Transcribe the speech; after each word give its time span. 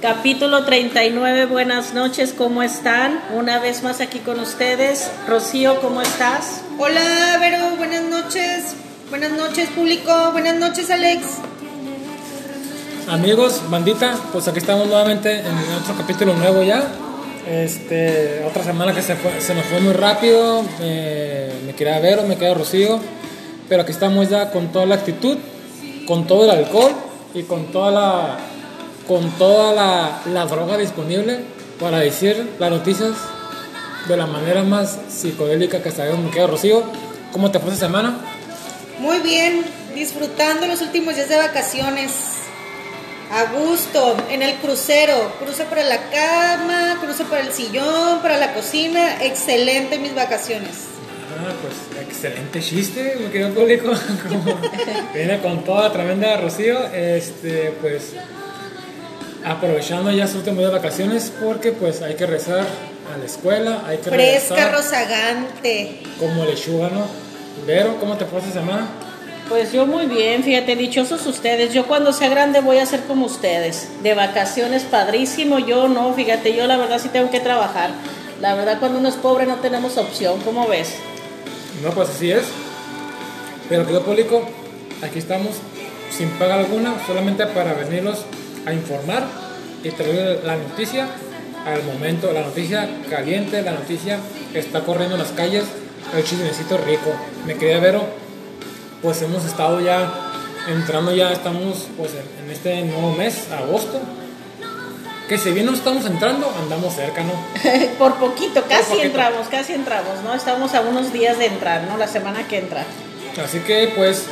Capítulo 0.00 0.64
39, 0.64 1.44
buenas 1.44 1.92
noches, 1.92 2.32
¿cómo 2.32 2.62
están? 2.62 3.20
Una 3.36 3.58
vez 3.58 3.82
más 3.82 4.00
aquí 4.00 4.20
con 4.20 4.40
ustedes. 4.40 5.10
Rocío, 5.28 5.78
¿cómo 5.82 6.00
estás? 6.00 6.62
Hola, 6.78 7.36
Vero, 7.38 7.76
buenas 7.76 8.04
noches. 8.04 8.74
Buenas 9.10 9.32
noches, 9.32 9.68
público. 9.68 10.10
Buenas 10.32 10.56
noches, 10.56 10.90
Alex. 10.90 11.22
Amigos, 13.08 13.60
bandita, 13.68 14.16
pues 14.32 14.48
aquí 14.48 14.60
estamos 14.60 14.86
nuevamente 14.86 15.40
en 15.40 15.74
otro 15.82 15.94
capítulo 15.98 16.32
nuevo 16.32 16.62
ya. 16.62 16.82
Este, 17.46 18.42
otra 18.48 18.64
semana 18.64 18.94
que 18.94 19.02
se, 19.02 19.16
se 19.40 19.54
nos 19.54 19.66
fue 19.66 19.80
muy 19.80 19.92
rápido. 19.92 20.64
eh, 20.80 21.52
me 21.66 21.74
quería 21.74 21.98
ver, 21.98 22.22
me 22.22 22.38
queda 22.38 22.54
Rocío. 22.54 23.00
Pero 23.68 23.82
aquí 23.82 23.92
estamos 23.92 24.30
ya 24.30 24.50
con 24.50 24.72
toda 24.72 24.86
la 24.86 24.94
actitud, 24.94 25.36
con 26.06 26.26
todo 26.26 26.44
el 26.44 26.50
alcohol 26.50 26.92
y 27.34 27.42
con 27.42 27.66
toda 27.66 27.90
la, 27.90 28.38
con 29.10 29.28
toda 29.38 29.74
la, 29.74 30.20
la 30.32 30.46
droga 30.46 30.78
disponible 30.78 31.40
para 31.80 31.98
decir 31.98 32.48
las 32.60 32.70
noticias 32.70 33.10
de 34.06 34.16
la 34.16 34.26
manera 34.26 34.62
más 34.62 35.00
psicodélica 35.08 35.82
que 35.82 35.90
sabemos. 35.90 36.20
Me 36.20 36.30
queda 36.30 36.46
Rocío. 36.46 36.84
¿Cómo 37.32 37.50
te 37.50 37.58
fue 37.58 37.72
esta 37.72 37.86
semana? 37.86 38.20
Muy 39.00 39.18
bien, 39.18 39.64
disfrutando 39.96 40.68
los 40.68 40.80
últimos 40.80 41.16
días 41.16 41.28
de 41.28 41.38
vacaciones. 41.38 42.12
A 43.32 43.52
gusto, 43.52 44.16
en 44.30 44.42
el 44.42 44.54
crucero. 44.58 45.32
Cruzo 45.40 45.64
para 45.64 45.82
la 45.82 45.98
cama, 46.10 46.98
cruzo 47.02 47.24
para 47.24 47.40
el 47.40 47.52
sillón, 47.52 48.22
para 48.22 48.38
la 48.38 48.54
cocina. 48.54 49.24
Excelente 49.24 49.98
mis 49.98 50.14
vacaciones. 50.14 50.84
Ah, 51.36 51.52
pues 51.62 52.06
excelente 52.06 52.60
chiste, 52.60 53.16
mi 53.18 53.26
querido 53.26 53.50
público. 53.54 53.90
Viene 55.14 55.40
con 55.40 55.64
toda 55.64 55.88
la 55.88 55.92
tremenda 55.92 56.36
Rocío. 56.36 56.78
Este, 56.94 57.74
pues 57.80 58.12
aprovechando 59.44 60.10
ya 60.10 60.26
su 60.26 60.38
último 60.38 60.58
día 60.58 60.68
de 60.68 60.74
vacaciones 60.74 61.32
porque 61.42 61.72
pues 61.72 62.02
hay 62.02 62.14
que 62.14 62.26
rezar 62.26 62.66
a 63.14 63.18
la 63.18 63.24
escuela, 63.24 63.82
hay 63.86 63.98
que 63.98 64.10
Fresca, 64.10 64.54
regresar 64.54 64.72
rozagante. 64.72 66.02
como 66.18 66.44
lechuga, 66.44 66.88
¿no? 66.90 67.06
Vero, 67.66 67.96
¿cómo 67.98 68.16
te 68.16 68.24
fue 68.24 68.38
esta 68.38 68.52
semana? 68.52 68.86
Pues 69.48 69.72
yo 69.72 69.84
muy 69.84 70.06
bien, 70.06 70.44
fíjate, 70.44 70.76
dichosos 70.76 71.26
ustedes. 71.26 71.74
Yo 71.74 71.86
cuando 71.86 72.12
sea 72.12 72.28
grande 72.28 72.60
voy 72.60 72.78
a 72.78 72.86
ser 72.86 73.00
como 73.00 73.26
ustedes. 73.26 73.88
De 74.02 74.14
vacaciones, 74.14 74.84
padrísimo. 74.84 75.58
Yo 75.58 75.88
no, 75.88 76.14
fíjate, 76.14 76.54
yo 76.54 76.68
la 76.68 76.76
verdad 76.76 77.00
sí 77.00 77.08
tengo 77.08 77.30
que 77.30 77.40
trabajar. 77.40 77.90
La 78.40 78.54
verdad 78.54 78.78
cuando 78.78 79.00
uno 79.00 79.08
es 79.08 79.16
pobre 79.16 79.46
no 79.46 79.56
tenemos 79.56 79.96
opción, 79.98 80.40
¿cómo 80.44 80.68
ves? 80.68 80.94
No, 81.82 81.90
pues 81.90 82.10
así 82.10 82.30
es. 82.30 82.44
Pero 83.68 83.82
querido 83.82 84.04
público, 84.04 84.48
aquí 85.02 85.18
estamos 85.18 85.56
sin 86.16 86.28
paga 86.30 86.54
alguna, 86.54 86.94
solamente 87.06 87.44
para 87.46 87.74
venirlos 87.74 88.24
a 88.66 88.72
informar 88.72 89.24
y 89.82 89.90
traer 89.90 90.42
la 90.44 90.56
noticia 90.56 91.08
al 91.66 91.82
momento, 91.84 92.32
la 92.32 92.42
noticia 92.42 92.88
caliente, 93.08 93.62
la 93.62 93.72
noticia 93.72 94.18
que 94.52 94.58
está 94.58 94.80
corriendo 94.80 95.16
en 95.16 95.22
las 95.22 95.32
calles, 95.32 95.64
el 96.14 96.24
chismecito 96.24 96.78
rico. 96.78 97.12
Me 97.46 97.56
quería 97.56 97.78
Vero, 97.80 98.04
pues 99.02 99.22
hemos 99.22 99.44
estado 99.44 99.80
ya 99.80 100.12
entrando, 100.68 101.14
ya 101.14 101.32
estamos 101.32 101.88
pues 101.96 102.12
en, 102.12 102.50
este 102.50 102.82
nuevo 102.82 103.12
mes, 103.12 103.50
agosto. 103.52 104.00
Que 105.28 105.38
si 105.38 105.52
bien 105.52 105.66
no 105.66 105.72
estamos 105.72 106.04
entrando, 106.06 106.52
andamos 106.60 106.94
cerca, 106.94 107.22
¿no? 107.22 107.32
Por 107.98 108.16
poquito, 108.16 108.64
casi 108.68 108.90
poquito. 108.90 109.06
entramos, 109.06 109.46
casi 109.48 109.74
entramos, 109.74 110.24
¿no? 110.24 110.34
Estamos 110.34 110.74
a 110.74 110.80
unos 110.80 111.12
días 111.12 111.38
de 111.38 111.46
entrar, 111.46 111.84
¿no? 111.84 111.96
La 111.96 112.08
semana 112.08 112.48
que 112.48 112.58
entra. 112.58 112.84
Así 113.42 113.60
que 113.60 113.92
pues, 113.94 114.26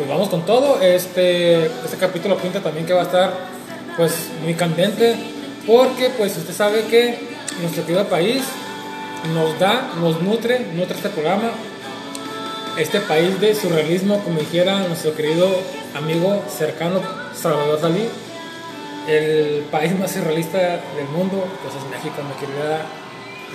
pues 0.00 0.08
vamos 0.08 0.30
con 0.30 0.46
todo. 0.46 0.80
Este, 0.80 1.66
este 1.66 1.98
capítulo 1.98 2.38
pinta 2.38 2.60
también 2.60 2.86
que 2.86 2.94
va 2.94 3.02
a 3.02 3.04
estar 3.04 3.34
pues 3.98 4.30
muy 4.42 4.54
candente 4.54 5.14
porque 5.66 6.08
pues 6.16 6.38
usted 6.38 6.54
sabe 6.54 6.84
que 6.84 7.18
nuestro 7.60 7.84
querido 7.84 8.06
país 8.08 8.42
nos 9.34 9.58
da, 9.58 9.90
nos 10.00 10.22
nutre, 10.22 10.60
nutre 10.74 10.96
este 10.96 11.10
programa, 11.10 11.50
este 12.78 13.00
país 13.00 13.38
de 13.42 13.54
surrealismo, 13.54 14.24
como 14.24 14.40
dijera 14.40 14.78
nuestro 14.88 15.14
querido 15.14 15.46
amigo 15.94 16.42
cercano 16.48 17.02
Salvador 17.34 17.82
Dalí, 17.82 18.08
el 19.06 19.66
país 19.70 19.98
más 19.98 20.12
surrealista 20.12 20.58
del 20.96 21.08
mundo, 21.12 21.46
pues 21.62 21.74
es 21.74 21.90
México, 21.90 22.22
mi 22.22 22.34
querida 22.40 22.86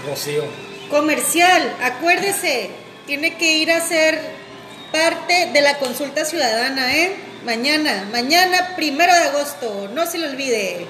Rocío. 0.07 0.44
Comercial, 0.91 1.73
acuérdese, 1.81 2.69
tiene 3.07 3.35
que 3.35 3.57
ir 3.57 3.72
a 3.72 3.81
ser 3.81 4.44
parte 4.91 5.51
de 5.53 5.62
la 5.62 5.78
consulta 5.78 6.25
ciudadana, 6.25 6.96
¿eh? 6.96 7.16
Mañana, 7.46 8.07
mañana, 8.12 8.73
primero 8.75 9.13
de 9.13 9.23
agosto, 9.25 9.90
no 9.94 10.06
se 10.06 10.18
le 10.18 10.29
olvide. 10.29 10.88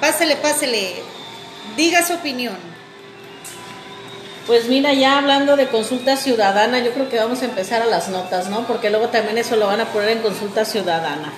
Pásele, 0.00 0.36
pásele. 0.36 0.94
Diga 1.76 2.06
su 2.06 2.14
opinión. 2.14 2.56
Pues 4.46 4.66
mira, 4.66 4.94
ya 4.94 5.18
hablando 5.18 5.56
de 5.56 5.66
consulta 5.66 6.16
ciudadana, 6.16 6.78
yo 6.78 6.92
creo 6.92 7.10
que 7.10 7.18
vamos 7.18 7.42
a 7.42 7.44
empezar 7.44 7.82
a 7.82 7.86
las 7.86 8.08
notas, 8.08 8.48
¿no? 8.48 8.66
Porque 8.66 8.88
luego 8.88 9.08
también 9.08 9.36
eso 9.36 9.56
lo 9.56 9.66
van 9.66 9.82
a 9.82 9.92
poner 9.92 10.08
en 10.08 10.22
consulta 10.22 10.64
ciudadana. 10.64 11.30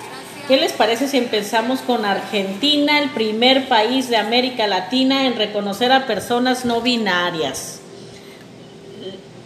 ¿Qué 0.47 0.55
les 0.55 0.71
parece 0.71 1.09
si 1.09 1.17
empezamos 1.17 1.81
con 1.81 2.05
Argentina, 2.05 2.99
el 2.99 3.09
primer 3.09 3.67
país 3.67 4.09
de 4.09 4.15
América 4.15 4.65
Latina 4.67 5.25
en 5.25 5.35
reconocer 5.35 5.91
a 5.91 6.07
personas 6.07 6.63
no 6.63 6.79
binarias? 6.79 7.80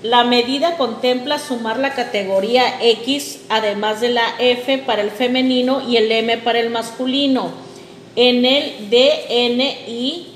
La 0.05 0.23
medida 0.23 0.77
contempla 0.77 1.39
sumar 1.39 1.79
la 1.79 1.95
categoría 1.95 2.79
X, 2.79 3.39
además 3.49 4.01
de 4.01 4.09
la 4.09 4.35
F 4.37 4.77
para 4.77 5.01
el 5.01 5.09
femenino 5.09 5.81
y 5.81 5.97
el 5.97 6.11
M 6.11 6.37
para 6.37 6.59
el 6.59 6.69
masculino, 6.69 7.49
en 8.15 8.45
el 8.45 8.87
DNI 8.91 10.27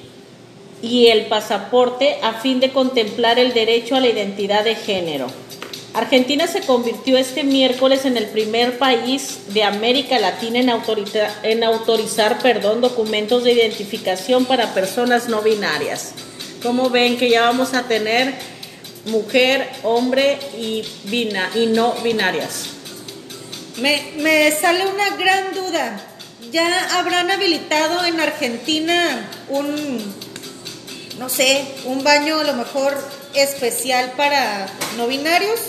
y 0.81 1.07
el 1.09 1.27
pasaporte 1.27 2.17
a 2.23 2.33
fin 2.33 2.59
de 2.59 2.71
contemplar 2.71 3.37
el 3.37 3.53
derecho 3.53 3.95
a 3.95 3.99
la 3.99 4.07
identidad 4.07 4.63
de 4.63 4.73
género. 4.73 5.27
Argentina 5.93 6.47
se 6.47 6.61
convirtió 6.61 7.19
este 7.19 7.43
miércoles 7.43 8.05
en 8.05 8.17
el 8.17 8.25
primer 8.25 8.79
país 8.79 9.53
de 9.53 9.65
América 9.65 10.17
Latina 10.17 10.57
en, 10.57 10.71
en 11.43 11.63
autorizar 11.63 12.39
perdón, 12.39 12.81
documentos 12.81 13.43
de 13.43 13.51
identificación 13.51 14.45
para 14.45 14.73
personas 14.73 15.29
no 15.29 15.43
binarias. 15.43 16.15
Como 16.63 16.89
ven 16.89 17.17
que 17.17 17.29
ya 17.29 17.43
vamos 17.43 17.75
a 17.75 17.83
tener 17.83 18.33
mujer, 19.09 19.69
hombre 19.83 20.39
y, 20.57 20.83
y 21.55 21.65
no 21.67 21.93
binarias? 22.03 22.65
Me, 23.77 24.13
me 24.17 24.51
sale 24.51 24.85
una 24.87 25.15
gran 25.17 25.53
duda. 25.53 26.05
¿Ya 26.51 26.97
habrán 26.97 27.29
habilitado 27.29 28.05
en 28.05 28.19
Argentina 28.19 29.29
un, 29.49 30.13
no 31.19 31.29
sé, 31.29 31.65
un 31.85 32.03
baño 32.03 32.39
a 32.39 32.43
lo 32.43 32.53
mejor 32.53 32.97
especial 33.33 34.13
para 34.17 34.67
no 34.97 35.07
binarios? 35.07 35.59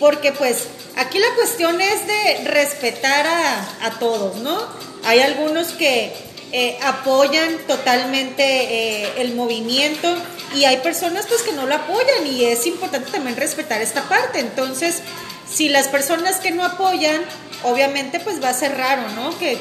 Porque 0.00 0.32
pues 0.32 0.64
aquí 0.96 1.18
la 1.18 1.34
cuestión 1.34 1.80
es 1.80 2.06
de 2.06 2.44
respetar 2.44 3.26
a, 3.26 3.86
a 3.86 3.98
todos, 3.98 4.36
¿no? 4.36 4.58
Hay 5.04 5.20
algunos 5.20 5.68
que 5.68 6.12
eh, 6.58 6.78
apoyan 6.82 7.58
totalmente 7.66 8.42
eh, 8.42 9.12
el 9.18 9.34
movimiento 9.34 10.16
y 10.54 10.64
hay 10.64 10.78
personas 10.78 11.26
pues 11.26 11.42
que 11.42 11.52
no 11.52 11.66
lo 11.66 11.74
apoyan 11.74 12.26
y 12.26 12.46
es 12.46 12.66
importante 12.66 13.10
también 13.10 13.36
respetar 13.36 13.82
esta 13.82 14.08
parte. 14.08 14.40
Entonces, 14.40 15.02
si 15.46 15.68
las 15.68 15.88
personas 15.88 16.36
que 16.36 16.52
no 16.52 16.64
apoyan, 16.64 17.20
obviamente 17.62 18.20
pues 18.20 18.42
va 18.42 18.48
a 18.48 18.54
ser 18.54 18.74
raro, 18.74 19.02
¿no? 19.10 19.38
Que, 19.38 19.58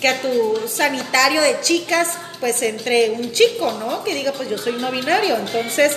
que 0.00 0.06
a 0.06 0.22
tu 0.22 0.68
sanitario 0.68 1.40
de 1.40 1.60
chicas 1.62 2.10
pues 2.38 2.62
entre 2.62 3.10
un 3.10 3.32
chico, 3.32 3.72
¿no? 3.80 4.04
Que 4.04 4.14
diga 4.14 4.30
pues 4.30 4.48
yo 4.48 4.56
soy 4.56 4.74
no 4.74 4.92
binario. 4.92 5.34
Entonces, 5.34 5.96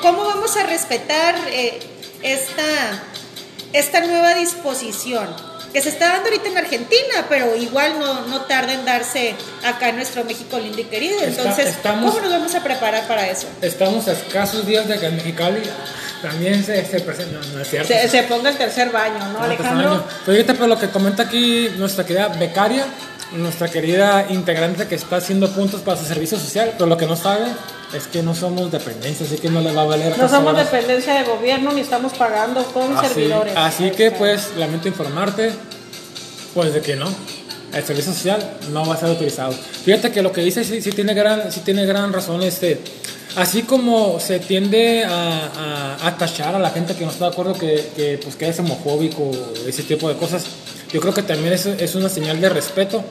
¿cómo 0.00 0.24
vamos 0.24 0.56
a 0.56 0.62
respetar 0.62 1.34
eh, 1.50 1.78
esta, 2.22 3.04
esta 3.74 4.00
nueva 4.00 4.32
disposición? 4.32 5.28
Que 5.72 5.82
se 5.82 5.90
está 5.90 6.08
dando 6.08 6.24
ahorita 6.30 6.48
en 6.48 6.56
Argentina, 6.58 7.26
pero 7.28 7.54
igual 7.56 7.98
no, 7.98 8.26
no 8.26 8.40
tarda 8.42 8.72
en 8.72 8.84
darse 8.84 9.34
acá 9.64 9.90
en 9.90 9.96
nuestro 9.96 10.24
México 10.24 10.58
lindo 10.58 10.80
y 10.80 10.84
querido. 10.84 11.20
Está- 11.20 11.42
Entonces, 11.42 11.66
estamos- 11.68 12.10
¿cómo 12.14 12.22
nos 12.22 12.32
vamos 12.32 12.54
a 12.54 12.62
preparar 12.64 13.06
para 13.06 13.28
eso? 13.28 13.46
Estamos 13.60 14.08
a 14.08 14.12
escasos 14.12 14.66
días 14.66 14.88
de 14.88 14.98
que 14.98 15.06
en 15.06 15.16
Mexicali 15.16 15.60
también 16.22 16.64
se, 16.64 16.84
se 16.86 17.00
presenta. 17.00 17.38
No, 17.40 17.54
no 17.54 17.60
es 17.60 17.68
cierto. 17.68 17.88
Se, 17.92 18.08
se 18.08 18.22
ponga 18.24 18.48
el 18.50 18.56
tercer 18.56 18.90
baño, 18.90 19.18
¿no, 19.32 19.38
pues, 19.38 19.44
Alejandro? 19.60 20.04
Pero 20.24 20.36
ahorita, 20.36 20.54
pero 20.54 20.66
lo 20.68 20.78
que 20.78 20.88
comenta 20.88 21.24
aquí 21.24 21.70
nuestra 21.76 22.04
querida 22.06 22.28
becaria, 22.28 22.86
nuestra 23.32 23.68
querida 23.68 24.24
integrante 24.30 24.86
que 24.88 24.94
está 24.94 25.16
haciendo 25.16 25.50
puntos 25.50 25.82
para 25.82 25.98
su 26.00 26.06
servicio 26.06 26.38
social, 26.38 26.72
pero 26.72 26.86
lo 26.86 26.96
que 26.96 27.06
no 27.06 27.14
sabe 27.14 27.44
es 27.94 28.06
que 28.06 28.22
no 28.22 28.34
somos 28.34 28.70
dependencia, 28.70 29.26
así 29.26 29.36
que 29.38 29.48
no 29.48 29.60
le 29.60 29.72
va 29.72 29.82
a 29.82 29.86
valer. 29.86 30.16
No 30.18 30.28
somos 30.28 30.52
horas. 30.52 30.70
dependencia 30.70 31.14
de 31.14 31.24
gobierno 31.24 31.72
ni 31.72 31.80
estamos 31.80 32.12
pagando 32.12 32.62
con 32.64 32.96
Así, 32.96 33.08
servidores. 33.08 33.52
así 33.56 33.90
que 33.92 34.10
pues 34.10 34.50
lamento 34.56 34.88
informarte, 34.88 35.52
pues 36.54 36.74
de 36.74 36.80
que 36.80 36.96
no, 36.96 37.06
el 37.72 37.84
servicio 37.84 38.12
social 38.12 38.56
no 38.72 38.84
va 38.86 38.94
a 38.94 38.98
ser 38.98 39.10
utilizado. 39.10 39.52
Fíjate 39.52 40.10
que 40.12 40.22
lo 40.22 40.32
que 40.32 40.42
dice 40.42 40.64
sí, 40.64 40.80
sí 40.82 40.90
tiene 40.90 41.14
gran, 41.14 41.50
sí 41.50 41.60
tiene 41.60 41.86
gran 41.86 42.12
razón 42.12 42.42
este. 42.42 42.80
Así 43.36 43.62
como 43.62 44.18
se 44.18 44.40
tiende 44.40 45.04
a, 45.04 45.96
a, 46.00 46.06
a 46.08 46.16
tachar 46.18 46.54
a 46.54 46.58
la 46.58 46.70
gente 46.70 46.94
que 46.94 47.04
no 47.04 47.10
está 47.10 47.26
de 47.26 47.30
acuerdo 47.32 47.52
que, 47.54 47.88
que, 47.94 48.18
pues, 48.22 48.36
que 48.36 48.48
es 48.48 48.58
homofóbico, 48.58 49.30
ese 49.66 49.82
tipo 49.84 50.08
de 50.08 50.16
cosas, 50.16 50.44
yo 50.92 51.00
creo 51.00 51.14
que 51.14 51.22
también 51.22 51.52
es, 51.52 51.66
es 51.66 51.94
una 51.94 52.08
señal 52.08 52.40
de 52.40 52.48
respeto, 52.48 53.04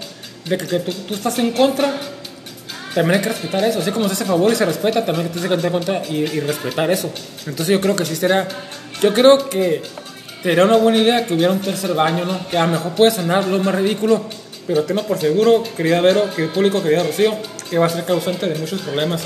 de 0.46 0.58
que, 0.58 0.68
que 0.68 0.80
tú, 0.80 0.92
tú 0.92 1.14
estás 1.14 1.38
en 1.40 1.52
contra 1.52 1.94
también 2.98 3.20
hay 3.20 3.24
que 3.24 3.30
respetar 3.30 3.64
eso. 3.64 3.80
Así 3.80 3.92
como 3.92 4.08
se 4.08 4.14
hace 4.14 4.26
favor 4.26 4.52
y 4.52 4.56
se 4.56 4.66
respeta, 4.66 5.06
también 5.06 5.28
hay 5.28 5.40
que 5.40 5.48
tener 5.48 5.72
cuenta 5.72 6.02
y, 6.10 6.16
y 6.16 6.40
respetar 6.40 6.90
eso. 6.90 7.12
Entonces 7.46 7.76
yo 7.76 7.80
creo 7.80 7.96
que 7.96 8.06
sí 8.06 8.16
será, 8.16 8.48
yo 9.04 9.14
creo 9.14 9.50
que 9.50 9.84
sería 10.42 10.66
una 10.66 10.78
buena 10.78 10.98
idea 10.98 11.24
que 11.24 11.36
hubiera 11.36 11.54
un 11.54 11.60
tercer 11.60 11.94
baño, 11.94 12.26
¿no? 12.26 12.40
Que 12.50 12.58
a 12.58 12.66
lo 12.66 12.72
mejor 12.72 12.94
puede 12.94 13.12
sonar 13.12 13.46
lo 13.46 13.60
más 13.60 13.76
ridículo, 13.76 14.26
pero 14.66 14.84
tengo 14.84 15.04
por 15.04 15.20
seguro, 15.20 15.62
querida 15.76 16.02
Vero, 16.02 16.24
que 16.36 16.46
el 16.46 16.50
público, 16.50 16.82
querida 16.82 17.04
Rocío, 17.04 17.36
que 17.70 17.78
va 17.78 17.86
a 17.86 17.90
ser 17.90 18.04
causante 18.04 18.48
de 18.48 18.56
muchos 18.56 18.82
problemas. 18.82 19.22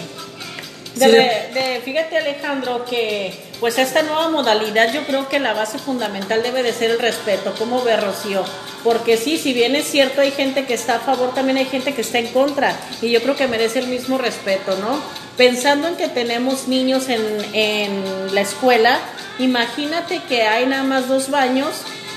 De, 0.95 1.81
fíjate 1.85 2.17
Alejandro 2.17 2.83
que 2.85 3.33
pues 3.61 3.77
esta 3.77 4.01
nueva 4.01 4.29
modalidad 4.29 4.91
yo 4.93 5.03
creo 5.05 5.29
que 5.29 5.39
la 5.39 5.53
base 5.53 5.79
fundamental 5.79 6.43
debe 6.43 6.63
de 6.63 6.73
ser 6.73 6.91
el 6.91 6.99
respeto, 6.99 7.53
como 7.57 7.81
ve 7.81 7.95
Rocío, 7.95 8.43
porque 8.83 9.15
sí, 9.15 9.37
si 9.37 9.53
bien 9.53 9.75
es 9.75 9.85
cierto 9.85 10.21
hay 10.21 10.31
gente 10.31 10.65
que 10.65 10.73
está 10.73 10.95
a 10.95 10.99
favor, 10.99 11.33
también 11.33 11.57
hay 11.57 11.65
gente 11.65 11.93
que 11.93 12.01
está 12.01 12.19
en 12.19 12.27
contra 12.27 12.75
y 13.01 13.09
yo 13.09 13.21
creo 13.21 13.37
que 13.37 13.47
merece 13.47 13.79
el 13.79 13.87
mismo 13.87 14.17
respeto, 14.17 14.75
¿no? 14.77 15.01
Pensando 15.37 15.87
en 15.87 15.95
que 15.95 16.09
tenemos 16.09 16.67
niños 16.67 17.07
en, 17.07 17.21
en 17.53 18.35
la 18.35 18.41
escuela, 18.41 18.99
imagínate 19.39 20.19
que 20.27 20.41
hay 20.43 20.65
nada 20.65 20.83
más 20.83 21.07
dos 21.07 21.29
baños 21.29 21.69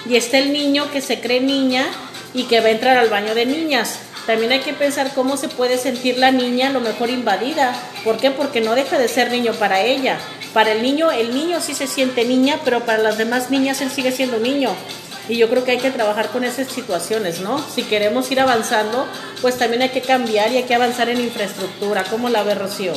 y 0.09 0.17
está 0.17 0.39
el 0.39 0.53
niño 0.53 0.91
que 0.91 1.01
se 1.01 1.21
cree 1.21 1.41
niña 1.41 1.87
y 2.35 2.45
que 2.45 2.61
va 2.61 2.67
a 2.67 2.73
entrar 2.73 2.99
al 2.99 3.09
baño 3.09 3.35
de 3.35 3.47
niñas. 3.47 4.01
También 4.27 4.53
hay 4.53 4.61
que 4.61 4.73
pensar 4.73 5.13
cómo 5.15 5.37
se 5.37 5.49
puede 5.49 5.77
sentir 5.77 6.19
la 6.19 6.31
niña 6.31 6.69
a 6.69 6.71
lo 6.71 6.81
mejor 6.81 7.11
invadida. 7.11 7.75
¿Por 8.05 8.17
qué? 8.17 8.31
Porque 8.31 8.61
no 8.61 8.75
deja 8.75 8.99
de 8.99 9.09
ser 9.09 9.31
niño 9.31 9.53
para 9.53 9.81
ella. 9.83 10.19
Para 10.55 10.73
el 10.73 10.83
niño, 10.83 11.11
el 11.11 11.35
niño 11.35 11.61
sí 11.61 11.75
se 11.75 11.87
siente 11.87 12.25
niña, 12.25 12.61
pero 12.65 12.81
para 12.85 12.99
las 12.99 13.19
demás 13.19 13.51
niñas 13.51 13.81
él 13.81 13.91
sigue 13.91 14.13
siendo 14.13 14.39
niño. 14.39 14.75
Y 15.29 15.37
yo 15.37 15.49
creo 15.49 15.65
que 15.65 15.73
hay 15.73 15.79
que 15.79 15.91
trabajar 15.91 16.29
con 16.29 16.45
esas 16.45 16.69
situaciones, 16.69 17.41
¿no? 17.41 17.59
Si 17.75 17.83
queremos 17.83 18.31
ir 18.31 18.41
avanzando, 18.41 19.07
pues 19.41 19.59
también 19.59 19.83
hay 19.83 19.89
que 19.89 20.03
cambiar 20.03 20.53
y 20.53 20.59
hay 20.59 20.65
que 20.65 20.75
avanzar 20.75 21.09
en 21.09 21.21
infraestructura. 21.21 22.05
¿Cómo 22.05 22.29
la 22.29 22.43
ve 22.43 22.55
Rocío? 22.55 22.93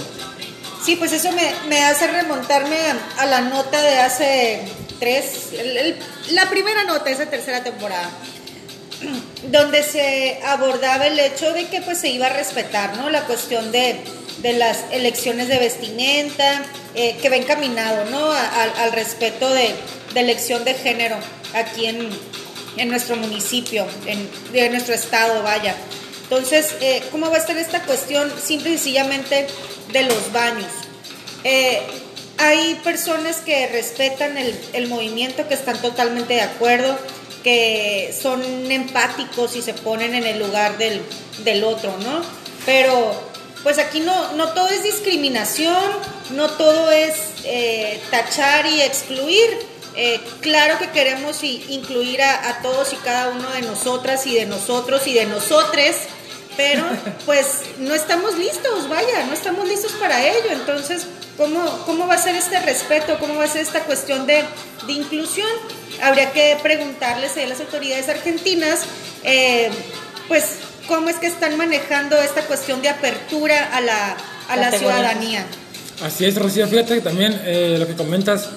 Sí, 0.84 0.96
pues 0.96 1.12
eso 1.12 1.32
me, 1.32 1.52
me 1.68 1.84
hace 1.84 2.08
remontarme 2.08 2.78
a, 3.18 3.26
la 3.26 3.42
nota 3.42 3.82
de 3.82 3.98
hace 3.98 4.62
tres, 5.00 5.50
la 6.32 6.50
primera 6.50 6.84
nota 6.84 7.06
de 7.06 7.12
esa 7.12 7.26
tercera 7.26 7.64
temporada, 7.64 8.10
donde 9.52 9.84
se 9.84 10.40
abordaba 10.46 11.08
el 11.08 11.20
hecho 11.20 11.54
de 11.54 11.68
que 11.68 11.82
pues 11.82 12.00
se 12.00 12.10
iba 12.10 12.28
a 12.28 12.34
respetar, 12.34 12.98
¿no? 12.98 13.10
La 13.10 13.26
cuestión 13.26 13.72
de, 13.72 13.96
de 14.40 14.54
las 14.54 14.86
elecciones 14.92 15.48
de 15.48 15.58
vestimenta, 15.60 16.64
eh, 16.96 17.18
que 17.22 17.30
va 17.30 17.36
encaminado, 17.36 18.06
¿no? 18.06 18.32
Al- 18.32 18.92
respeto 18.92 19.50
de, 19.54 19.76
elección 20.16 20.64
de 20.66 20.74
género 20.74 21.16
aquí 21.54 21.86
en, 21.86 22.10
en 22.78 22.90
nuestro 22.90 23.16
municipio, 23.18 23.86
en, 24.08 24.72
nuestro 24.72 24.96
estado, 24.96 25.44
vaya. 25.44 25.76
Entonces, 26.24 26.74
eh, 26.82 27.04
¿cómo 27.12 27.30
va 27.30 27.36
a 27.38 27.40
estar 27.40 27.56
esta 27.56 27.84
cuestión? 27.84 28.32
Simple 28.44 28.72
y 28.72 28.74
sencillamente 28.78 29.46
de 29.94 30.04
los 30.04 30.32
baños. 30.34 30.72
Eh, 31.44 31.80
hay 32.40 32.76
personas 32.84 33.38
que 33.38 33.68
respetan 33.68 34.38
el 34.38 34.88
movimiento, 34.88 35.48
que 35.48 35.54
están 35.54 35.80
totalmente 35.82 36.34
de 36.34 36.42
acuerdo, 36.42 36.98
son 38.22 38.42
empáticos 38.72 39.56
y 39.56 39.62
se 39.62 39.74
ponen 39.74 40.16
en 40.16 40.26
el 40.26 40.40
lugar 40.40 40.78
del, 40.78 41.02
del 41.44 41.64
otro, 41.64 41.96
¿no? 42.00 42.22
Pero 42.66 43.14
pues 43.64 43.80
aquí 43.80 44.00
no, 44.00 44.34
no 44.34 44.54
todo 44.54 44.68
es 44.70 44.84
discriminación, 44.84 45.84
no 46.32 46.50
todo 46.52 46.92
es 46.92 47.16
eh, 47.44 48.00
tachar 48.12 48.66
y 48.66 48.82
excluir. 48.82 49.50
Eh, 49.96 50.22
claro 50.42 50.78
que 50.78 50.90
queremos 50.92 51.44
incluir 51.44 52.22
a, 52.22 52.50
a 52.50 52.62
todos 52.62 52.94
y 52.94 52.98
cada 52.98 53.30
uno 53.30 53.50
de 53.52 53.64
nosotras 53.64 54.28
y 54.28 54.36
de 54.36 54.46
nosotros 54.46 55.08
y 55.08 55.14
de 55.14 55.26
nosotres, 55.26 55.96
pero 56.56 56.84
pues 57.26 57.62
no 57.80 57.96
estamos 57.96 58.38
listos, 58.38 58.88
vaya, 58.90 59.26
no 59.26 59.34
estamos 59.34 59.68
listos 59.68 59.94
para 59.94 60.24
ello. 60.24 60.52
Entonces, 60.52 61.08
¿cómo, 61.38 61.64
cómo 61.86 62.08
va 62.08 62.16
a 62.16 62.18
ser 62.18 62.36
este 62.36 62.60
respeto? 62.60 63.18
¿Cómo 63.20 63.36
va 63.36 63.46
a 63.46 63.48
ser 63.48 63.62
esta 63.62 63.82
cuestión 63.82 64.26
de, 64.26 64.44
de 64.86 64.94
inclusión? 64.94 65.48
Habría 66.02 66.32
que 66.32 66.58
preguntarles 66.62 67.38
a 67.38 67.46
las 67.46 67.60
autoridades 67.60 68.10
argentinas, 68.10 68.82
eh, 69.24 69.70
pues, 70.28 70.44
cómo 70.88 71.10
es 71.10 71.18
que 71.18 71.28
están 71.28 71.58
manejando 71.58 72.18
esta 72.18 72.42
cuestión 72.42 72.82
de 72.82 72.90
apertura 72.90 73.70
a 73.74 73.82
la, 73.82 74.18
a 74.50 74.56
la 74.56 74.72
ciudadanía. 74.72 75.46
Así 76.04 76.26
es, 76.26 76.36
Rocío, 76.36 76.68
fíjate 76.68 76.96
que 76.96 77.02
también 77.02 77.40
eh, 77.46 77.78
lo 77.80 77.88
que 77.88 77.96
comentas, 77.96 78.50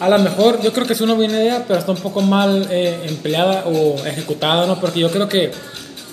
a 0.00 0.08
lo 0.08 0.18
mejor 0.18 0.60
yo 0.62 0.72
creo 0.72 0.86
que 0.86 0.94
es 0.94 1.00
una 1.00 1.14
buena 1.14 1.40
idea, 1.40 1.64
pero 1.66 1.78
está 1.78 1.92
un 1.92 1.98
poco 1.98 2.20
mal 2.20 2.66
eh, 2.70 3.06
empleada 3.08 3.64
o 3.66 4.04
ejecutada, 4.04 4.66
¿no? 4.66 4.80
Porque 4.80 5.00
yo 5.00 5.10
creo 5.10 5.28
que 5.28 5.52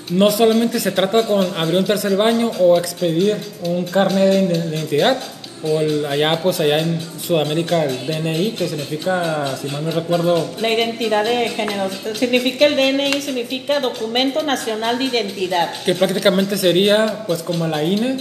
no 0.10 0.30
solamente 0.32 0.80
se 0.80 0.92
trata 0.92 1.26
con 1.26 1.48
abrir 1.58 1.80
un 1.80 1.86
tercer 1.86 2.16
baño 2.16 2.52
o 2.60 2.78
expedir 2.78 3.36
un 3.64 3.86
carnet 3.86 4.48
de 4.48 4.78
identidad, 4.78 5.18
o 5.64 5.80
el- 5.82 6.06
allá, 6.06 6.40
pues 6.42 6.60
allá 6.60 6.80
en 6.80 7.00
Sudamérica 7.22 7.84
el 7.86 8.08
DNI, 8.08 8.52
que 8.52 8.68
significa, 8.68 9.58
si 9.62 9.68
mal 9.68 9.84
no 9.84 9.92
recuerdo, 9.92 10.50
La 10.62 10.70
identidad 10.70 11.24
de 11.26 11.50
género. 11.50 11.90
Significa 12.16 12.66
el 12.66 12.76
DNI, 12.76 13.22
significa 13.22 13.80
Documento 13.80 14.42
Nacional 14.44 14.98
de 14.98 15.06
Identidad. 15.06 15.72
que 15.84 15.96
prácticamente 15.96 16.58
sería 16.58 17.24
pues 17.28 17.44
como 17.44 17.68
la 17.68 17.84
INE 17.84 18.18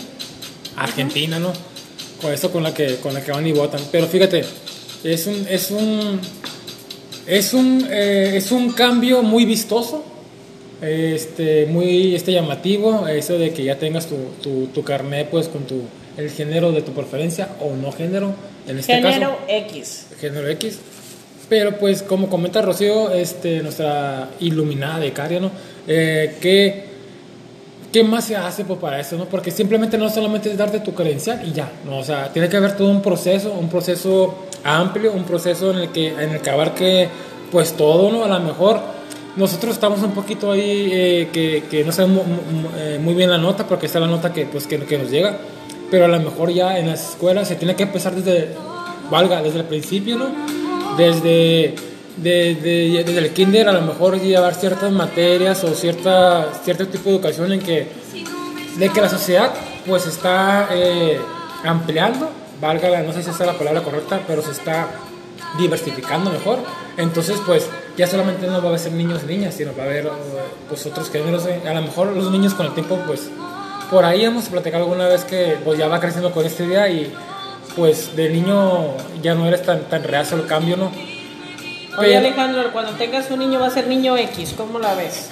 Argentina, 0.76 1.38
¿no? 1.38 1.52
Con 2.20 2.32
eso 2.32 2.50
con 2.50 2.62
la 2.64 2.74
que 2.74 2.96
con 2.96 3.14
la 3.14 3.22
que 3.22 3.30
van 3.30 3.46
y 3.46 3.52
votan. 3.52 3.80
Pero 3.92 4.06
fíjate, 4.08 4.44
es 5.04 5.26
un 5.26 5.46
es 5.48 5.70
un 5.70 6.20
es 7.26 7.54
un 7.54 7.86
eh, 7.90 8.32
es 8.36 8.50
un 8.50 8.72
cambio 8.72 9.22
muy 9.22 9.44
vistoso, 9.44 10.02
este 10.82 11.66
muy 11.66 12.14
este 12.14 12.32
llamativo, 12.32 13.06
eso 13.06 13.38
de 13.38 13.52
que 13.52 13.64
ya 13.64 13.78
tengas 13.78 14.06
tu, 14.06 14.16
tu, 14.42 14.66
tu 14.68 14.82
carnet 14.82 15.28
pues 15.30 15.48
con 15.48 15.64
tu 15.64 15.82
el 16.18 16.30
género 16.30 16.72
de 16.72 16.82
tu 16.82 16.92
preferencia 16.92 17.48
o 17.60 17.74
no 17.74 17.92
género 17.92 18.34
en 18.66 18.78
este 18.78 19.00
caso 19.00 19.14
Género 19.14 19.38
X. 19.48 20.06
género 20.20 20.48
X. 20.48 20.78
Pero 21.48 21.78
pues 21.78 22.02
como 22.02 22.28
comenta 22.28 22.60
Rocío, 22.60 23.10
este, 23.10 23.62
nuestra 23.62 24.28
iluminada 24.40 24.98
becaria, 24.98 25.40
¿no? 25.40 25.50
Eh, 25.86 26.36
¿qué, 26.42 26.84
¿Qué 27.90 28.04
más 28.04 28.26
se 28.26 28.36
hace 28.36 28.66
pues, 28.66 28.78
para 28.78 29.00
eso? 29.00 29.16
¿no? 29.16 29.24
Porque 29.24 29.50
simplemente 29.50 29.96
no 29.96 30.10
solamente 30.10 30.50
es 30.50 30.58
darte 30.58 30.80
tu 30.80 30.92
credencial 30.92 31.40
y 31.48 31.52
ya, 31.52 31.72
¿no? 31.86 31.98
O 31.98 32.04
sea, 32.04 32.30
tiene 32.30 32.50
que 32.50 32.58
haber 32.58 32.76
todo 32.76 32.90
un 32.90 33.00
proceso, 33.00 33.52
un 33.52 33.70
proceso 33.70 34.46
amplio, 34.62 35.12
un 35.12 35.24
proceso 35.24 35.70
en 35.70 35.78
el 35.78 35.88
que, 35.88 36.08
en 36.08 36.32
el 36.32 36.40
que 36.40 36.50
abarque 36.50 37.08
pues 37.50 37.72
todo, 37.72 38.12
¿no? 38.12 38.24
A 38.24 38.28
lo 38.28 38.40
mejor 38.40 38.80
nosotros 39.36 39.72
estamos 39.72 40.02
un 40.02 40.10
poquito 40.10 40.52
ahí 40.52 40.90
eh, 40.92 41.28
que, 41.32 41.64
que 41.70 41.84
no 41.84 41.92
sabemos 41.92 42.24
eh, 42.76 42.98
muy 43.00 43.14
bien 43.14 43.30
la 43.30 43.38
nota 43.38 43.66
porque 43.66 43.86
está 43.86 44.00
la 44.00 44.06
nota 44.06 44.34
que, 44.34 44.44
pues, 44.44 44.66
que, 44.66 44.78
que 44.80 44.98
nos 44.98 45.10
llega, 45.10 45.38
pero 45.90 46.04
a 46.04 46.08
lo 46.08 46.18
mejor 46.20 46.50
ya 46.52 46.78
en 46.78 46.88
las 46.88 47.10
escuelas 47.10 47.48
se 47.48 47.56
tiene 47.56 47.74
que 47.76 47.84
empezar 47.84 48.14
desde, 48.14 48.54
valga, 49.10 49.42
desde 49.42 49.60
el 49.60 49.64
principio, 49.64 50.16
¿no? 50.16 50.26
Desde, 50.96 51.74
desde, 52.16 53.04
desde 53.04 53.18
el 53.18 53.30
kinder 53.32 53.68
a 53.68 53.72
lo 53.72 53.82
mejor 53.82 54.20
llevar 54.20 54.54
ciertas 54.54 54.90
materias 54.92 55.62
o 55.64 55.74
cierta, 55.74 56.48
cierto 56.64 56.86
tipo 56.88 57.04
de 57.10 57.16
educación 57.16 57.52
en 57.52 57.60
que, 57.60 57.86
de 58.76 58.88
que 58.90 59.00
la 59.00 59.08
sociedad 59.08 59.52
pues 59.86 60.06
está 60.06 60.68
eh, 60.72 61.18
ampliando, 61.64 62.28
valga, 62.60 62.88
la- 62.90 63.02
no 63.02 63.12
sé 63.12 63.22
si 63.22 63.30
esa 63.30 63.44
es 63.44 63.46
la 63.52 63.56
palabra 63.58 63.82
correcta, 63.82 64.20
pero 64.26 64.42
se 64.42 64.50
está 64.50 64.88
diversificando 65.58 66.30
mejor. 66.30 66.58
Entonces, 66.96 67.40
pues 67.46 67.66
ya 67.96 68.06
solamente 68.06 68.46
no 68.46 68.60
va 68.62 68.74
a 68.74 68.78
ser 68.78 68.92
niños 68.92 69.22
y 69.24 69.26
niñas, 69.28 69.54
sino 69.54 69.70
va 69.76 69.84
a 69.84 69.86
haber 69.86 70.10
pues 70.68 70.84
otros 70.86 71.10
géneros. 71.10 71.46
eh. 71.46 71.60
A 71.66 71.72
lo 71.74 71.82
mejor 71.82 72.08
los 72.08 72.30
niños 72.30 72.54
con 72.54 72.66
el 72.66 72.72
tiempo, 72.74 72.98
pues 73.06 73.30
por 73.90 74.04
ahí 74.04 74.24
hemos 74.24 74.44
platicado 74.46 74.84
alguna 74.84 75.08
vez 75.08 75.24
que 75.24 75.56
pues 75.64 75.78
ya 75.78 75.88
va 75.88 76.00
creciendo 76.00 76.30
con 76.32 76.44
esta 76.46 76.62
idea 76.64 76.88
y 76.88 77.12
pues 77.76 78.14
de 78.16 78.28
niño 78.30 78.94
ya 79.22 79.34
no 79.34 79.46
eres 79.46 79.62
tan, 79.62 79.80
tan 79.82 80.02
reacio 80.04 80.36
al 80.36 80.46
cambio, 80.46 80.76
¿no? 80.76 80.86
Oye 81.98 82.08
Pero- 82.08 82.18
Alejandro, 82.18 82.72
cuando 82.72 82.92
tengas 82.92 83.30
un 83.30 83.38
niño 83.40 83.60
va 83.60 83.66
a 83.66 83.70
ser 83.70 83.86
niño 83.86 84.16
X, 84.16 84.54
¿cómo 84.56 84.78
la 84.78 84.94
ves? 84.94 85.30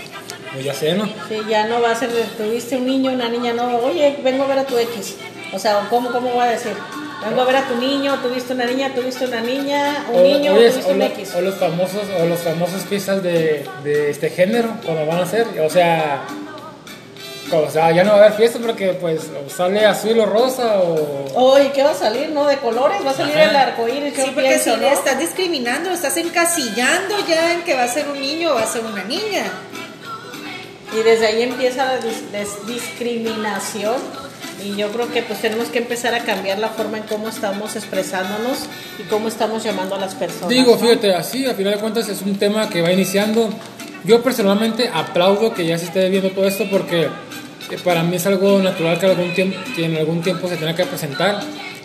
Pues 0.52 0.64
ya 0.64 0.74
sé, 0.74 0.94
¿no? 0.94 1.04
Sí, 1.28 1.38
ya 1.48 1.66
no 1.66 1.80
va 1.82 1.90
a 1.90 1.94
ser, 1.94 2.10
tuviste 2.38 2.76
un 2.76 2.86
niño, 2.86 3.12
una 3.12 3.28
niña, 3.28 3.52
no, 3.52 3.76
oye, 3.78 4.18
vengo 4.24 4.44
a 4.44 4.46
ver 4.46 4.58
a 4.60 4.64
tu 4.64 4.76
X. 4.78 5.16
O 5.52 5.58
sea, 5.58 5.86
¿cómo, 5.90 6.10
cómo 6.10 6.30
voy 6.30 6.44
a 6.46 6.50
decir? 6.50 6.72
Vengo 7.24 7.42
a 7.42 7.44
ver 7.44 7.56
a 7.56 7.68
tu 7.68 7.76
niño, 7.76 8.14
tuviste 8.22 8.52
una 8.54 8.64
niña, 8.64 8.92
tuviste 8.94 9.26
una 9.26 9.40
niña, 9.40 10.06
un 10.12 10.20
O- 10.20 10.22
niño, 10.22 10.54
oyes, 10.54 10.72
tuviste 10.72 10.90
o, 10.90 10.94
un 10.94 10.98
lo- 11.00 11.04
X. 11.06 11.34
o 11.36 11.40
los 11.40 11.54
famosos 11.56 12.02
o 12.20 12.26
los 12.26 12.38
famosos 12.40 12.82
piezas 12.84 13.22
de, 13.22 13.66
de 13.84 14.10
este 14.10 14.30
género 14.30 14.70
cuando 14.84 15.06
van 15.06 15.20
a 15.20 15.26
ser 15.26 15.46
o 15.60 15.68
sea 15.70 16.22
o 17.52 17.70
sea 17.70 17.92
ya 17.92 18.02
no 18.02 18.10
va 18.10 18.16
a 18.16 18.20
haber 18.26 18.32
fiesta 18.32 18.58
porque 18.58 18.88
pues 19.00 19.20
o 19.46 19.48
sale 19.48 19.86
azul 19.86 20.18
o 20.18 20.26
rosa 20.26 20.80
o 20.80 21.26
Oye, 21.34 21.70
¿qué 21.72 21.82
va 21.82 21.90
a 21.90 21.94
salir, 21.94 22.30
no? 22.30 22.46
De 22.46 22.56
colores, 22.58 22.98
va 23.06 23.10
a 23.10 23.14
salir 23.14 23.36
Ajá. 23.36 23.50
el 23.50 23.56
arco 23.56 23.86
iris, 23.88 24.16
yo 24.16 24.24
Sí, 24.24 24.30
porque 24.34 24.48
pienso, 24.48 24.74
si 24.74 24.80
¿no? 24.80 24.86
estás 24.88 25.18
discriminando, 25.18 25.90
estás 25.90 26.16
encasillando 26.16 27.14
ya 27.28 27.52
en 27.54 27.62
que 27.62 27.74
va 27.74 27.84
a 27.84 27.88
ser 27.88 28.08
un 28.08 28.20
niño 28.20 28.50
o 28.52 28.54
va 28.54 28.62
a 28.62 28.66
ser 28.66 28.82
una 28.84 29.04
niña. 29.04 29.44
Y 30.98 31.02
desde 31.02 31.26
ahí 31.26 31.42
empieza 31.42 31.84
la 31.84 32.00
dis- 32.00 32.30
des- 32.32 32.66
discriminación. 32.66 33.94
Y 34.64 34.74
yo 34.76 34.88
creo 34.88 35.12
que 35.12 35.22
pues 35.22 35.40
tenemos 35.42 35.68
que 35.68 35.78
empezar 35.78 36.14
a 36.14 36.20
cambiar 36.20 36.58
la 36.58 36.70
forma 36.70 36.96
en 36.96 37.04
cómo 37.04 37.28
estamos 37.28 37.76
expresándonos 37.76 38.60
y 38.98 39.02
cómo 39.04 39.28
estamos 39.28 39.62
llamando 39.62 39.94
a 39.96 39.98
las 39.98 40.14
personas. 40.14 40.48
digo 40.48 40.72
¿no? 40.72 40.78
fíjate 40.78 41.14
así 41.14 41.44
a 41.46 41.52
final 41.54 41.74
de 41.74 41.78
cuentas 41.80 42.08
es 42.08 42.22
un 42.22 42.38
tema 42.38 42.68
que 42.70 42.80
va 42.80 42.90
iniciando 42.90 43.50
yo 44.04 44.22
personalmente 44.22 44.88
aplaudo 44.92 45.52
que 45.52 45.66
ya 45.66 45.76
se 45.76 45.84
esté 45.84 46.08
viendo 46.08 46.30
todo 46.30 46.46
esto 46.46 46.64
porque 46.70 47.06
para 47.82 48.02
mí 48.02 48.16
es 48.16 48.26
algo 48.26 48.60
natural 48.60 48.98
que, 48.98 49.06
algún 49.06 49.34
tiempo, 49.34 49.58
que 49.74 49.84
en 49.84 49.96
algún 49.96 50.22
tiempo 50.22 50.48
se 50.48 50.56
tenga 50.56 50.74
que 50.74 50.84
presentar. 50.84 51.40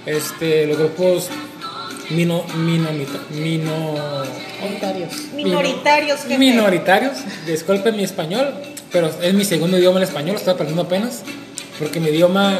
Este, 0.06 0.66
los 0.68 0.78
grupos 0.78 1.30
mino, 2.10 2.44
mino, 2.56 2.90
mino, 3.32 3.96
Comentarios. 4.60 5.14
Minoritarios, 5.34 6.22
jefe. 6.22 6.38
minoritarios, 6.38 7.18
disculpen 7.46 7.96
mi 7.98 8.04
español, 8.04 8.54
pero 8.92 9.10
es 9.22 9.34
mi 9.34 9.44
segundo 9.46 9.78
idioma 9.78 9.98
el 9.98 10.04
español, 10.04 10.34
lo 10.34 10.38
estoy 10.38 10.54
aprendiendo 10.54 10.84
apenas, 10.84 11.24
porque 11.80 12.00
mi 12.00 12.10
idioma 12.10 12.60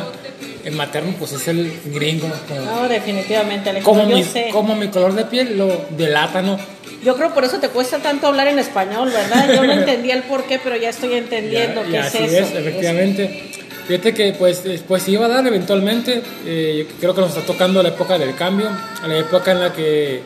eh, 0.64 0.72
materno 0.72 1.14
pues 1.20 1.34
es 1.34 1.48
el 1.48 1.72
gringo. 1.86 2.28
Como, 2.48 2.62
No, 2.62 2.88
definitivamente, 2.88 3.70
Alejandro. 3.70 4.04
como 4.04 4.16
mi, 4.16 4.24
sé. 4.24 4.50
como 4.52 4.76
mi 4.76 4.88
color 4.88 5.14
de 5.14 5.26
piel 5.26 5.58
lo 5.58 5.86
delata, 5.92 6.42
¿no? 6.42 6.58
Yo 7.04 7.16
creo 7.16 7.34
por 7.34 7.44
eso 7.44 7.58
te 7.60 7.70
cuesta 7.70 7.98
tanto 8.00 8.28
hablar 8.28 8.48
en 8.48 8.60
español, 8.60 9.10
¿verdad? 9.12 9.54
Yo 9.54 9.64
no 9.64 9.72
entendía 9.80 10.14
el 10.16 10.24
por 10.24 10.44
qué, 10.46 10.60
pero 10.64 10.76
ya 10.76 10.90
estoy 10.90 11.14
entendiendo 11.14 11.82
Ya- 11.82 11.88
qué 11.88 11.92
ya 11.94 12.00
es 12.02 12.16
así 12.16 12.24
eso. 12.24 12.46
es, 12.46 12.52
efectivamente. 12.56 13.52
Fíjate 13.88 14.14
que 14.14 14.34
pues, 14.34 14.62
pues 14.88 15.04
sí 15.04 15.14
iba 15.14 15.26
a 15.26 15.30
dar 15.30 15.46
eventualmente, 15.48 16.22
eh, 16.46 16.88
creo 17.00 17.16
que 17.16 17.22
nos 17.22 17.32
está 17.36 17.42
tocando 17.46 17.82
la 17.82 17.90
época 17.90 18.18
del 18.20 18.36
cambio, 18.36 18.70
la 19.06 19.18
época 19.18 19.52
en 19.52 19.60
la 19.60 19.74
que 19.74 20.22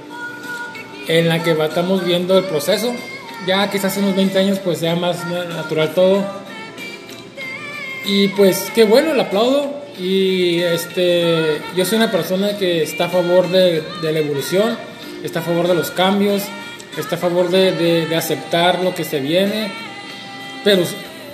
en 1.08 1.30
la 1.30 1.42
que 1.42 1.52
estamos 1.52 2.04
viendo 2.04 2.38
el 2.38 2.44
proceso. 2.46 2.94
Ya 3.48 3.70
quizás 3.70 3.96
en 3.98 4.04
unos 4.06 4.16
20 4.18 4.38
años 4.40 4.60
pues 4.60 4.80
sea 4.80 4.96
más 4.96 5.26
na- 5.28 5.46
natural 5.46 5.94
todo. 5.94 6.26
Y 8.06 8.28
pues 8.30 8.72
qué 8.76 8.84
bueno, 8.84 9.14
le 9.14 9.22
aplaudo. 9.22 9.74
Y 10.00 10.60
este, 10.62 11.62
yo 11.76 11.86
soy 11.86 11.98
una 11.98 12.12
persona 12.12 12.58
que 12.58 12.84
está 12.84 13.06
a 13.06 13.10
favor 13.10 13.50
de, 13.50 13.82
de 14.02 14.12
la 14.12 14.20
evolución, 14.20 14.78
está 15.24 15.40
a 15.40 15.44
favor 15.44 15.68
de 15.70 15.76
los 15.76 15.90
cambios, 15.92 16.44
está 16.98 17.16
a 17.16 17.20
favor 17.20 17.50
de, 17.50 17.72
de- 17.74 18.06
de 18.08 18.16
aceptar 18.16 18.84
lo 18.84 18.94
que 18.96 19.04
se 19.04 19.20
viene. 19.20 19.72
Pero 20.64 20.84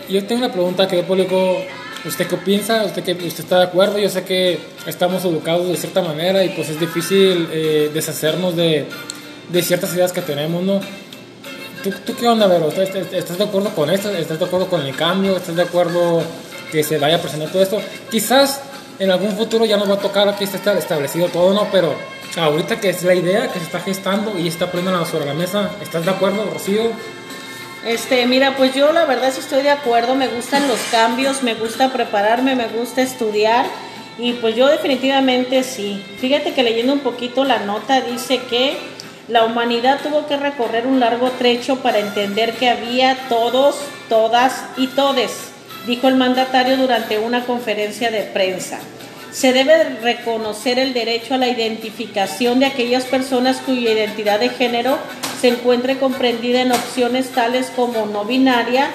yo 0.10 0.24
tengo 0.26 0.44
una 0.46 0.52
pregunta 0.54 0.88
que 0.88 1.00
el 1.00 1.06
público, 1.06 1.58
¿usted 2.06 2.28
qué 2.28 2.38
piensa? 2.38 2.84
¿Usted, 2.84 3.04
qué, 3.04 3.14
¿Usted 3.14 3.44
está 3.44 3.60
de 3.60 3.66
acuerdo? 3.66 3.98
Yo 3.98 4.10
sé 4.10 4.24
que 4.24 4.60
estamos 4.86 5.24
educados 5.26 5.68
de 5.68 5.78
cierta 5.78 6.02
manera 6.02 6.44
y 6.44 6.50
pues 6.50 6.70
es 6.70 6.80
difícil 6.80 7.48
eh, 7.52 7.90
deshacernos 7.94 8.56
de, 8.56 8.86
de 9.50 9.62
ciertas 9.62 9.94
ideas 9.94 10.12
que 10.12 10.22
tenemos, 10.22 10.64
¿no? 10.64 10.80
¿Tú, 11.84 11.92
tú 12.06 12.16
qué 12.16 12.28
onda, 12.28 12.46
Vero? 12.48 12.68
¿Estás, 12.70 12.90
estás- 13.14 13.38
de 13.38 13.44
acuerdo 13.44 13.70
con 13.70 13.90
esto? 13.90 14.10
¿Estás 14.12 14.38
de 14.40 14.46
acuerdo 14.46 14.68
con 14.68 14.82
el 14.86 14.96
cambio? 14.96 15.38
¿Estás 15.38 15.56
de 15.56 15.64
acuerdo 15.64 16.22
que 16.72 16.84
se 16.84 16.98
vaya 16.98 17.16
a 17.16 17.20
presentar 17.22 17.50
todo 17.50 17.64
esto? 17.64 17.82
Quizás 18.12 18.62
en 19.00 19.10
algún 19.10 19.32
futuro 19.36 19.66
ya 19.66 19.78
nos 19.78 19.90
va 19.90 19.96
a 19.96 20.00
tocar 20.00 20.28
aquí 20.30 20.44
está 20.44 20.78
establecido 20.78 21.28
todo, 21.30 21.54
¿no? 21.54 21.68
Pero 21.72 21.96
ahorita 22.38 22.80
que 22.80 22.90
es 22.90 23.04
la 23.04 23.14
idea 23.14 23.48
que 23.52 23.60
se 23.60 23.66
está 23.66 23.80
gestando 23.80 24.38
y 24.38 24.48
está 24.48 24.72
poniendo 24.72 25.06
sobre 25.06 25.26
la 25.26 25.34
mesa, 25.34 25.72
¿estás 25.82 26.06
de 26.06 26.12
acuerdo, 26.12 26.46
Rocío? 26.52 26.92
Este, 27.86 28.26
mira, 28.28 28.56
pues 28.58 28.76
yo 28.76 28.92
la 28.94 29.06
verdad 29.06 29.32
sí 29.34 29.40
estoy 29.40 29.64
de 29.64 29.72
acuerdo, 29.72 30.14
me 30.14 30.28
gustan 30.28 30.68
los 30.68 30.80
cambios, 30.92 31.42
me 31.42 31.56
gusta 31.56 31.92
prepararme, 31.92 32.56
me 32.56 32.68
gusta 32.68 33.02
estudiar 33.02 33.66
y 34.20 34.34
pues 34.34 34.56
yo 34.56 34.68
definitivamente 34.68 35.64
sí. 35.64 36.04
Fíjate 36.20 36.54
que 36.54 36.64
leyendo 36.64 36.94
un 36.94 37.00
poquito 37.00 37.44
la 37.44 37.60
nota 37.60 38.02
dice 38.02 38.40
que 38.50 38.78
la 39.28 39.46
humanidad 39.46 40.00
tuvo 40.04 40.28
que 40.28 40.38
recorrer 40.38 40.86
un 40.86 41.00
largo 41.00 41.32
trecho 41.32 41.78
para 41.78 42.00
entender 42.00 42.54
que 42.54 42.70
había 42.70 43.18
todos, 43.30 43.78
todas 44.10 44.64
y 44.78 44.88
todes, 44.88 45.32
dijo 45.88 46.08
el 46.08 46.16
mandatario 46.16 46.78
durante 46.78 47.18
una 47.18 47.46
conferencia 47.46 48.12
de 48.12 48.24
prensa. 48.24 48.80
Se 49.32 49.54
debe 49.54 49.84
reconocer 50.02 50.78
el 50.78 50.94
derecho 50.94 51.36
a 51.36 51.38
la 51.38 51.48
identificación 51.48 52.60
de 52.60 52.66
aquellas 52.66 53.06
personas 53.06 53.58
cuya 53.58 53.92
identidad 53.92 54.40
de 54.40 54.50
género 54.50 54.98
se 55.40 55.48
encuentre 55.48 55.98
comprendida 55.98 56.62
en 56.62 56.72
opciones 56.72 57.30
tales 57.30 57.72
como 57.76 58.06
no 58.06 58.26
binaria, 58.26 58.90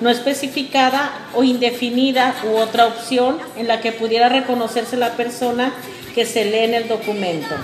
no 0.00 0.10
especificada 0.10 1.12
o 1.34 1.42
indefinida 1.42 2.36
u 2.44 2.56
otra 2.56 2.86
opción 2.86 3.38
en 3.56 3.66
la 3.66 3.80
que 3.80 3.92
pudiera 3.92 4.28
reconocerse 4.28 4.96
la 4.96 5.16
persona 5.16 5.72
que 6.14 6.26
se 6.26 6.44
lee 6.44 6.64
en 6.64 6.74
el 6.74 6.88
documento. 6.88 7.54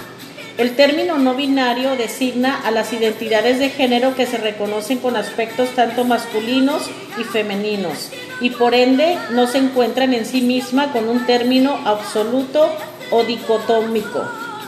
El 0.57 0.77
término 0.77 1.19
no 1.19 1.35
binario 1.35 1.97
designa 1.97 2.61
a 2.65 2.71
las 2.71 2.93
identidades 2.93 3.59
de 3.59 3.71
género 3.71 4.15
que 4.15 4.27
se 4.27 4.39
reconocen 4.39 4.99
con 4.99 5.17
aspectos 5.17 5.71
tanto 5.75 6.05
masculinos 6.05 6.83
y 7.19 7.25
femeninos 7.25 8.11
y 8.41 8.51
por 8.51 8.75
ende 8.75 9.19
no 9.31 9.49
se 9.49 9.59
encuentran 9.59 10.15
en 10.15 10.25
sí 10.25 10.43
misma 10.43 10.93
con 10.93 11.09
un 11.09 11.27
término 11.27 11.77
absoluto 11.85 12.71
o 13.11 13.25
dicotómico 13.25 14.25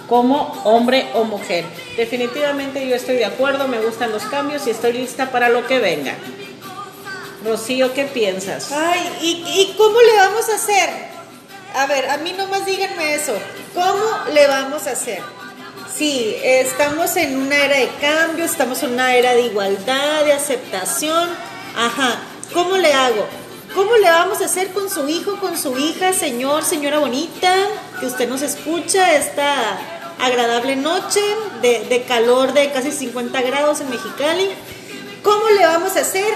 como 0.08 0.60
hombre 0.64 1.06
o 1.14 1.22
mujer. 1.22 1.64
Definitivamente 1.96 2.88
yo 2.88 2.96
estoy 2.96 3.16
de 3.16 3.24
acuerdo, 3.24 3.68
me 3.68 3.80
gustan 3.80 4.10
los 4.10 4.24
cambios 4.24 4.66
y 4.66 4.70
estoy 4.70 4.92
lista 4.92 5.30
para 5.30 5.48
lo 5.48 5.66
que 5.68 5.78
venga. 5.78 6.14
Rocío, 7.44 7.94
¿qué 7.94 8.04
piensas? 8.06 8.72
Ay, 8.72 9.00
¿y, 9.22 9.30
¿y 9.46 9.74
cómo 9.76 10.00
le 10.00 10.16
vamos 10.16 10.48
a 10.48 10.54
hacer? 10.56 10.90
A 11.74 11.86
ver, 11.86 12.10
a 12.10 12.16
mí 12.18 12.32
nomás 12.32 12.66
díganme 12.66 13.14
eso. 13.14 13.34
¿Cómo 13.74 14.32
le 14.32 14.46
vamos 14.48 14.86
a 14.86 14.92
hacer? 14.92 15.35
Sí, 15.96 16.36
estamos 16.42 17.16
en 17.16 17.38
una 17.38 17.56
era 17.56 17.78
de 17.78 17.88
cambio, 17.98 18.44
estamos 18.44 18.82
en 18.82 18.92
una 18.92 19.14
era 19.14 19.32
de 19.32 19.46
igualdad, 19.46 20.26
de 20.26 20.34
aceptación. 20.34 21.30
Ajá, 21.74 22.18
¿cómo 22.52 22.76
le 22.76 22.92
hago? 22.92 23.26
¿Cómo 23.74 23.96
le 23.96 24.10
vamos 24.10 24.42
a 24.42 24.44
hacer 24.44 24.72
con 24.72 24.90
su 24.90 25.08
hijo, 25.08 25.40
con 25.40 25.56
su 25.56 25.78
hija, 25.78 26.12
señor, 26.12 26.64
señora 26.64 26.98
bonita, 26.98 27.54
que 27.98 28.04
usted 28.04 28.28
nos 28.28 28.42
escucha 28.42 29.16
esta 29.16 29.78
agradable 30.20 30.76
noche 30.76 31.20
de, 31.62 32.04
calor 32.06 32.52
de 32.52 32.70
casi 32.72 32.92
50 32.92 33.40
grados 33.40 33.80
en 33.80 33.88
Mexicali? 33.88 34.50
¿Cómo 35.22 35.48
le 35.48 35.64
vamos 35.64 35.96
a 35.96 36.00
hacer 36.00 36.30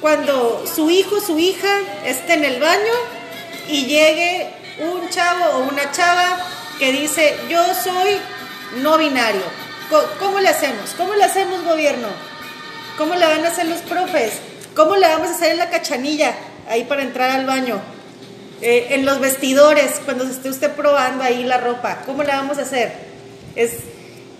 cuando 0.00 0.64
su 0.66 0.88
hijo, 0.88 1.20
su 1.20 1.38
hija 1.38 1.80
esté 2.06 2.32
en 2.32 2.44
el 2.44 2.60
baño 2.62 2.94
y 3.68 3.84
llegue 3.84 4.54
un 4.78 5.06
chavo 5.10 5.58
o 5.58 5.58
una 5.64 5.92
chava 5.92 6.38
que 6.78 6.92
dice, 6.92 7.36
yo 7.50 7.62
soy 7.74 8.18
no 8.76 8.98
binario? 8.98 9.42
¿Cómo 10.18 10.40
le 10.40 10.48
hacemos? 10.48 10.94
¿Cómo 10.96 11.14
le 11.14 11.24
hacemos 11.24 11.62
gobierno? 11.64 12.08
¿Cómo 12.96 13.14
le 13.14 13.26
van 13.26 13.44
a 13.44 13.48
hacer 13.48 13.66
los 13.66 13.80
profes? 13.80 14.32
¿Cómo 14.74 14.96
le 14.96 15.06
vamos 15.06 15.28
a 15.28 15.34
hacer 15.34 15.52
en 15.52 15.58
la 15.58 15.70
cachanilla 15.70 16.34
ahí 16.68 16.84
para 16.84 17.02
entrar 17.02 17.30
al 17.30 17.44
baño? 17.44 17.80
Eh, 18.62 18.94
en 18.94 19.04
los 19.04 19.20
vestidores, 19.20 20.00
cuando 20.04 20.24
se 20.24 20.32
esté 20.32 20.48
usted 20.48 20.72
probando 20.72 21.24
ahí 21.24 21.44
la 21.44 21.58
ropa, 21.58 22.02
¿cómo 22.06 22.22
le 22.22 22.28
vamos 22.28 22.58
a 22.58 22.62
hacer? 22.62 22.92
Es, 23.56 23.72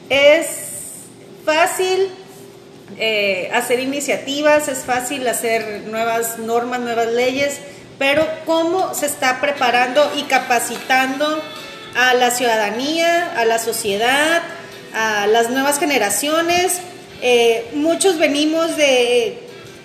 es 0.08 0.46
fácil 1.44 2.08
eh, 2.98 3.50
hacer 3.52 3.80
iniciativas, 3.80 4.68
es 4.68 4.84
fácil 4.84 5.26
hacer 5.26 5.82
nuevas 5.86 6.38
normas, 6.38 6.80
nuevas 6.80 7.08
leyes, 7.08 7.58
pero 7.98 8.26
cómo 8.46 8.94
se 8.94 9.06
está 9.06 9.40
preparando 9.40 10.12
y 10.16 10.22
capacitando 10.22 11.42
a 11.94 12.14
la 12.14 12.30
ciudadanía, 12.30 13.32
a 13.36 13.44
la 13.44 13.58
sociedad, 13.58 14.42
a 14.94 15.26
las 15.26 15.50
nuevas 15.50 15.78
generaciones. 15.78 16.78
Eh, 17.20 17.70
muchos 17.74 18.18
venimos 18.18 18.76
de 18.76 19.38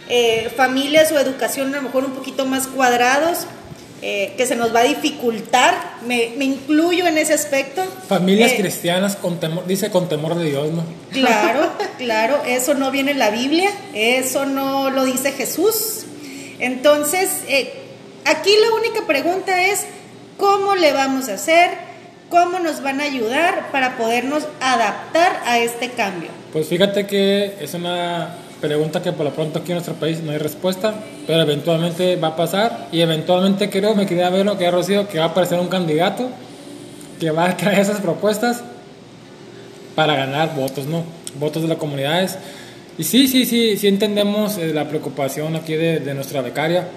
eh, 0.09 0.49
familias 0.55 1.11
o 1.11 1.19
educación 1.19 1.73
a 1.73 1.77
lo 1.77 1.83
mejor 1.83 2.05
un 2.05 2.11
poquito 2.11 2.45
más 2.45 2.67
cuadrados, 2.67 3.45
eh, 4.01 4.35
que 4.37 4.45
se 4.45 4.55
nos 4.55 4.73
va 4.75 4.81
a 4.81 4.83
dificultar, 4.83 5.97
me, 6.05 6.31
me 6.37 6.45
incluyo 6.45 7.07
en 7.07 7.17
ese 7.17 7.33
aspecto. 7.33 7.83
Familias 8.07 8.51
Eh, 8.51 8.57
cristianas 8.57 9.15
con 9.15 9.39
temor, 9.39 9.65
dice 9.65 9.89
con 9.89 10.07
temor 10.07 10.35
de 10.35 10.45
Dios, 10.45 10.71
¿no? 10.71 10.83
Claro, 11.11 11.71
claro, 11.97 12.43
eso 12.45 12.75
no 12.75 12.91
viene 12.91 13.11
en 13.11 13.19
la 13.19 13.31
Biblia, 13.31 13.69
eso 13.93 14.45
no 14.45 14.91
lo 14.91 15.03
dice 15.03 15.31
Jesús. 15.31 16.05
Entonces, 16.59 17.41
eh, 17.47 17.73
aquí 18.25 18.51
la 18.61 18.75
única 18.75 19.07
pregunta 19.07 19.63
es, 19.65 19.85
¿cómo 20.37 20.75
le 20.75 20.93
vamos 20.93 21.27
a 21.29 21.33
hacer? 21.33 21.86
¿Cómo 22.29 22.59
nos 22.59 22.83
van 22.83 22.99
a 22.99 23.05
ayudar 23.05 23.71
para 23.71 23.97
podernos 23.97 24.45
adaptar 24.59 25.41
a 25.45 25.59
este 25.59 25.91
cambio? 25.91 26.29
Pues 26.51 26.67
fíjate 26.67 27.07
que 27.07 27.55
es 27.61 27.73
una 27.73 28.35
pregunta 28.59 29.01
que 29.01 29.13
por 29.13 29.25
lo 29.25 29.31
pronto 29.31 29.59
aquí 29.59 29.71
en 29.71 29.75
nuestro 29.75 29.93
país 29.95 30.21
no 30.21 30.31
hay 30.31 30.37
respuesta, 30.37 30.93
pero 31.25 31.41
eventualmente 31.41 32.17
va 32.17 32.29
a 32.29 32.35
pasar 32.35 32.87
y 32.91 32.99
eventualmente 32.99 33.69
creo, 33.69 33.95
me 33.95 34.05
quería 34.05 34.29
ver 34.29 34.45
lo 34.45 34.57
que 34.57 34.67
ha 34.67 34.71
Rocío, 34.71 35.07
que 35.07 35.19
va 35.19 35.25
a 35.25 35.27
aparecer 35.29 35.57
un 35.57 35.69
candidato 35.69 36.29
que 37.17 37.31
va 37.31 37.45
a 37.45 37.57
traer 37.57 37.79
esas 37.79 38.01
propuestas 38.01 38.61
para 39.95 40.15
ganar 40.15 40.53
votos, 40.53 40.85
¿no? 40.85 41.05
Votos 41.39 41.61
de 41.61 41.69
las 41.69 41.77
comunidades. 41.77 42.37
Y 42.97 43.05
sí, 43.05 43.29
sí, 43.29 43.45
sí, 43.45 43.77
sí 43.77 43.87
entendemos 43.87 44.57
eh, 44.57 44.73
la 44.73 44.89
preocupación 44.89 45.55
aquí 45.55 45.75
de, 45.75 45.99
de 45.99 46.13
nuestra 46.13 46.41
becaria, 46.41 46.87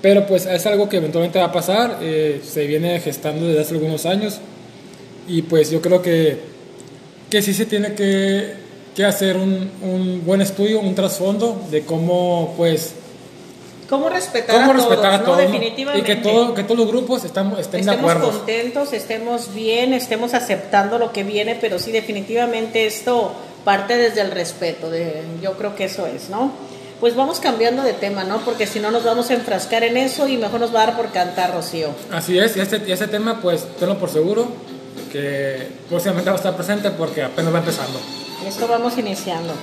pero 0.00 0.26
pues 0.26 0.46
es 0.46 0.64
algo 0.66 0.88
que 0.88 0.98
eventualmente 0.98 1.40
va 1.40 1.46
a 1.46 1.52
pasar, 1.52 1.98
eh, 2.02 2.40
se 2.44 2.66
viene 2.66 3.00
gestando 3.00 3.48
desde 3.48 3.62
hace 3.62 3.74
algunos 3.74 4.06
años 4.06 4.40
y 5.30 5.42
pues 5.42 5.70
yo 5.70 5.80
creo 5.80 6.02
que, 6.02 6.38
que 7.30 7.40
sí 7.42 7.54
se 7.54 7.66
tiene 7.66 7.94
que, 7.94 8.54
que 8.94 9.04
hacer 9.04 9.36
un, 9.36 9.70
un 9.82 10.22
buen 10.24 10.40
estudio, 10.40 10.80
un 10.80 10.94
trasfondo 10.94 11.60
de 11.70 11.82
cómo 11.82 12.54
pues 12.56 12.94
¿Cómo 13.88 14.08
respetar 14.08 14.54
cómo 14.54 14.70
a 14.70 14.76
todos? 14.76 14.88
respetar 14.88 15.12
a 15.14 15.18
¿no? 15.18 15.24
todos 15.24 15.36
¿no? 15.38 15.42
y 15.42 15.46
Definitivamente. 15.46 16.06
que, 16.06 16.16
todo, 16.16 16.54
que 16.54 16.62
todos 16.62 16.78
los 16.78 16.88
grupos 16.88 17.24
están, 17.24 17.52
estén 17.58 17.84
de 17.84 17.90
estemos 17.90 18.10
acuerdo. 18.12 18.30
contentos, 18.38 18.92
estemos 18.92 19.52
bien, 19.52 19.92
estemos 19.94 20.32
aceptando 20.34 20.98
lo 20.98 21.10
que 21.12 21.24
viene, 21.24 21.58
pero 21.60 21.78
sí 21.80 21.90
definitivamente 21.90 22.86
esto 22.86 23.32
parte 23.64 23.96
desde 23.96 24.20
el 24.20 24.30
respeto, 24.30 24.90
de, 24.90 25.22
yo 25.42 25.54
creo 25.54 25.74
que 25.74 25.84
eso 25.84 26.06
es, 26.06 26.28
¿no? 26.30 26.52
pues 27.00 27.16
vamos 27.16 27.40
cambiando 27.40 27.82
de 27.82 27.94
tema, 27.94 28.24
¿no? 28.24 28.40
Porque 28.44 28.66
si 28.66 28.78
no 28.78 28.90
nos 28.90 29.04
vamos 29.04 29.30
a 29.30 29.34
enfrascar 29.34 29.82
en 29.84 29.96
eso 29.96 30.28
y 30.28 30.36
mejor 30.36 30.60
nos 30.60 30.72
va 30.74 30.82
a 30.82 30.86
dar 30.88 30.96
por 30.98 31.10
cantar, 31.10 31.54
Rocío. 31.54 31.88
Así 32.12 32.38
es, 32.38 32.58
y 32.58 32.60
este, 32.60 32.82
y 32.86 32.92
este 32.92 33.06
tema, 33.08 33.40
pues 33.40 33.66
tenlo 33.78 33.98
por 33.98 34.10
seguro 34.10 34.48
que 35.10 35.68
próximamente 35.88 36.30
va 36.30 36.36
a 36.36 36.38
estar 36.38 36.54
presente 36.54 36.90
porque 36.90 37.22
apenas 37.22 37.52
va 37.54 37.58
empezando. 37.58 38.00
Esto 38.46 38.68
vamos 38.68 38.96
iniciando. 38.98 39.54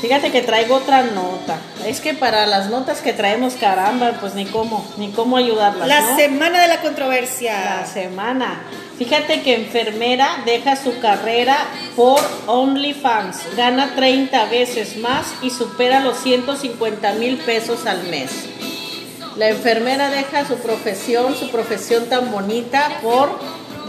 Fíjate 0.00 0.30
que 0.30 0.42
traigo 0.42 0.76
otra 0.76 1.02
nota. 1.02 1.58
Es 1.84 2.00
que 2.00 2.14
para 2.14 2.46
las 2.46 2.70
notas 2.70 3.00
que 3.00 3.12
traemos, 3.12 3.54
caramba, 3.54 4.12
pues 4.20 4.34
ni 4.34 4.46
cómo, 4.46 4.86
ni 4.96 5.10
cómo 5.10 5.36
ayudarlas. 5.36 5.88
La 5.88 6.00
¿no? 6.02 6.16
semana 6.16 6.62
de 6.62 6.68
la 6.68 6.80
controversia. 6.80 7.80
La 7.80 7.86
semana. 7.86 8.60
Fíjate 8.96 9.42
que 9.42 9.56
enfermera 9.56 10.42
deja 10.44 10.76
su 10.76 11.00
carrera 11.00 11.56
por 11.96 12.20
OnlyFans. 12.46 13.56
Gana 13.56 13.94
30 13.96 14.44
veces 14.46 14.96
más 14.98 15.26
y 15.42 15.50
supera 15.50 16.00
los 16.00 16.18
150 16.18 17.12
mil 17.14 17.36
pesos 17.38 17.86
al 17.86 18.04
mes. 18.04 18.30
La 19.36 19.48
enfermera 19.48 20.10
deja 20.10 20.46
su 20.46 20.56
profesión, 20.56 21.36
su 21.36 21.50
profesión 21.50 22.06
tan 22.06 22.30
bonita, 22.32 22.98
por 23.02 23.38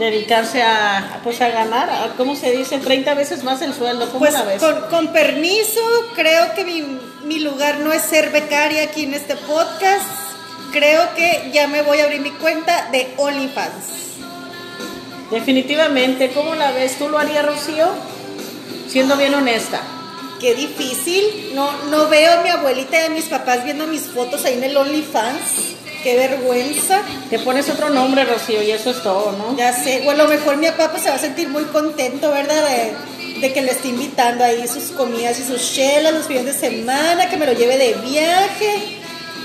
dedicarse 0.00 0.62
a, 0.62 1.20
pues 1.22 1.40
a 1.40 1.48
ganar, 1.50 1.88
a, 1.88 2.14
¿cómo 2.16 2.34
se 2.34 2.50
dice? 2.50 2.78
30 2.78 3.14
veces 3.14 3.44
más 3.44 3.62
el 3.62 3.72
sueldo. 3.72 4.06
¿Cómo 4.06 4.18
Pues 4.18 4.32
la 4.32 4.42
ves? 4.42 4.60
con, 4.60 4.80
con 4.90 5.12
permiso, 5.12 5.80
creo 6.16 6.52
que 6.54 6.64
mi, 6.64 6.82
mi 7.24 7.38
lugar 7.38 7.78
no 7.78 7.92
es 7.92 8.02
ser 8.02 8.30
becaria 8.30 8.82
aquí 8.82 9.04
en 9.04 9.14
este 9.14 9.36
podcast. 9.36 10.04
Creo 10.72 11.14
que 11.14 11.50
ya 11.52 11.68
me 11.68 11.82
voy 11.82 11.98
a 12.00 12.04
abrir 12.04 12.20
mi 12.20 12.30
cuenta 12.32 12.88
de 12.90 13.12
OnlyFans. 13.16 13.86
Definitivamente, 15.30 16.30
¿cómo 16.32 16.54
la 16.54 16.72
ves? 16.72 16.96
¿Tú 16.98 17.08
lo 17.08 17.18
harías, 17.18 17.44
Rocío? 17.46 17.88
Siendo 18.88 19.16
bien 19.16 19.34
honesta. 19.34 19.80
Qué 20.40 20.54
difícil. 20.54 21.52
No, 21.54 21.70
no 21.90 22.08
veo 22.08 22.32
a 22.40 22.42
mi 22.42 22.48
abuelita 22.48 23.00
y 23.02 23.04
a 23.06 23.10
mis 23.10 23.26
papás 23.26 23.62
viendo 23.64 23.86
mis 23.86 24.02
fotos 24.02 24.44
ahí 24.44 24.54
en 24.54 24.64
el 24.64 24.76
OnlyFans. 24.76 25.76
Qué 26.02 26.16
vergüenza. 26.16 27.02
Te 27.28 27.38
pones 27.38 27.68
otro 27.68 27.90
nombre, 27.90 28.24
Rocío, 28.24 28.62
y 28.62 28.70
eso 28.70 28.90
es 28.90 29.02
todo, 29.02 29.32
¿no? 29.32 29.56
Ya 29.56 29.72
sé. 29.72 30.02
O 30.06 30.10
a 30.10 30.14
lo 30.14 30.26
mejor 30.28 30.56
mi 30.56 30.66
papá 30.66 30.90
pues, 30.90 31.02
se 31.02 31.10
va 31.10 31.16
a 31.16 31.18
sentir 31.18 31.48
muy 31.48 31.64
contento, 31.64 32.30
¿verdad? 32.30 32.64
De, 32.64 33.40
de 33.40 33.52
que 33.52 33.62
le 33.62 33.72
esté 33.72 33.88
invitando 33.88 34.44
ahí 34.44 34.66
sus 34.66 34.92
comidas 34.92 35.38
y 35.38 35.44
sus 35.44 35.74
chelas 35.74 36.14
los 36.14 36.26
fines 36.26 36.46
de 36.46 36.52
semana, 36.52 37.28
que 37.28 37.36
me 37.36 37.46
lo 37.46 37.52
lleve 37.52 37.76
de 37.76 37.94
viaje. 37.94 39.00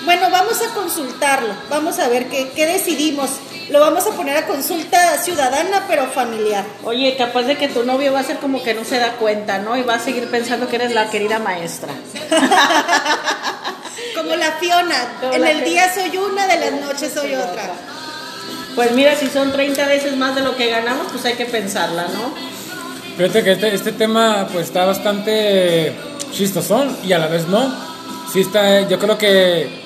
Bueno, 0.05 0.29
vamos 0.29 0.61
a 0.61 0.73
consultarlo. 0.73 1.53
Vamos 1.69 1.99
a 1.99 2.07
ver 2.07 2.27
qué, 2.27 2.49
qué 2.55 2.65
decidimos. 2.65 3.31
Lo 3.69 3.79
vamos 3.79 4.05
a 4.05 4.11
poner 4.11 4.37
a 4.37 4.45
consulta 4.45 5.17
ciudadana, 5.17 5.85
pero 5.87 6.05
familiar. 6.05 6.63
Oye, 6.83 7.15
capaz 7.17 7.43
de 7.43 7.57
que 7.57 7.67
tu 7.67 7.83
novio 7.83 8.13
va 8.13 8.19
a 8.19 8.23
ser 8.23 8.37
como 8.37 8.61
que 8.61 8.75
no 8.75 8.85
se 8.85 8.99
da 8.99 9.13
cuenta, 9.13 9.57
¿no? 9.57 9.75
Y 9.75 9.81
va 9.81 9.95
a 9.95 9.99
seguir 9.99 10.29
pensando 10.29 10.67
que 10.67 10.75
eres 10.75 10.93
la 10.93 11.09
querida 11.09 11.39
maestra. 11.39 11.91
Como 14.15 14.35
la 14.35 14.51
Fiona. 14.53 15.17
Como 15.19 15.33
en 15.33 15.41
la 15.41 15.51
el 15.51 15.63
día 15.63 15.93
soy 15.93 16.17
una, 16.17 16.47
de 16.47 16.59
las 16.59 16.81
noches 16.81 17.13
soy 17.13 17.35
otra. 17.35 17.71
Pues 18.75 18.91
mira, 18.91 19.15
si 19.15 19.27
son 19.27 19.51
30 19.51 19.87
veces 19.87 20.17
más 20.17 20.35
de 20.35 20.41
lo 20.41 20.55
que 20.55 20.69
ganamos, 20.69 21.07
pues 21.11 21.23
hay 21.25 21.33
que 21.33 21.45
pensarla, 21.45 22.07
¿no? 22.07 22.33
Fíjate 23.17 23.43
que 23.43 23.51
este, 23.53 23.73
este 23.73 23.91
tema 23.93 24.47
pues 24.51 24.67
está 24.67 24.83
bastante 24.85 25.93
chistosón 26.31 26.97
y 27.05 27.13
a 27.13 27.19
la 27.19 27.27
vez 27.27 27.47
no. 27.47 27.73
Sí 28.31 28.41
está, 28.41 28.81
yo 28.87 28.99
creo 28.99 29.17
que 29.17 29.85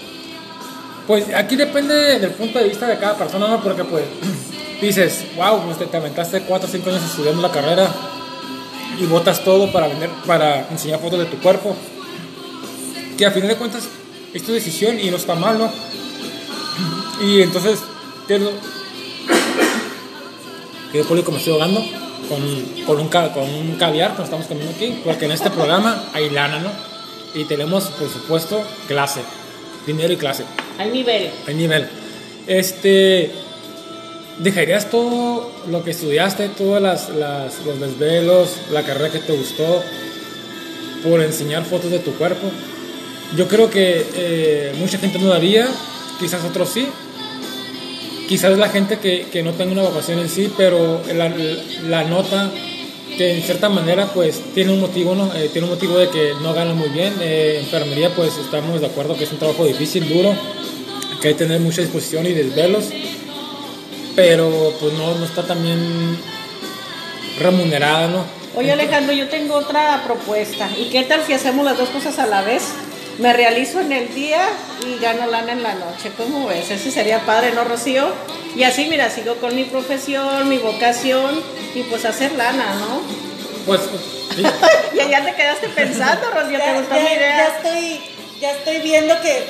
pues 1.06 1.26
aquí 1.36 1.56
depende 1.56 2.20
del 2.20 2.32
punto 2.32 2.60
de 2.60 2.66
vista 2.70 2.88
de 2.88 2.98
cada 2.98 3.16
persona, 3.16 3.48
¿no? 3.48 3.62
Porque 3.62 3.84
pues 3.84 4.04
dices, 4.82 5.26
wow, 5.36 5.62
pues 5.66 5.78
te, 5.78 5.86
te 5.86 5.98
aventaste 5.98 6.42
4 6.42 6.68
o 6.68 6.72
5 6.72 6.90
años 6.90 7.04
estudiando 7.04 7.42
la 7.42 7.52
carrera 7.52 7.88
y 9.00 9.06
botas 9.06 9.44
todo 9.44 9.72
para 9.72 9.88
vender, 9.88 10.10
para 10.26 10.68
enseñar 10.70 11.00
fotos 11.00 11.20
de 11.20 11.26
tu 11.26 11.38
cuerpo. 11.38 11.76
Que 13.18 13.26
a 13.26 13.32
final 13.32 13.50
de 13.50 13.56
cuentas 13.56 13.84
es 14.34 14.44
tu 14.44 14.52
decisión 14.54 15.00
y 15.00 15.10
no 15.10 15.18
está 15.18 15.36
mal, 15.36 15.58
¿no? 15.58 15.72
Y 17.26 17.42
entonces, 17.42 17.80
¿qué 18.28 18.36
es 18.36 18.42
lo- 18.42 18.52
que 20.92 21.04
público 21.04 21.32
me 21.32 21.38
estoy 21.38 21.54
ahogando 21.54 21.86
con, 22.28 22.40
con, 22.86 23.00
un, 23.00 23.08
con 23.10 23.44
un 23.50 23.76
caviar 23.78 24.10
cuando 24.16 24.24
estamos 24.24 24.48
comiendo 24.48 24.74
aquí, 24.76 25.00
porque 25.04 25.26
en 25.26 25.32
este 25.32 25.50
programa 25.52 26.04
hay 26.14 26.30
lana, 26.30 26.60
¿no? 26.60 26.72
Y 27.36 27.46
tenemos, 27.46 27.86
por 27.86 28.10
supuesto, 28.10 28.64
clase, 28.88 29.22
dinero 29.86 30.12
y 30.14 30.18
clase, 30.18 30.46
Al 30.80 30.92
nivel. 30.92 31.30
hay 31.48 31.54
nivel. 31.54 31.88
Este, 32.48 33.32
¿dejarías 34.40 34.90
todo 34.90 35.52
lo 35.70 35.84
que 35.84 35.92
estudiaste, 35.92 36.50
todos 36.50 36.82
las, 36.82 37.10
las- 37.10 37.64
los 37.66 37.80
desvelos, 37.80 38.50
la 38.72 38.84
carrera 38.84 39.12
que 39.12 39.20
te 39.20 39.34
gustó, 39.34 39.84
por 41.04 41.22
enseñar 41.22 41.66
fotos 41.66 41.92
de 41.92 42.00
tu 42.00 42.14
cuerpo? 42.16 42.50
Yo 43.36 43.48
creo 43.48 43.70
que 43.70 44.06
eh, 44.16 44.74
mucha 44.80 44.98
gente 44.98 45.20
no 45.20 45.28
lo 45.28 45.34
haría, 45.34 45.68
quizás 46.20 46.44
otros 46.44 46.70
sí, 46.70 46.88
quizás 48.28 48.58
la 48.58 48.70
gente 48.70 49.00
que, 49.00 49.28
que 49.32 49.44
no 49.44 49.54
tenga 49.54 49.72
una 49.72 49.82
vocación 49.84 50.20
en 50.20 50.30
sí, 50.30 50.52
pero 50.56 51.02
la, 51.14 52.04
nota 52.04 52.52
que 53.18 53.36
en 53.36 53.42
cierta 53.42 53.70
manera 53.70 54.08
pues 54.14 54.42
tiene 54.54 54.72
un 54.72 54.80
motivo, 54.80 55.16
¿no? 55.16 55.34
Eh, 55.36 55.50
tiene 55.52 55.68
un 55.68 55.74
motivo 55.74 55.98
de 55.98 56.10
que 56.10 56.34
no 56.42 56.54
gana 56.54 56.74
muy 56.74 56.90
bien. 56.90 57.14
Eh, 57.22 57.60
enfermería 57.64 58.14
pues 58.16 58.38
estamos 58.38 58.82
de 58.82 58.88
acuerdo 58.88 59.16
que 59.18 59.24
es 59.24 59.32
un 59.32 59.40
trabajo 59.40 59.66
difícil, 59.66 60.08
duro, 60.08 60.34
que 61.22 61.30
hay 61.30 61.34
que 61.34 61.40
tener 61.40 61.60
mucha 61.60 61.82
disposición 61.82 62.26
y 62.26 62.34
desvelos, 62.34 62.86
pero 64.16 64.74
pues 64.80 64.94
no, 64.94 65.16
no 65.16 65.26
está 65.26 65.46
también 65.46 65.80
remunerada, 67.40 68.08
¿no? 68.08 68.26
Oye 68.56 68.72
Alejandro, 68.72 69.14
yo 69.14 69.28
tengo 69.28 69.56
otra 69.56 70.04
propuesta. 70.06 70.70
¿Y 70.78 70.90
qué 70.90 71.04
tal 71.04 71.24
si 71.26 71.34
hacemos 71.34 71.66
las 71.66 71.78
dos 71.78 71.90
cosas 71.90 72.18
a 72.20 72.28
la 72.28 72.42
vez? 72.42 72.64
Me 73.20 73.34
realizo 73.34 73.82
en 73.82 73.92
el 73.92 74.14
día 74.14 74.42
y 74.86 74.98
gano 75.02 75.28
lana 75.28 75.52
en 75.52 75.62
la 75.64 75.74
noche. 75.74 76.12
¿Cómo 76.18 76.48
ves? 76.48 76.72
Ese 76.72 76.90
sería 76.92 77.20
padre, 77.26 77.52
¿no, 77.54 77.64
Rocío? 77.66 78.14
Y 78.56 78.64
así, 78.64 78.86
mira, 78.90 79.10
sigo 79.10 79.36
con 79.36 79.56
mi 79.56 79.66
profesión, 79.66 80.48
mi 80.48 80.58
vocación 80.58 81.42
y 81.76 81.84
pues 81.84 82.06
hacer 82.06 82.32
lana, 82.34 82.76
¿no? 82.76 83.02
Pues 83.66 83.82
sí, 84.36 84.42
Y 85.06 85.10
ya 85.10 85.24
te 85.26 85.36
quedaste 85.36 85.68
pensando, 85.70 86.32
Rocío, 86.32 86.58
¿te 86.60 86.66
Ya, 86.66 86.74
gustó 86.80 86.96
ya- 86.96 87.02
mi 87.02 87.08
ya 87.10 87.16
idea? 87.16 87.48
estoy, 87.58 88.02
ya 88.40 88.52
estoy 88.52 88.78
viendo 88.80 89.20
que, 89.22 89.44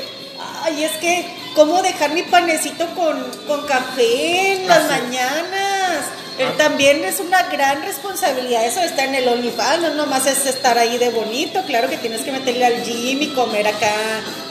ay, 0.64 0.84
es 0.84 0.92
que, 0.94 1.26
¿cómo 1.60 1.82
dejar 1.82 2.12
mi 2.14 2.24
panecito 2.24 2.86
con, 2.96 3.22
con 3.46 3.66
café 3.68 4.54
en 4.54 4.66
las 4.68 4.84
Ah, 4.84 4.88
mañanas? 4.88 6.06
Él 6.38 6.48
Ah. 6.52 6.58
también 6.58 7.04
es 7.04 7.20
una 7.20 7.44
gran 7.44 7.84
responsabilidad 7.84 8.66
eso 8.66 8.80
estar 8.80 9.06
en 9.10 9.16
el 9.16 9.28
OnlyFans, 9.28 9.82
no 9.82 9.90
nomás 9.96 10.26
es 10.26 10.46
estar 10.46 10.78
ahí 10.78 10.98
de 10.98 11.10
bonito, 11.10 11.62
claro 11.68 11.90
que 11.90 11.98
tienes 11.98 12.22
que 12.22 12.32
meterle 12.32 12.66
al 12.66 12.82
gym 12.86 13.22
y 13.24 13.28
comer 13.34 13.68
acá 13.68 13.92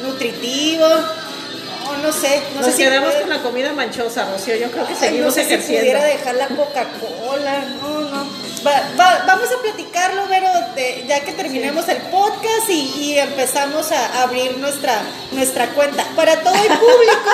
nutritivo, 0.02 0.86
no, 0.86 1.96
no 2.02 2.12
sé, 2.12 2.42
no 2.54 2.60
Nos 2.60 2.66
sé 2.66 2.76
si 2.76 2.82
quedamos 2.82 3.14
con 3.14 3.30
la 3.30 3.38
comida 3.38 3.72
manchosa, 3.72 4.28
Rocío. 4.30 4.56
Yo 4.56 4.70
creo 4.70 4.86
que 4.86 4.92
Ay, 4.92 4.98
seguimos 5.00 5.28
no 5.28 5.32
sé 5.32 5.44
si 5.46 5.54
ejerciendo. 5.54 5.80
pudiera 5.80 6.04
dejar 6.04 6.34
la 6.34 6.48
Coca-Cola, 6.48 7.64
no, 7.80 8.00
no. 8.00 8.48
Va- 8.66 8.82
va- 9.00 9.22
vamos 9.26 9.48
a 9.56 9.62
platicarlo, 9.62 10.24
pero 10.28 10.48
de- 10.74 11.04
ya 11.08 11.20
que 11.20 11.32
terminemos 11.32 11.88
el 11.88 11.98
podcast 11.98 12.68
y, 12.68 12.92
y 12.98 13.18
empezamos 13.18 13.90
a 13.92 14.22
abrir 14.24 14.58
nuestra, 14.58 15.00
nuestra 15.32 15.68
cuenta. 15.68 16.04
Para 16.18 16.40
todo 16.42 16.54
el 16.54 16.78
público, 16.78 17.30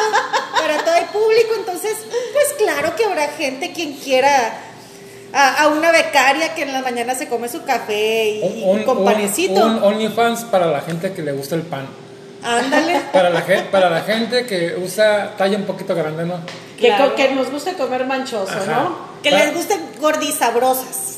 para 0.60 0.84
todo 0.84 0.94
el 0.96 1.04
público, 1.06 1.54
entonces, 1.58 1.96
pues 2.34 2.52
claro 2.58 2.94
que 2.96 3.04
habrá 3.06 3.28
gente 3.28 3.72
quien 3.72 3.94
quiera 3.94 4.58
a, 5.32 5.62
a 5.62 5.68
una 5.68 5.90
becaria 5.90 6.54
que 6.54 6.62
en 6.62 6.72
la 6.74 6.82
mañana 6.82 7.14
se 7.14 7.26
come 7.28 7.48
su 7.48 7.64
café 7.64 8.28
y, 8.28 8.64
y 8.80 8.84
con 8.84 9.02
panecito. 9.04 9.64
un 9.64 9.82
OnlyFans 9.82 10.44
para 10.44 10.66
la 10.66 10.82
gente 10.82 11.12
que 11.14 11.22
le 11.22 11.32
gusta 11.32 11.54
el 11.54 11.62
pan. 11.62 11.86
Ándale. 12.42 13.00
Para 13.14 13.30
la, 13.30 13.40
gente, 13.40 13.64
para 13.70 13.88
la 13.88 14.02
gente 14.02 14.44
que 14.44 14.76
usa 14.76 15.32
talla 15.38 15.56
un 15.56 15.64
poquito 15.64 15.94
grande, 15.94 16.26
¿no? 16.26 16.40
Que, 16.78 16.90
co- 16.90 16.96
Claro. 16.96 17.14
que 17.14 17.30
nos 17.30 17.50
gusta 17.50 17.72
comer 17.72 18.04
manchoso, 18.04 18.52
Ajá. 18.52 18.82
¿no? 18.82 18.98
Que 19.22 19.30
les 19.30 19.54
gusten 19.54 19.80
gordisabrosas. 19.98 21.16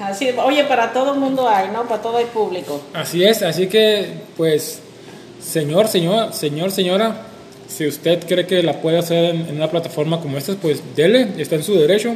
Ajá, 0.00 0.12
sí. 0.14 0.30
Oye, 0.44 0.64
para 0.64 0.92
todo 0.92 1.14
mundo 1.14 1.48
hay, 1.48 1.68
¿no? 1.68 1.84
Para 1.84 2.02
todo 2.02 2.18
el 2.18 2.26
público. 2.26 2.80
Así 2.92 3.24
es, 3.24 3.42
así 3.44 3.68
que, 3.68 4.14
pues, 4.36 4.80
señor, 5.44 5.88
señor, 5.88 6.32
señor, 6.32 6.70
señora, 6.70 7.26
si 7.68 7.86
usted 7.86 8.24
cree 8.26 8.46
que 8.46 8.62
la 8.62 8.80
puede 8.80 8.98
hacer 8.98 9.34
en, 9.34 9.46
en 9.48 9.56
una 9.56 9.70
plataforma 9.70 10.20
como 10.20 10.38
esta, 10.38 10.54
pues 10.54 10.82
dele, 10.96 11.28
está 11.38 11.56
en 11.56 11.62
su 11.62 11.74
derecho. 11.74 12.14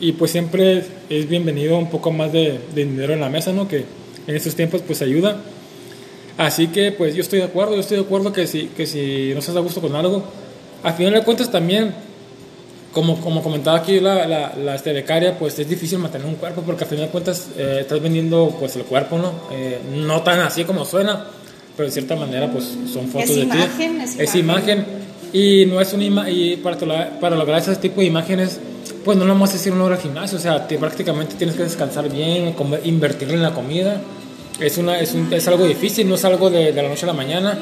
Y 0.00 0.12
pues 0.12 0.32
siempre 0.32 0.84
es 1.08 1.28
bienvenido 1.28 1.78
un 1.78 1.88
poco 1.88 2.10
más 2.10 2.32
de, 2.32 2.58
de 2.74 2.84
dinero 2.84 3.12
en 3.12 3.20
la 3.20 3.28
mesa, 3.28 3.52
¿no? 3.52 3.68
Que 3.68 3.84
en 4.26 4.34
estos 4.34 4.56
tiempos 4.56 4.82
pues 4.84 5.00
ayuda. 5.02 5.40
Así 6.38 6.68
que 6.68 6.92
pues 6.92 7.14
yo 7.14 7.20
estoy 7.20 7.38
de 7.38 7.44
acuerdo, 7.44 7.74
yo 7.74 7.80
estoy 7.80 7.98
de 7.98 8.04
acuerdo 8.04 8.32
que 8.32 8.46
si, 8.46 8.68
que 8.68 8.86
si 8.86 9.30
no 9.32 9.38
estás 9.38 9.54
a 9.54 9.60
gusto 9.60 9.80
con 9.80 9.94
algo, 9.94 10.24
al 10.82 10.94
final 10.94 11.12
de 11.12 11.22
cuentas 11.22 11.50
también, 11.52 11.94
como, 12.92 13.20
como 13.20 13.42
comentaba 13.42 13.78
aquí 13.78 14.00
la, 14.00 14.26
la, 14.26 14.54
la 14.56 14.74
este, 14.74 14.92
becaria, 14.92 15.38
pues 15.38 15.58
es 15.58 15.68
difícil 15.68 15.98
mantener 15.98 16.26
un 16.26 16.34
cuerpo 16.34 16.62
porque 16.62 16.84
al 16.84 16.90
final 16.90 17.06
de 17.06 17.10
cuentas 17.10 17.48
eh, 17.56 17.78
estás 17.82 18.02
vendiendo 18.02 18.54
pues 18.58 18.74
el 18.76 18.82
cuerpo, 18.82 19.18
¿no? 19.18 19.32
Eh, 19.52 19.78
no 19.94 20.22
tan 20.22 20.40
así 20.40 20.64
como 20.64 20.84
suena, 20.84 21.26
pero 21.76 21.86
de 21.88 21.92
cierta 21.92 22.16
manera 22.16 22.50
pues 22.50 22.64
son 22.92 23.08
fotos 23.08 23.30
Es 23.30 23.36
de 23.36 23.42
imagen, 23.42 23.98
ti. 23.98 24.04
es 24.04 24.18
Es 24.18 24.34
imagen. 24.34 24.78
imagen. 24.80 25.02
Y 25.32 25.64
no 25.66 25.80
es 25.80 25.92
una 25.94 26.04
ima- 26.04 26.30
y 26.30 26.56
para, 26.56 27.18
para 27.18 27.36
lograr 27.36 27.58
ese 27.60 27.74
tipo 27.76 28.00
de 28.02 28.06
imágenes, 28.06 28.60
pues 29.04 29.16
no 29.16 29.24
lo 29.24 29.32
vamos 29.32 29.50
a 29.50 29.54
decir 29.54 29.72
una 29.72 29.84
hora 29.84 29.94
al 29.96 30.00
gimnasio, 30.02 30.36
o 30.36 30.40
sea, 30.40 30.66
te- 30.68 30.76
prácticamente 30.78 31.34
tienes 31.36 31.56
que 31.56 31.62
descansar 31.62 32.10
bien, 32.10 32.52
comer, 32.52 32.80
invertir 32.84 33.30
en 33.30 33.40
la 33.42 33.52
comida 33.54 34.00
es, 34.60 34.76
una, 34.78 34.98
es, 35.00 35.14
un- 35.14 35.32
es 35.32 35.48
algo 35.48 35.66
difícil, 35.66 36.06
no 36.08 36.14
es 36.16 36.24
algo 36.24 36.50
de, 36.50 36.72
de 36.72 36.82
la 36.82 36.88
noche 36.88 37.04
a 37.04 37.06
la 37.06 37.12
mañana. 37.14 37.58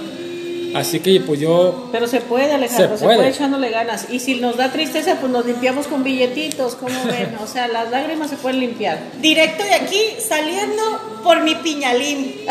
Así 0.74 1.00
que 1.00 1.20
pues 1.20 1.40
yo, 1.40 1.88
Pero 1.92 2.06
se 2.06 2.20
puede, 2.20 2.52
Alejandro, 2.52 2.92
Se 2.96 2.98
se 2.98 3.04
puede. 3.04 3.28
echándole 3.28 3.70
ganas. 3.70 4.06
Y 4.10 4.20
si 4.20 4.36
nos 4.40 4.56
da 4.56 4.70
tristeza, 4.70 5.16
pues 5.20 5.30
nos 5.32 5.44
limpiamos 5.46 5.86
con 5.86 6.04
billetitos, 6.04 6.74
¿cómo 6.76 6.94
ven? 7.06 7.36
O 7.42 7.46
sea, 7.46 7.68
las 7.68 7.90
lágrimas 7.90 8.30
se 8.30 8.36
pueden 8.36 8.60
limpiar. 8.60 8.98
Directo 9.20 9.64
de 9.64 9.74
aquí, 9.74 10.00
saliendo 10.26 10.82
por 11.24 11.40
mi 11.42 11.54
piñalín. 11.56 12.34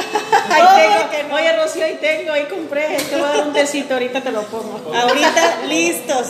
Ahí 0.49 0.63
tengo, 0.81 1.11
que 1.11 1.23
no. 1.29 1.35
Oye, 1.35 1.55
Rocío, 1.55 1.85
ahí 1.85 1.97
tengo, 2.01 2.31
ahí 2.33 2.43
compré. 2.49 2.97
Te 3.09 3.15
voy 3.15 3.25
a 3.25 3.27
dar 3.37 3.47
un 3.47 3.53
tecito, 3.53 3.93
ahorita 3.93 4.21
te 4.21 4.31
lo 4.31 4.41
pongo. 4.43 4.91
Ahorita 4.95 5.59
listos. 5.67 6.25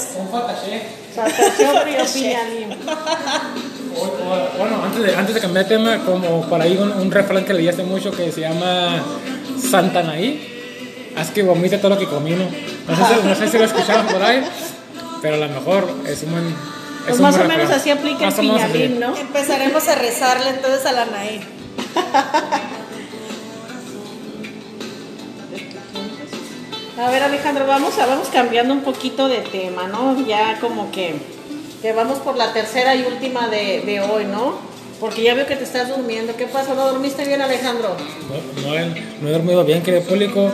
Saltación 1.16 1.86
Río 1.86 2.06
Piñalín. 2.14 2.78
bueno, 4.58 4.84
antes 4.84 5.04
de, 5.04 5.16
antes 5.16 5.36
de 5.36 5.42
cambiar 5.42 5.66
de 5.68 5.76
tema, 5.78 6.06
como 6.06 6.42
por 6.48 6.62
ahí 6.62 6.78
un, 6.78 6.92
un 6.92 7.12
refrán 7.12 7.46
que 7.46 7.54
leí 7.54 7.68
hace 7.68 7.84
mucho 7.84 8.12
que 8.12 8.32
se 8.32 8.42
llama 8.42 9.04
Santanaí, 9.70 10.59
haz 11.16 11.30
que 11.32 11.44
vomite 11.44 11.78
todo 11.78 11.90
lo 11.90 11.98
que 11.98 12.06
comí, 12.06 12.32
¿no? 12.32 12.46
No 12.46 12.96
sé, 12.96 13.16
si, 13.22 13.28
no 13.28 13.36
sé 13.36 13.48
si 13.48 13.58
lo 13.58 13.66
escucharon 13.66 14.08
por 14.08 14.22
ahí, 14.22 14.44
pero 15.22 15.36
a 15.36 15.38
lo 15.40 15.48
mejor 15.50 15.88
es 16.08 16.24
un 16.24 16.32
buen... 16.32 16.46
es 16.48 16.54
Pues 17.06 17.16
un 17.18 17.22
más 17.24 17.38
buen 17.38 17.46
o 17.52 17.54
menos 17.58 17.72
así 17.72 17.90
aplica 17.92 18.20
el 18.20 18.26
Más 18.26 18.36
piñalín, 18.36 19.00
¿no? 19.00 19.16
Empezaremos 19.16 19.88
a 19.88 19.96
rezarle 19.96 20.50
entonces 20.50 20.86
a 20.86 20.92
la 20.92 21.06
Nae. 21.06 21.42
A 26.98 27.10
ver, 27.10 27.24
Alejandro, 27.24 27.66
vamos, 27.66 27.98
a, 27.98 28.06
vamos 28.06 28.28
cambiando 28.28 28.74
un 28.74 28.82
poquito 28.82 29.30
de 29.30 29.38
tema, 29.38 29.88
¿no? 29.88 30.18
Ya 30.28 30.60
como 30.60 30.92
que, 30.92 31.16
que 31.82 31.94
vamos 31.94 32.20
por 32.20 32.36
la 32.36 32.52
tercera 32.52 32.94
y 32.96 33.04
última 33.04 33.48
de, 33.48 33.82
de 33.86 34.02
hoy, 34.02 34.26
¿no? 34.26 34.56
Porque 35.00 35.24
ya 35.24 35.34
veo 35.34 35.46
que 35.48 35.56
te 35.56 35.64
estás 35.64 35.88
durmiendo. 35.88 36.36
¿Qué 36.36 36.46
pasó? 36.46 36.76
¿No 36.76 36.86
dormiste 36.88 37.24
bien, 37.26 37.42
Alejandro? 37.42 37.96
No, 38.62 38.68
no, 38.70 38.76
he- 38.78 39.06
no 39.22 39.30
he 39.30 39.32
dormido 39.32 39.64
bien, 39.64 39.82
querido 39.82 40.04
público, 40.04 40.52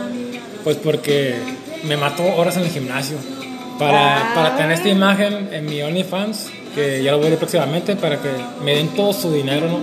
pues 0.66 0.78
porque 0.78 1.32
me 1.84 1.96
mató 1.96 2.24
horas 2.24 2.56
en 2.56 2.64
el 2.64 2.70
gimnasio. 2.70 3.16
Para, 3.78 4.16
Ah. 4.16 4.32
para 4.34 4.56
tener 4.56 4.72
esta 4.72 4.88
imagen 4.88 5.50
en 5.52 5.64
mi 5.66 5.80
OnlyFans, 5.80 6.48
que 6.74 7.04
ya 7.04 7.12
lo 7.12 7.20
veré 7.20 7.36
próximamente, 7.36 7.94
para 7.94 8.20
que 8.20 8.30
me 8.64 8.74
den 8.74 8.88
todo 8.88 9.12
su 9.12 9.32
dinero, 9.32 9.68
¿no? 9.68 9.78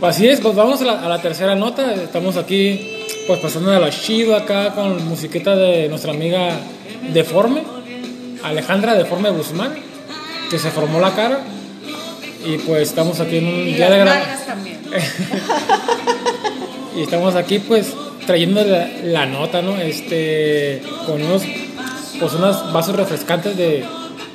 Pues 0.00 0.16
así 0.16 0.26
es, 0.26 0.40
pues 0.40 0.56
vamos 0.56 0.82
a 0.82 0.84
la, 0.84 1.04
a 1.04 1.08
la 1.08 1.22
tercera 1.22 1.54
nota. 1.54 1.94
Estamos 1.94 2.36
aquí, 2.36 3.04
pues 3.28 3.38
pasando 3.38 3.70
de 3.70 3.78
lo 3.78 3.88
chido 3.90 4.34
acá 4.34 4.74
con 4.74 5.06
musiquita 5.06 5.54
de 5.54 5.88
nuestra 5.88 6.10
amiga 6.10 6.50
Deforme, 7.12 7.62
Alejandra 8.42 8.94
Deforme 8.94 9.30
Guzmán, 9.30 9.74
que 10.50 10.58
se 10.58 10.72
formó 10.72 10.98
la 10.98 11.14
cara. 11.14 11.38
Y 12.44 12.56
pues 12.58 12.88
estamos 12.88 13.20
aquí 13.20 13.36
en 13.36 13.46
un 13.46 13.60
Y 13.68 13.74
día 13.74 13.90
las 13.90 13.98
de 13.98 14.04
gra- 14.04 14.06
nalgas 14.06 14.46
también. 14.46 14.80
y 16.96 17.02
estamos 17.02 17.36
aquí 17.36 17.60
pues 17.60 17.94
trayendo 18.26 18.62
la, 18.64 18.88
la 19.04 19.26
nota, 19.26 19.62
¿no? 19.62 19.76
Este, 19.76 20.82
con 21.06 21.22
unos, 21.22 21.42
pues 22.18 22.32
unos 22.34 22.72
vasos 22.72 22.96
refrescantes 22.96 23.56
de, 23.56 23.84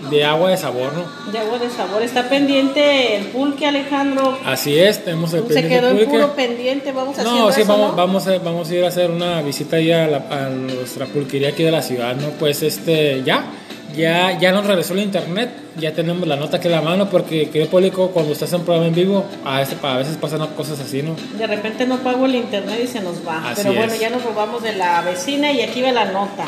de 0.10 0.24
agua 0.24 0.50
de 0.52 0.58
sabor, 0.58 0.92
¿no? 0.94 1.32
De 1.32 1.40
agua 1.40 1.58
de 1.60 1.70
sabor. 1.70 2.02
Está 2.04 2.28
pendiente 2.30 3.16
el 3.18 3.26
pulque, 3.26 3.66
Alejandro. 3.66 4.38
Así 4.46 4.78
es, 4.78 5.04
tenemos 5.04 5.34
el 5.34 5.42
Se 5.42 5.48
pendiente 5.48 5.76
quedó 5.80 5.90
en 5.90 5.98
pulque. 5.98 6.12
puro 6.12 6.36
pendiente. 6.36 6.92
Vamos 6.92 7.18
haciendo 7.18 7.46
No, 7.48 7.52
sí, 7.52 7.62
eso, 7.62 7.72
vamos, 7.72 7.92
¿no? 7.92 7.96
vamos, 7.98 8.28
a, 8.28 8.38
vamos 8.40 8.70
a 8.70 8.76
ir 8.76 8.84
a 8.86 8.88
hacer 8.90 9.10
una 9.12 9.42
visita 9.42 9.78
ahí 9.78 9.92
a, 9.92 10.08
la- 10.08 10.26
a 10.30 10.50
nuestra 10.50 11.06
pulquería 11.06 11.50
aquí 11.50 11.64
de 11.64 11.72
la 11.72 11.82
ciudad, 11.82 12.16
¿no? 12.16 12.30
Pues 12.40 12.62
este, 12.64 13.24
ya, 13.24 13.46
ya, 13.94 14.38
ya 14.40 14.52
nos 14.52 14.66
regresó 14.66 14.94
el 14.94 15.02
internet, 15.02 15.50
ya 15.78 15.94
tenemos 15.94 16.28
la 16.28 16.36
nota 16.36 16.58
aquí 16.58 16.68
en 16.68 16.74
la 16.74 16.82
mano, 16.82 17.10
porque, 17.10 17.50
querido 17.50 17.70
público, 17.70 18.10
cuando 18.12 18.34
estás 18.34 18.52
en 18.54 18.62
programa 18.62 18.88
en 18.88 18.96
vivo, 18.96 19.26
a 19.44 19.60
veces, 19.60 19.78
a 19.82 19.98
veces 19.98 20.18
pasan 20.18 20.46
cosas 20.56 20.80
así, 20.80 21.02
¿no? 21.02 21.16
De 21.38 21.48
repente 21.48 21.86
no 21.86 21.98
pago 21.98 22.26
el 22.26 22.36
internet 22.36 22.80
y 22.84 22.88
se 22.88 23.02
nos 23.02 23.26
va. 23.28 23.52
Así 23.52 23.62
Pero 23.64 23.76
bueno, 23.76 23.94
es. 23.94 24.00
ya 24.00 24.10
nos 24.10 24.24
robamos 24.24 24.64
de 24.64 24.74
la 24.74 25.02
vecina 25.02 25.52
y 25.52 25.62
aquí 25.62 25.82
va 25.82 25.92
la 25.92 26.06
nota. 26.06 26.46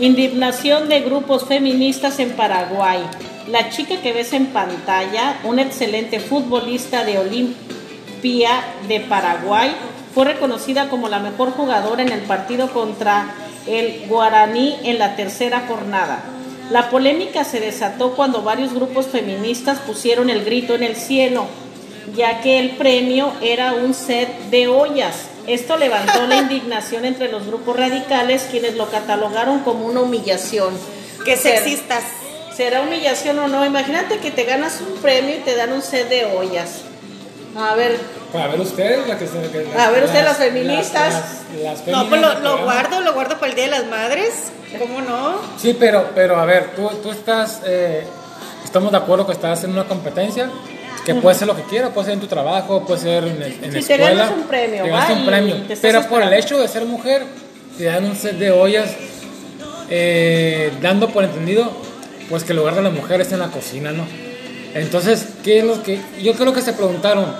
Indignación 0.00 0.88
de 0.88 1.00
grupos 1.00 1.44
feministas 1.44 2.18
en 2.20 2.30
Paraguay. 2.30 3.00
La 3.50 3.70
chica 3.70 4.00
que 4.00 4.12
ves 4.12 4.32
en 4.32 4.46
pantalla, 4.46 5.38
una 5.44 5.62
excelente 5.62 6.20
futbolista 6.20 7.04
de 7.04 7.18
Olimpia 7.18 8.50
de 8.86 9.00
Paraguay, 9.00 9.72
fue 10.14 10.24
reconocida 10.24 10.88
como 10.88 11.08
la 11.08 11.18
mejor 11.18 11.50
jugadora 11.52 12.02
en 12.02 12.12
el 12.12 12.20
partido 12.20 12.72
contra 12.72 13.34
el 13.66 14.06
Guaraní 14.08 14.76
en 14.84 14.98
la 14.98 15.16
tercera 15.16 15.64
jornada. 15.68 16.22
La 16.70 16.90
polémica 16.90 17.44
se 17.44 17.60
desató 17.60 18.14
cuando 18.14 18.42
varios 18.42 18.74
grupos 18.74 19.06
feministas 19.06 19.78
pusieron 19.78 20.28
el 20.28 20.44
grito 20.44 20.74
en 20.74 20.82
el 20.82 20.96
cielo, 20.96 21.46
ya 22.14 22.42
que 22.42 22.58
el 22.58 22.72
premio 22.72 23.32
era 23.40 23.72
un 23.72 23.94
set 23.94 24.28
de 24.50 24.68
ollas. 24.68 25.28
Esto 25.46 25.78
levantó 25.78 26.26
la 26.26 26.36
indignación 26.42 27.06
entre 27.06 27.30
los 27.30 27.46
grupos 27.46 27.76
radicales, 27.76 28.48
quienes 28.50 28.76
lo 28.76 28.90
catalogaron 28.90 29.60
como 29.60 29.86
una 29.86 30.00
humillación. 30.00 30.74
Qué 31.24 31.36
sexistas. 31.36 32.04
¿Será 32.54 32.82
humillación 32.82 33.38
o 33.38 33.48
no? 33.48 33.64
Imagínate 33.64 34.18
que 34.18 34.30
te 34.30 34.44
ganas 34.44 34.80
un 34.80 35.00
premio 35.00 35.36
y 35.36 35.38
te 35.38 35.54
dan 35.56 35.72
un 35.72 35.80
set 35.80 36.08
de 36.08 36.26
ollas. 36.26 36.82
A 37.56 37.74
ver, 37.76 37.98
Para 38.32 38.48
ver 38.48 38.60
ustedes, 38.60 39.06
la 39.08 39.18
que 39.18 39.26
se, 39.26 39.40
que- 39.50 39.78
A 39.78 39.90
ver 39.90 40.04
ustedes, 40.04 40.24
las 40.24 40.36
feministas. 40.36 41.14
las- 41.14 41.62
las 41.62 41.86
No, 41.86 42.08
pues 42.08 42.20
lo, 42.20 42.38
lo 42.40 42.64
guardo, 42.64 43.00
lo 43.00 43.14
guardo 43.14 43.36
para 43.38 43.50
el 43.50 43.56
Día 43.56 43.64
de 43.66 43.70
las 43.70 43.86
Madres. 43.86 44.52
¿Cómo 44.78 45.00
no? 45.00 45.36
Sí, 45.56 45.74
pero, 45.78 46.10
pero 46.14 46.36
a 46.36 46.44
ver, 46.44 46.72
tú, 46.76 46.88
tú 47.02 47.10
estás, 47.10 47.62
eh, 47.66 48.04
estamos 48.64 48.90
de 48.92 48.98
acuerdo 48.98 49.26
que 49.26 49.32
estás 49.32 49.64
en 49.64 49.70
una 49.70 49.84
competencia 49.84 50.50
que 51.06 51.14
puede 51.14 51.36
ser 51.36 51.46
lo 51.46 51.56
que 51.56 51.62
quieras, 51.62 51.90
puede 51.94 52.04
ser 52.06 52.14
en 52.14 52.20
tu 52.20 52.26
trabajo, 52.26 52.84
puede 52.84 53.00
ser 53.00 53.24
en, 53.24 53.42
en 53.42 53.70
te 53.70 53.78
escuela. 53.78 54.10
ganas 54.10 54.30
un 54.32 54.42
premio, 54.42 54.82
te 54.84 54.88
ganas 54.90 55.10
un 55.10 55.24
premio. 55.26 55.56
te 55.66 55.76
Pero 55.78 56.02
por 56.06 56.22
el 56.22 56.32
hecho 56.34 56.58
de 56.58 56.68
ser 56.68 56.84
mujer, 56.84 57.22
te 57.78 57.84
dan 57.84 58.04
un 58.04 58.14
set 58.14 58.36
de 58.36 58.50
ollas, 58.50 58.90
eh, 59.88 60.70
dando 60.82 61.08
por 61.08 61.24
entendido, 61.24 61.70
pues 62.28 62.44
que 62.44 62.52
el 62.52 62.58
lugar 62.58 62.74
de 62.74 62.82
la 62.82 62.90
mujer 62.90 63.22
está 63.22 63.36
en 63.36 63.40
la 63.40 63.48
cocina, 63.48 63.90
¿no? 63.92 64.04
Entonces, 64.74 65.26
¿qué 65.42 65.60
es 65.60 65.64
lo 65.64 65.82
que, 65.82 65.98
yo 66.22 66.34
creo 66.34 66.52
que 66.52 66.60
se 66.60 66.74
preguntaron, 66.74 67.34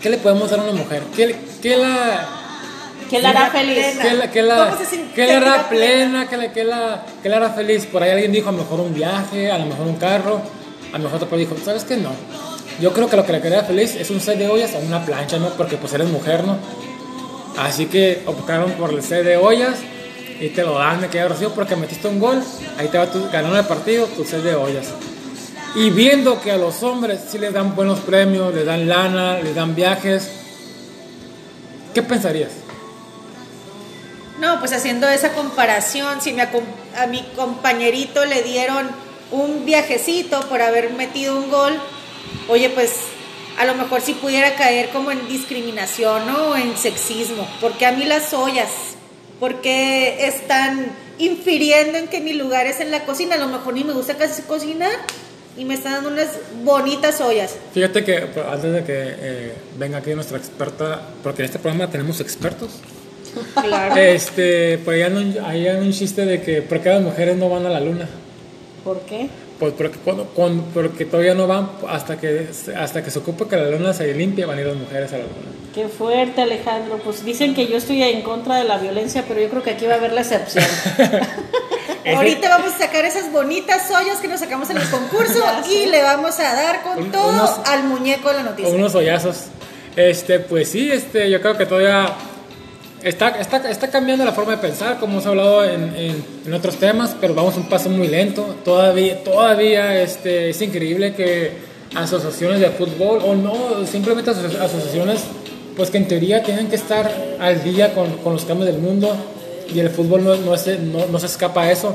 ¿qué 0.00 0.10
le 0.10 0.18
podemos 0.18 0.50
dar 0.50 0.60
a 0.60 0.62
una 0.64 0.72
mujer? 0.72 1.02
¿Qué, 1.14 1.36
qué 1.62 1.76
la, 1.76 2.28
¿qué 3.08 3.20
la 3.20 3.30
hará 3.30 3.50
feliz? 3.50 3.98
que 4.00 4.14
la, 4.14 4.30
que 4.30 4.42
la, 4.42 4.66
¿Cómo 4.66 4.78
se 4.78 4.86
siente 4.86 5.14
que 5.14 5.26
la 5.26 5.36
hará 5.36 5.68
plena, 5.68 6.28
que 6.28 6.36
la, 6.36 6.52
que 6.52 6.64
la, 6.64 7.04
que 7.22 7.28
la 7.28 7.36
hará 7.36 7.50
feliz. 7.50 7.86
Por 7.86 8.02
ahí 8.02 8.10
alguien 8.10 8.32
dijo, 8.32 8.48
a 8.48 8.52
lo 8.52 8.58
mejor 8.58 8.80
un 8.80 8.94
viaje, 8.94 9.50
a 9.50 9.58
lo 9.58 9.66
mejor 9.66 9.86
un 9.86 9.96
carro, 9.96 10.40
a 10.92 10.98
lo 10.98 11.04
mejor 11.04 11.22
otro 11.22 11.36
dijo, 11.36 11.56
¿sabes 11.64 11.84
qué? 11.84 11.96
No. 11.96 12.10
Yo 12.80 12.92
creo 12.92 13.08
que 13.10 13.16
lo 13.16 13.26
que 13.26 13.32
le 13.32 13.40
quedaría 13.40 13.64
feliz 13.64 13.94
es 13.96 14.10
un 14.10 14.20
set 14.20 14.38
de 14.38 14.48
ollas 14.48 14.72
o 14.74 14.78
una 14.78 15.04
plancha, 15.04 15.38
¿no? 15.38 15.50
Porque 15.50 15.76
pues 15.76 15.92
eres 15.92 16.08
mujer, 16.08 16.44
¿no? 16.44 16.56
Así 17.58 17.86
que 17.86 18.22
optaron 18.26 18.72
por 18.72 18.90
el 18.90 19.02
set 19.02 19.24
de 19.24 19.36
ollas 19.36 19.78
y 20.40 20.48
te 20.48 20.62
lo 20.62 20.78
dan, 20.78 21.00
me 21.00 21.08
queda 21.08 21.28
Rocío, 21.28 21.52
porque 21.52 21.76
metiste 21.76 22.08
un 22.08 22.18
gol, 22.18 22.42
ahí 22.78 22.88
te 22.88 22.96
va 22.96 23.06
tu, 23.10 23.28
ganando 23.30 23.58
el 23.58 23.66
partido, 23.66 24.06
tu 24.06 24.24
set 24.24 24.42
de 24.42 24.54
ollas. 24.54 24.86
Y 25.76 25.90
viendo 25.90 26.40
que 26.40 26.50
a 26.50 26.56
los 26.56 26.82
hombres 26.82 27.20
sí 27.30 27.38
les 27.38 27.52
dan 27.52 27.76
buenos 27.76 28.00
premios, 28.00 28.52
les 28.54 28.66
dan 28.66 28.88
lana, 28.88 29.38
les 29.38 29.54
dan 29.54 29.74
viajes, 29.74 30.28
¿qué 31.94 32.02
pensarías? 32.02 32.50
No, 34.40 34.58
pues 34.58 34.72
haciendo 34.72 35.08
esa 35.08 35.32
comparación, 35.32 36.20
si 36.20 36.32
me 36.32 36.42
acom- 36.42 36.64
a 36.98 37.06
mi 37.06 37.22
compañerito 37.36 38.24
le 38.24 38.42
dieron 38.42 38.88
un 39.30 39.64
viajecito 39.64 40.40
por 40.48 40.60
haber 40.60 40.90
metido 40.94 41.36
un 41.36 41.50
gol, 41.50 41.78
oye, 42.48 42.68
pues 42.70 42.92
a 43.58 43.64
lo 43.64 43.74
mejor 43.74 44.00
si 44.00 44.14
pudiera 44.14 44.56
caer 44.56 44.88
como 44.90 45.10
en 45.12 45.28
discriminación 45.28 46.26
¿no? 46.26 46.48
o 46.48 46.56
en 46.56 46.76
sexismo, 46.76 47.46
porque 47.60 47.86
a 47.86 47.92
mí 47.92 48.04
las 48.06 48.32
ollas, 48.32 48.70
porque 49.38 50.26
están 50.26 50.90
infiriendo 51.18 51.98
en 51.98 52.08
que 52.08 52.20
mi 52.20 52.32
lugar 52.32 52.66
es 52.66 52.80
en 52.80 52.90
la 52.90 53.04
cocina, 53.04 53.36
a 53.36 53.38
lo 53.38 53.48
mejor 53.48 53.74
ni 53.74 53.84
me 53.84 53.92
gusta 53.92 54.16
casi 54.16 54.42
cocinar 54.42 54.90
y 55.60 55.64
me 55.66 55.74
están 55.74 55.92
dando 55.92 56.08
unas 56.08 56.38
bonitas 56.64 57.20
ollas. 57.20 57.54
Fíjate 57.74 58.02
que 58.02 58.20
pues, 58.32 58.46
antes 58.46 58.72
de 58.72 58.82
que 58.82 58.94
eh, 58.96 59.52
venga 59.78 59.98
aquí 59.98 60.14
nuestra 60.14 60.38
experta, 60.38 61.02
porque 61.22 61.42
en 61.42 61.46
este 61.46 61.58
programa 61.58 61.90
tenemos 61.90 62.18
expertos, 62.20 62.70
Claro. 63.62 63.94
este, 63.94 64.78
pues 64.78 65.04
ahí 65.44 65.68
anda 65.68 65.82
un, 65.82 65.92
chiste 65.92 66.24
de 66.24 66.40
que 66.40 66.62
por 66.62 66.80
qué 66.80 66.88
las 66.88 67.02
mujeres 67.02 67.36
no 67.36 67.50
van 67.50 67.66
a 67.66 67.68
la 67.68 67.78
luna. 67.78 68.08
¿Por 68.82 69.00
qué? 69.02 69.28
Pues 69.58 69.74
porque, 69.76 69.98
cuando, 69.98 70.24
cuando- 70.28 70.64
porque 70.72 71.04
todavía 71.04 71.34
no 71.34 71.46
van 71.46 71.68
hasta 71.86 72.18
que, 72.18 72.48
hasta 72.74 73.04
que 73.04 73.10
se 73.10 73.18
ocupe 73.18 73.44
que 73.44 73.56
la 73.56 73.68
luna 73.70 73.92
se 73.92 74.14
limpie, 74.14 74.46
van 74.46 74.56
a 74.56 74.60
ir 74.62 74.66
las 74.66 74.76
mujeres 74.76 75.12
a 75.12 75.18
la 75.18 75.24
luna. 75.24 75.50
Qué 75.74 75.88
fuerte, 75.88 76.40
Alejandro. 76.40 76.98
Pues 77.04 77.22
dicen 77.22 77.54
que 77.54 77.66
yo 77.66 77.76
estoy 77.76 78.02
en 78.02 78.22
contra 78.22 78.56
de 78.56 78.64
la 78.64 78.78
violencia, 78.78 79.24
pero 79.28 79.42
yo 79.42 79.50
creo 79.50 79.62
que 79.62 79.70
aquí 79.72 79.84
va 79.84 79.92
a 79.92 79.96
haber 79.98 80.14
la 80.14 80.22
excepción. 80.22 80.64
Ahorita 82.06 82.48
vamos 82.48 82.74
a 82.74 82.78
sacar 82.78 83.04
esas 83.04 83.30
bonitas 83.32 83.90
ollas 83.90 84.18
que 84.18 84.28
nos 84.28 84.40
sacamos 84.40 84.70
en 84.70 84.78
el 84.78 84.88
concurso 84.90 85.42
y 85.70 85.86
le 85.86 86.02
vamos 86.02 86.38
a 86.40 86.54
dar 86.54 86.82
con 86.82 86.98
Un- 87.04 87.12
todo 87.12 87.28
unos- 87.30 87.60
al 87.66 87.84
muñeco 87.84 88.28
de 88.30 88.34
la 88.36 88.42
noticia. 88.44 88.72
unos 88.72 88.94
hoyazos. 88.94 89.36
Este, 89.96 90.38
pues 90.40 90.68
sí, 90.68 90.90
este, 90.90 91.28
yo 91.30 91.40
creo 91.40 91.56
que 91.58 91.66
todavía 91.66 92.12
está, 93.02 93.30
está, 93.40 93.68
está 93.70 93.90
cambiando 93.90 94.24
la 94.24 94.32
forma 94.32 94.52
de 94.52 94.58
pensar, 94.58 94.98
como 94.98 95.14
hemos 95.14 95.26
hablado 95.26 95.64
en, 95.64 95.94
en- 95.96 96.24
en 96.46 96.54
otros 96.54 96.76
temas, 96.76 97.16
pero 97.20 97.34
vamos 97.34 97.56
un 97.56 97.68
paso 97.68 97.88
muy 97.90 98.08
lento. 98.08 98.56
Todavía, 98.64 99.22
todavía 99.24 100.00
este, 100.00 100.50
es 100.50 100.62
increíble 100.62 101.14
que 101.14 101.52
asociaciones 101.94 102.60
de 102.60 102.70
fútbol, 102.70 103.20
o 103.24 103.34
no, 103.34 103.84
simplemente 103.86 104.30
aso- 104.30 104.46
asociaciones 104.62 105.20
pues 105.76 105.90
que 105.90 105.98
en 105.98 106.08
teoría 106.08 106.42
tienen 106.42 106.68
que 106.68 106.76
estar 106.76 107.10
al 107.40 107.64
día 107.64 107.94
con, 107.94 108.18
con 108.18 108.32
los 108.34 108.44
cambios 108.44 108.66
del 108.70 108.78
mundo 108.80 109.14
y 109.74 109.80
el 109.80 109.90
fútbol 109.90 110.24
no, 110.24 110.36
no, 110.36 110.56
se, 110.56 110.78
no, 110.78 111.06
no 111.06 111.18
se 111.18 111.26
escapa 111.26 111.62
a 111.62 111.72
eso, 111.72 111.94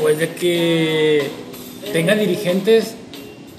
pues 0.00 0.18
de 0.18 0.34
que 0.34 1.30
tengan 1.92 2.18
dirigentes 2.18 2.94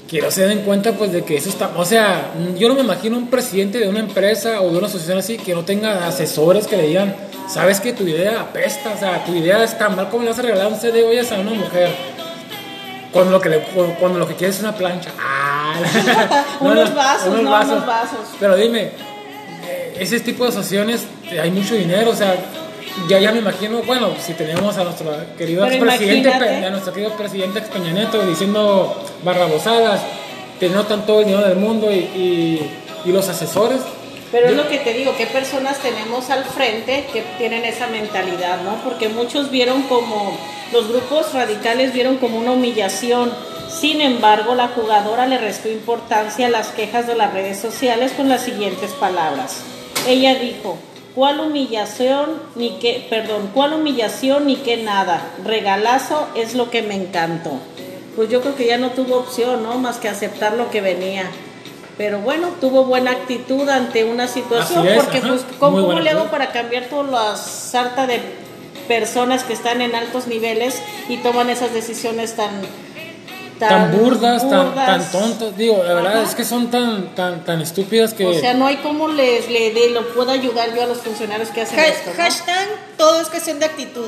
que 0.09 0.21
no 0.21 0.31
se 0.31 0.47
den 0.47 0.61
cuenta 0.61 0.93
pues 0.93 1.11
de 1.11 1.23
que 1.23 1.37
eso 1.37 1.49
está, 1.49 1.71
o 1.75 1.85
sea, 1.85 2.31
yo 2.57 2.67
no 2.67 2.73
me 2.73 2.81
imagino 2.81 3.17
un 3.17 3.29
presidente 3.29 3.77
de 3.77 3.87
una 3.87 3.99
empresa 3.99 4.61
o 4.61 4.71
de 4.71 4.77
una 4.77 4.87
asociación 4.87 5.19
así 5.19 5.37
que 5.37 5.53
no 5.53 5.63
tenga 5.63 6.07
asesores 6.07 6.65
que 6.65 6.77
le 6.77 6.87
digan, 6.87 7.15
sabes 7.47 7.79
que 7.79 7.93
tu 7.93 8.07
idea 8.07 8.41
apesta, 8.41 8.93
o 8.95 8.99
sea, 8.99 9.23
tu 9.23 9.35
idea 9.35 9.63
está 9.63 9.89
mal, 9.89 10.09
¿cómo 10.09 10.23
le 10.23 10.29
vas 10.29 10.39
a 10.39 10.41
regalar 10.41 10.67
un 10.67 10.79
CD 10.79 11.03
ollas 11.03 11.31
a 11.31 11.39
una 11.39 11.51
mujer? 11.51 11.89
Cuando 13.11 13.31
lo 13.31 13.41
que, 13.41 13.49
le, 13.49 13.59
cuando 13.99 14.19
lo 14.19 14.27
que 14.27 14.35
quieres 14.35 14.57
es 14.57 14.61
una 14.61 14.75
plancha. 14.75 15.11
Ah, 15.71 16.43
unos 16.61 16.93
vasos, 16.95 17.27
unos 17.27 17.43
no, 17.43 17.51
vasos. 17.51 17.71
unos 17.73 17.85
vasos. 17.85 18.19
Pero 18.39 18.55
dime, 18.55 18.89
ese 19.99 20.19
tipo 20.19 20.43
de 20.43 20.49
asociaciones 20.49 21.05
hay 21.39 21.51
mucho 21.51 21.75
dinero, 21.75 22.09
o 22.09 22.15
sea, 22.15 22.35
ya, 23.07 23.19
ya 23.19 23.31
me 23.31 23.39
imagino, 23.39 23.81
bueno, 23.83 24.13
si 24.19 24.33
tenemos 24.33 24.77
a 24.77 24.83
nuestro 24.83 25.11
querido 25.37 25.67
presidente, 25.67 26.29
a 26.31 26.69
nuestro 26.69 26.93
querido 26.93 27.13
presidente 27.13 27.61
Peña 27.61 27.91
Nieto 27.91 28.25
diciendo 28.25 29.03
barrabosadas, 29.23 30.01
que 30.59 30.69
no 30.69 30.85
tanto 30.85 31.19
el 31.19 31.25
dinero 31.27 31.47
del 31.47 31.57
mundo 31.57 31.91
y, 31.91 31.95
y, 31.95 32.71
y 33.05 33.11
los 33.11 33.27
asesores. 33.29 33.81
Pero 34.31 34.47
es 34.47 34.55
lo 34.55 34.67
que 34.67 34.77
te 34.77 34.93
digo, 34.93 35.15
¿qué 35.17 35.25
personas 35.25 35.79
tenemos 35.79 36.29
al 36.29 36.43
frente 36.43 37.07
que 37.11 37.23
tienen 37.37 37.65
esa 37.65 37.87
mentalidad, 37.87 38.61
no? 38.61 38.75
Porque 38.83 39.09
muchos 39.09 39.49
vieron 39.49 39.83
como, 39.83 40.37
los 40.71 40.87
grupos 40.87 41.33
radicales 41.33 41.93
vieron 41.93 42.17
como 42.17 42.37
una 42.37 42.51
humillación. 42.51 43.31
Sin 43.69 44.01
embargo, 44.01 44.53
la 44.53 44.67
jugadora 44.67 45.25
le 45.25 45.37
restó 45.37 45.69
importancia 45.69 46.47
a 46.47 46.49
las 46.49 46.67
quejas 46.69 47.07
de 47.07 47.15
las 47.15 47.33
redes 47.33 47.59
sociales 47.59 48.11
con 48.11 48.29
las 48.29 48.43
siguientes 48.43 48.91
palabras. 48.91 49.61
Ella 50.07 50.35
dijo, 50.35 50.77
¿Cuál 51.15 51.39
humillación 51.39 52.41
ni 52.55 52.77
qué, 52.79 53.05
perdón, 53.09 53.49
cuál 53.53 53.73
humillación 53.73 54.45
ni 54.47 54.57
qué 54.57 54.77
nada? 54.77 55.21
Regalazo 55.43 56.27
es 56.35 56.55
lo 56.55 56.69
que 56.69 56.81
me 56.81 56.95
encantó. 56.95 57.59
Pues 58.15 58.29
yo 58.29 58.41
creo 58.41 58.55
que 58.55 58.67
ya 58.67 58.77
no 58.77 58.91
tuvo 58.91 59.17
opción, 59.17 59.63
¿no? 59.63 59.77
Más 59.77 59.97
que 59.97 60.07
aceptar 60.07 60.53
lo 60.53 60.69
que 60.69 60.81
venía. 60.81 61.29
Pero 61.97 62.19
bueno, 62.19 62.49
tuvo 62.61 62.85
buena 62.85 63.11
actitud 63.11 63.67
ante 63.67 64.05
una 64.05 64.27
situación, 64.27 64.87
porque 64.95 65.19
pues, 65.19 65.45
¿cómo, 65.59 65.99
le 65.99 66.09
hago 66.11 66.25
para 66.31 66.51
cambiar 66.51 66.85
toda 66.85 67.03
la 67.03 67.35
sarta 67.35 68.07
de 68.07 68.21
personas 68.87 69.43
que 69.43 69.53
están 69.53 69.81
en 69.81 69.95
altos 69.95 70.27
niveles 70.27 70.81
y 71.09 71.17
toman 71.17 71.49
esas 71.49 71.73
decisiones 71.73 72.35
tan 72.35 72.49
tan, 73.59 73.91
burdas, 73.91 74.49
Tan, 74.49 74.73
tan 74.73 75.11
tontas. 75.11 75.57
Digo, 75.57 75.83
la 75.83 75.93
verdad 75.93 76.23
es 76.23 76.33
que 76.35 76.43
son 76.43 76.71
tan, 76.71 77.13
tan, 77.15 77.43
tan 77.43 77.61
estúpidas 77.61 78.13
que. 78.13 78.25
O 78.25 78.33
sea, 78.33 78.53
no 78.53 78.67
hay 78.67 78.77
cómo 78.77 79.09
les 79.09 79.49
le 79.49 79.71
de, 79.71 79.89
lo 79.89 80.07
pueda 80.13 80.33
ayudar 80.33 80.73
yo 80.73 80.83
a 80.83 80.85
los 80.85 80.99
funcionarios 80.99 81.49
que 81.49 81.61
hacen 81.61 81.79
esto. 81.79 82.11
Hashtag 82.15 82.67
todo 82.97 83.21
es 83.21 83.27
cuestión 83.29 83.59
de 83.59 83.65
actitud. 83.65 84.07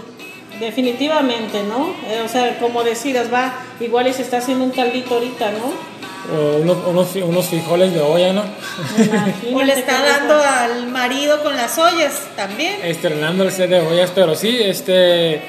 Definitivamente, 0.59 1.63
¿no? 1.63 1.93
Eh, 2.07 2.21
o 2.23 2.29
sea, 2.29 2.59
como 2.59 2.83
decidas, 2.83 3.33
va, 3.33 3.53
igual 3.79 4.07
y 4.07 4.13
se 4.13 4.21
está 4.21 4.37
haciendo 4.37 4.63
un 4.63 4.71
caldito 4.71 5.15
ahorita, 5.15 5.51
¿no? 5.51 5.91
O 6.33 6.57
unos, 6.57 6.77
unos, 6.85 7.15
unos 7.15 7.45
frijoles 7.47 7.93
de 7.93 7.99
olla, 7.99 8.31
¿no? 8.31 8.43
o 9.53 9.63
le 9.63 9.73
está 9.73 10.01
dando 10.03 10.35
al 10.35 10.87
marido 10.87 11.41
con 11.41 11.57
las 11.57 11.77
ollas 11.79 12.21
también. 12.35 12.75
Estrenando 12.83 13.43
el 13.43 13.51
set 13.51 13.69
de 13.69 13.79
ollas, 13.79 14.11
pero 14.13 14.35
sí, 14.35 14.59
este. 14.61 15.41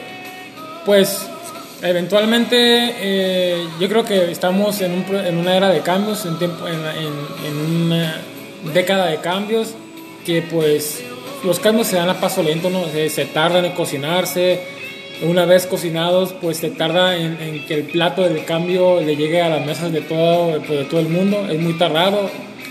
Pues 0.86 1.28
Eventualmente, 1.82 2.56
eh, 3.00 3.66
yo 3.80 3.88
creo 3.88 4.04
que 4.04 4.30
estamos 4.30 4.80
en, 4.80 4.92
un, 4.92 5.16
en, 5.16 5.36
una 5.36 5.56
era 5.56 5.68
de 5.68 5.80
cambios, 5.80 6.24
en, 6.26 6.38
tiempo, 6.38 6.68
en, 6.68 6.76
en, 6.76 7.86
una 7.86 8.22
década 8.72 9.06
de 9.06 9.16
cambios, 9.16 9.74
que 10.24 10.42
pues 10.42 11.02
los 11.42 11.58
cambios 11.58 11.88
se 11.88 11.96
dan 11.96 12.08
a 12.08 12.20
paso 12.20 12.40
lento, 12.42 12.70
¿no? 12.70 12.84
se, 12.86 13.08
se 13.08 13.24
tardan 13.24 13.64
en 13.64 13.72
cocinarse, 13.72 14.60
una 15.22 15.44
vez 15.44 15.66
cocinados, 15.66 16.32
pues 16.40 16.58
se 16.58 16.70
tarda 16.70 17.16
en, 17.16 17.66
que 17.66 17.74
el 17.74 17.84
plato 17.84 18.22
del 18.22 18.44
cambio 18.44 19.00
le 19.00 19.16
llegue 19.16 19.42
a 19.42 19.48
las 19.48 19.66
mesas 19.66 19.92
de 19.92 20.02
todo, 20.02 20.58
pues, 20.58 20.78
de 20.78 20.84
todo 20.84 21.00
el 21.00 21.08
mundo, 21.08 21.48
es 21.50 21.58
muy 21.58 21.76
tardado, 21.78 22.30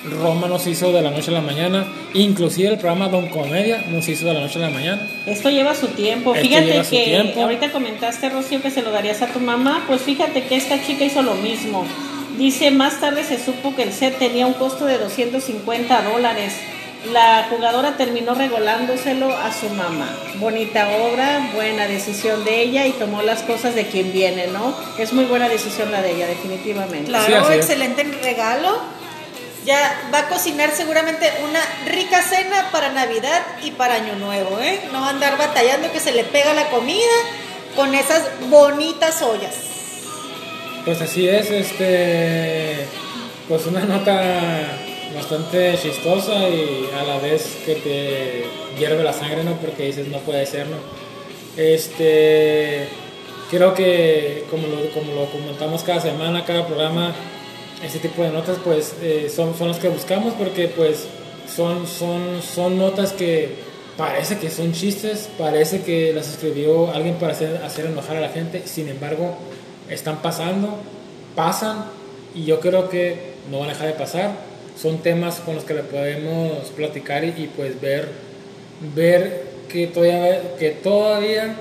Roma 0.10 0.48
no 0.48 0.58
se 0.58 0.72
hizo 0.72 0.92
de 0.92 1.02
la 1.02 1.12
noche 1.12 1.30
a 1.30 1.34
la 1.36 1.42
mañana, 1.42 1.86
inclusive 2.14 2.70
el 2.70 2.78
programa 2.78 3.08
Don 3.08 3.28
Comedia 3.28 3.86
no 3.90 4.02
se 4.02 4.12
hizo 4.12 4.26
de 4.26 4.34
la 4.34 4.42
noche 4.42 4.58
a 4.58 4.64
la 4.64 4.70
mañana. 4.70 5.08
Esto 5.26 5.50
lleva 5.50 5.76
su 5.76 5.88
tiempo. 5.88 6.34
fíjate 6.34 6.82
que 6.90 7.34
ahorita 7.40 7.72
comentaste, 7.72 8.30
Rocío, 8.30 8.62
que 8.62 8.72
se 8.72 8.82
lo 8.82 8.92
darías 8.92 9.22
a 9.22 9.28
tu 9.28 9.40
mamá, 9.40 9.84
pues 9.88 10.02
fíjate 10.02 10.44
que 10.44 10.56
esta 10.56 10.84
chica 10.84 11.06
hizo 11.06 11.22
lo 11.22 11.36
mismo. 11.36 11.86
Dice, 12.38 12.72
más 12.72 13.00
tarde 13.00 13.24
se 13.24 13.44
supo 13.44 13.76
que 13.76 13.84
el 13.84 13.94
set 13.94 14.18
tenía 14.18 14.48
un 14.48 14.54
costo 14.54 14.86
de 14.86 14.98
250 14.98 16.02
dólares. 16.02 16.56
La 17.12 17.48
jugadora 17.50 17.98
terminó 17.98 18.34
regalándoselo 18.36 19.36
a 19.36 19.52
su 19.52 19.70
mamá. 19.70 20.08
Bonita 20.36 20.88
obra, 20.90 21.50
buena 21.54 21.88
decisión 21.88 22.44
de 22.46 22.62
ella 22.62 22.88
y 22.88 22.92
tomó 22.92 23.22
las 23.22 23.42
cosas 23.42 23.76
de 23.76 23.86
quien 23.86 24.12
viene, 24.12 24.48
¿no? 24.48 24.74
Es 24.98 25.14
muy 25.14 25.26
buena 25.26 25.50
decisión 25.50 25.92
la 25.92 26.02
de 26.02 26.12
ella, 26.12 26.28
definitivamente. 26.28 27.06
Claro, 27.06 27.52
excelente 27.52 28.04
regalo 28.24 29.01
ya 29.66 30.10
va 30.14 30.20
a 30.20 30.30
cocinar 30.30 30.72
seguramente 30.72 31.32
una 31.44 31.60
rica 31.86 32.22
cena 32.22 32.70
para 32.72 32.92
Navidad 32.92 33.42
y 33.64 33.72
para 33.72 33.96
Año 33.96 34.16
Nuevo, 34.16 34.60
¿eh? 34.60 34.82
No 34.92 35.06
a 35.06 35.10
andar 35.10 35.38
batallando 35.38 35.92
que 35.92 36.00
se 36.00 36.12
le 36.12 36.24
pega 36.24 36.54
la 36.54 36.70
comida 36.70 37.12
con 37.76 37.94
esas 37.94 38.24
bonitas 38.50 39.22
ollas. 39.22 39.56
Pues 40.84 41.00
así 41.02 41.28
es, 41.28 41.52
este, 41.52 42.88
pues 43.48 43.66
una 43.68 43.82
nota 43.82 44.78
bastante 45.16 45.78
chistosa 45.80 46.50
y 46.50 46.90
a 47.00 47.04
la 47.04 47.18
vez 47.20 47.58
que 47.66 47.76
te 47.76 48.80
hierve 48.80 49.04
la 49.04 49.14
sangre, 49.14 49.44
¿no? 49.44 49.58
Porque 49.58 49.86
dices, 49.86 50.08
no 50.08 50.18
puede 50.20 50.46
ser, 50.46 50.68
¿no? 50.68 50.78
Este, 51.56 52.88
creo 53.52 53.74
que 53.76 54.46
como 54.50 54.68
lo, 54.68 54.90
como 54.92 55.14
lo 55.14 55.26
comentamos 55.26 55.84
cada 55.84 56.02
semana, 56.02 56.46
cada 56.46 56.66
programa, 56.66 57.14
ese 57.84 58.00
tipo 58.00 58.24
de 58.24 58.30
notas 58.30 58.58
pues 58.64 58.96
eh, 59.02 59.32
son, 59.34 59.58
son 59.58 59.70
las 59.70 59.78
que 59.78 59.90
buscamos 59.90 60.34
porque 60.34 60.68
pues 60.68 61.08
son, 61.54 61.88
son, 61.88 62.42
son 62.42 62.78
notas 62.78 63.14
que 63.14 63.56
parece 63.98 64.38
que 64.38 64.50
son 64.50 64.72
chistes, 64.72 65.30
parece 65.38 65.82
que 65.82 66.14
las 66.14 66.30
escribió 66.30 66.92
alguien 66.92 67.16
para 67.16 67.34
hacer, 67.34 67.62
hacer 67.64 67.86
enojar 67.86 68.18
a 68.18 68.22
la 68.22 68.30
gente, 68.30 68.64
sin 68.66 68.88
embargo 68.88 69.36
están 69.90 70.22
pasando, 70.22 70.78
pasan 71.36 71.86
y 72.34 72.46
yo 72.46 72.60
creo 72.60 72.90
que 72.90 73.32
no 73.50 73.60
van 73.60 73.70
a 73.70 73.74
dejar 73.74 73.88
de 73.88 73.94
pasar. 73.94 74.52
Son 74.82 75.00
temas 75.00 75.40
con 75.42 75.56
los 75.56 75.64
que 75.64 75.74
le 75.74 75.84
podemos 75.84 76.70
platicar 76.76 77.24
y, 77.24 77.30
y 77.30 77.52
pues 77.56 77.80
ver, 77.82 78.10
ver 78.96 79.44
que 79.70 79.88
todavía, 79.88 80.56
que 80.58 80.72
todavía 80.72 81.56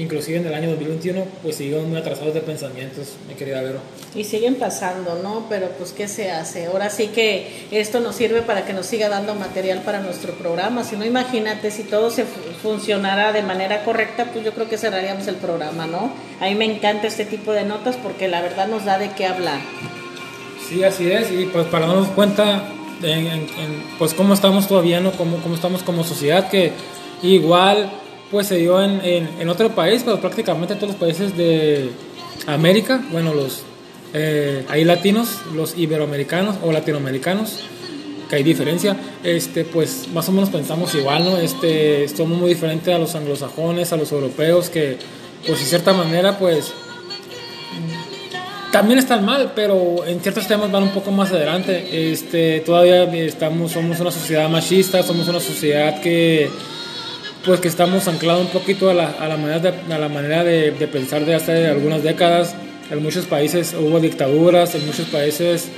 inclusive 0.00 0.38
en 0.38 0.46
el 0.46 0.54
año 0.54 0.70
2021, 0.70 1.24
pues 1.42 1.56
siguen 1.56 1.88
muy 1.88 1.98
atrasados 1.98 2.34
de 2.34 2.40
pensamientos, 2.40 3.16
mi 3.28 3.34
querida 3.34 3.60
Vero. 3.60 3.80
Y 4.14 4.24
siguen 4.24 4.56
pasando, 4.56 5.20
¿no? 5.22 5.46
Pero 5.48 5.68
pues, 5.78 5.92
¿qué 5.92 6.08
se 6.08 6.30
hace? 6.30 6.66
Ahora 6.66 6.90
sí 6.90 7.08
que 7.08 7.66
esto 7.70 8.00
nos 8.00 8.16
sirve 8.16 8.42
para 8.42 8.64
que 8.64 8.72
nos 8.72 8.86
siga 8.86 9.08
dando 9.08 9.34
material 9.34 9.82
para 9.82 10.00
nuestro 10.00 10.32
programa. 10.34 10.84
Si 10.84 10.96
no, 10.96 11.04
imagínate, 11.04 11.70
si 11.70 11.84
todo 11.84 12.10
se 12.10 12.24
funcionara 12.62 13.32
de 13.32 13.42
manera 13.42 13.84
correcta, 13.84 14.26
pues 14.32 14.44
yo 14.44 14.52
creo 14.52 14.68
que 14.68 14.78
cerraríamos 14.78 15.26
el 15.28 15.36
programa, 15.36 15.86
¿no? 15.86 16.12
A 16.40 16.46
mí 16.46 16.54
me 16.54 16.64
encanta 16.64 17.06
este 17.06 17.24
tipo 17.24 17.52
de 17.52 17.64
notas 17.64 17.96
porque 17.96 18.28
la 18.28 18.40
verdad 18.40 18.68
nos 18.68 18.84
da 18.84 18.98
de 18.98 19.10
qué 19.10 19.26
hablar. 19.26 19.60
Sí, 20.68 20.82
así 20.82 21.10
es. 21.10 21.30
Y 21.30 21.46
pues 21.46 21.66
para 21.66 21.86
darnos 21.86 22.08
cuenta, 22.08 22.64
en, 23.02 23.46
pues 23.98 24.14
cómo 24.14 24.34
estamos 24.34 24.66
todavía, 24.66 25.00
¿no? 25.00 25.12
Cómo, 25.12 25.36
cómo 25.38 25.54
estamos 25.54 25.82
como 25.82 26.04
sociedad, 26.04 26.48
que 26.48 26.72
igual 27.22 27.90
pues 28.30 28.46
se 28.46 28.56
dio 28.56 28.82
en, 28.82 29.00
en, 29.02 29.48
otro 29.48 29.70
país, 29.70 30.02
pero 30.04 30.20
prácticamente 30.20 30.74
todos 30.76 30.90
los 30.90 30.96
países 30.96 31.36
de 31.36 31.90
América, 32.46 33.02
bueno, 33.10 33.34
los 33.34 33.62
eh, 34.12 34.64
hay 34.68 34.84
latinos, 34.84 35.40
los 35.54 35.76
iberoamericanos 35.76 36.56
o 36.62 36.72
latinoamericanos, 36.72 37.60
que 38.28 38.36
hay 38.36 38.42
diferencia, 38.42 38.96
este, 39.24 39.64
pues 39.64 40.08
más 40.14 40.28
o 40.28 40.32
menos 40.32 40.50
pensamos 40.50 40.94
igual, 40.94 41.24
¿no? 41.24 41.38
Este, 41.38 42.08
somos 42.08 42.38
muy 42.38 42.50
diferentes 42.50 42.94
a 42.94 42.98
los 42.98 43.14
anglosajones, 43.14 43.92
a 43.92 43.96
los 43.96 44.12
europeos, 44.12 44.70
que 44.70 44.96
pues 45.46 45.58
de 45.58 45.66
cierta 45.66 45.92
manera, 45.92 46.38
pues 46.38 46.72
también 48.70 49.00
están 49.00 49.24
mal, 49.24 49.52
pero 49.56 50.04
en 50.06 50.20
ciertos 50.20 50.46
temas 50.46 50.70
van 50.70 50.84
un 50.84 50.90
poco 50.90 51.10
más 51.10 51.32
adelante. 51.32 52.12
Este, 52.12 52.60
todavía 52.60 53.04
estamos, 53.14 53.72
somos 53.72 53.98
una 53.98 54.12
sociedad 54.12 54.48
machista, 54.48 55.02
somos 55.02 55.26
una 55.26 55.40
sociedad 55.40 56.00
que 56.00 56.48
pues 57.44 57.60
que 57.60 57.68
estamos 57.68 58.06
anclados 58.08 58.42
un 58.42 58.50
poquito 58.50 58.90
a 58.90 58.94
la, 58.94 59.10
a 59.10 59.28
la 59.28 59.36
manera, 59.36 59.58
de, 59.58 59.94
a 59.94 59.98
la 59.98 60.08
manera 60.08 60.44
de, 60.44 60.70
de, 60.72 60.88
pensar 60.88 61.24
de 61.24 61.34
hace 61.34 61.66
algunas 61.66 62.02
décadas. 62.02 62.54
En 62.90 63.02
muchos 63.02 63.26
países 63.26 63.74
hubo 63.78 64.00
dictaduras, 64.00 64.74
en 64.74 64.86
muchos 64.86 65.06
países 65.06 65.68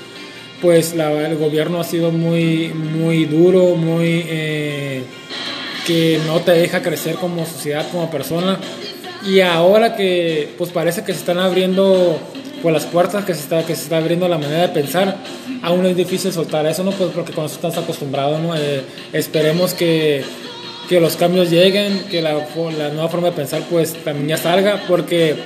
pues 0.62 0.94
la, 0.94 1.10
el 1.26 1.36
gobierno 1.36 1.80
ha 1.80 1.84
sido 1.84 2.10
muy, 2.12 2.68
muy 2.68 3.24
duro, 3.26 3.74
muy... 3.74 4.24
Eh, 4.28 5.02
que 5.86 6.20
no 6.26 6.40
te 6.40 6.52
deja 6.52 6.80
crecer 6.80 7.16
como 7.16 7.44
sociedad, 7.44 7.84
como 7.90 8.08
persona. 8.08 8.58
Y 9.26 9.40
ahora 9.40 9.96
que 9.96 10.50
pues 10.56 10.70
parece 10.70 11.02
que 11.02 11.12
se 11.12 11.18
están 11.18 11.38
abriendo 11.38 12.18
pues 12.62 12.72
las 12.72 12.86
puertas, 12.86 13.24
que 13.24 13.34
se 13.34 13.40
está, 13.40 13.66
que 13.66 13.74
se 13.74 13.82
está 13.82 13.98
abriendo 13.98 14.28
la 14.28 14.38
manera 14.38 14.62
de 14.62 14.68
pensar, 14.68 15.16
aún 15.62 15.84
es 15.86 15.96
difícil 15.96 16.32
soltar 16.32 16.64
eso, 16.66 16.84
¿no? 16.84 16.92
Pues 16.92 17.10
porque 17.10 17.32
cuando 17.32 17.52
estás 17.52 17.76
acostumbrado, 17.76 18.38
¿no? 18.38 18.54
Eh, 18.54 18.82
esperemos 19.12 19.74
que, 19.74 20.22
que 20.88 21.00
los 21.00 21.16
cambios 21.16 21.50
lleguen, 21.50 22.04
que 22.10 22.20
la, 22.22 22.34
la 22.34 22.88
nueva 22.90 23.08
forma 23.08 23.28
de 23.28 23.32
pensar 23.36 23.62
pues 23.70 23.94
también 24.04 24.28
ya 24.28 24.36
salga, 24.36 24.82
porque 24.88 25.36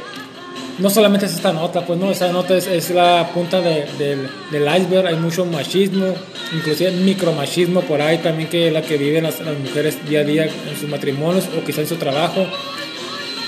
no 0.79 0.91
solamente 0.91 1.27
es 1.27 1.35
esta 1.35 1.53
nota, 1.53 1.87
pues 1.87 1.99
no, 1.99 2.11
esa 2.11 2.33
nota 2.33 2.57
es, 2.57 2.67
es 2.67 2.91
la 2.91 3.31
punta 3.33 3.61
de, 3.61 3.87
del- 3.99 4.29
del 4.51 4.63
iceberg, 4.81 5.07
hay 5.07 5.17
mucho 5.17 5.45
machismo, 5.47 6.15
inclusive 6.55 6.91
micromachismo 6.91 7.81
por 7.83 8.01
ahí 8.03 8.19
también 8.19 8.49
que 8.49 8.67
es 8.69 8.73
la 8.73 8.83
que 8.83 8.97
viven 8.99 9.23
las, 9.25 9.41
las 9.41 9.59
mujeres 9.59 9.97
día 10.09 10.21
a 10.21 10.25
día 10.25 10.45
en 10.45 10.77
sus 10.79 10.89
matrimonios 10.89 11.45
o 11.59 11.65
quizá 11.65 11.81
en 11.83 11.87
su 11.89 11.97
trabajo. 11.97 12.45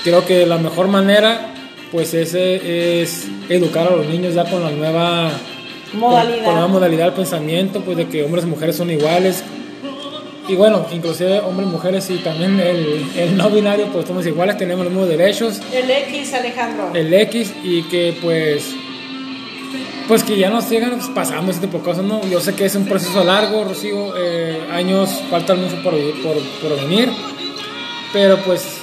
Creo 0.03 0.25
que 0.25 0.45
la 0.45 0.57
mejor 0.57 0.87
manera 0.87 1.53
pues 1.91 2.13
es, 2.13 2.33
eh, 2.35 3.01
es 3.01 3.27
educar 3.49 3.87
a 3.87 3.95
los 3.95 4.05
niños 4.07 4.33
ya 4.35 4.45
con 4.45 4.63
la 4.63 4.69
nueva 4.71 5.31
Modalidad. 5.93 6.35
con, 6.35 6.43
con 6.45 6.53
la 6.53 6.59
nueva 6.61 6.67
modalidad 6.67 7.05
del 7.05 7.13
pensamiento, 7.13 7.81
pues 7.81 7.97
de 7.97 8.07
que 8.07 8.23
hombres 8.23 8.45
y 8.45 8.47
mujeres 8.47 8.75
son 8.75 8.89
iguales. 8.91 9.43
Y 10.49 10.55
bueno, 10.55 10.85
inclusive 10.91 11.39
hombres 11.41 11.69
mujeres 11.69 12.09
y 12.09 12.17
también 12.17 12.59
el, 12.59 13.05
el 13.15 13.37
no 13.37 13.49
binario, 13.51 13.85
pues 13.93 14.07
somos 14.07 14.25
iguales, 14.25 14.57
tenemos 14.57 14.83
los 14.83 14.91
mismos 14.91 15.09
derechos 15.09 15.61
El 15.71 15.89
X, 15.91 16.33
Alejandro. 16.33 16.89
el 16.95 17.13
X 17.13 17.53
y 17.63 17.83
que 17.83 18.17
pues 18.19 18.73
pues 20.07 20.23
que 20.23 20.39
ya 20.39 20.49
nos 20.49 20.65
sigan 20.65 20.89
pues, 20.97 21.07
pasando 21.13 21.51
este 21.51 21.67
tipo 21.67 21.77
de 21.77 21.83
cosas, 21.83 22.03
¿no? 22.03 22.27
Yo 22.27 22.41
sé 22.41 22.55
que 22.55 22.65
es 22.65 22.73
un 22.73 22.85
proceso 22.85 23.23
largo, 23.23 23.63
Rocío, 23.63 24.15
eh, 24.17 24.59
años 24.71 25.21
faltan 25.29 25.61
mucho 25.61 25.75
por, 25.83 25.93
por, 26.23 26.35
por 26.63 26.81
venir, 26.81 27.11
pero 28.11 28.37
pues 28.37 28.79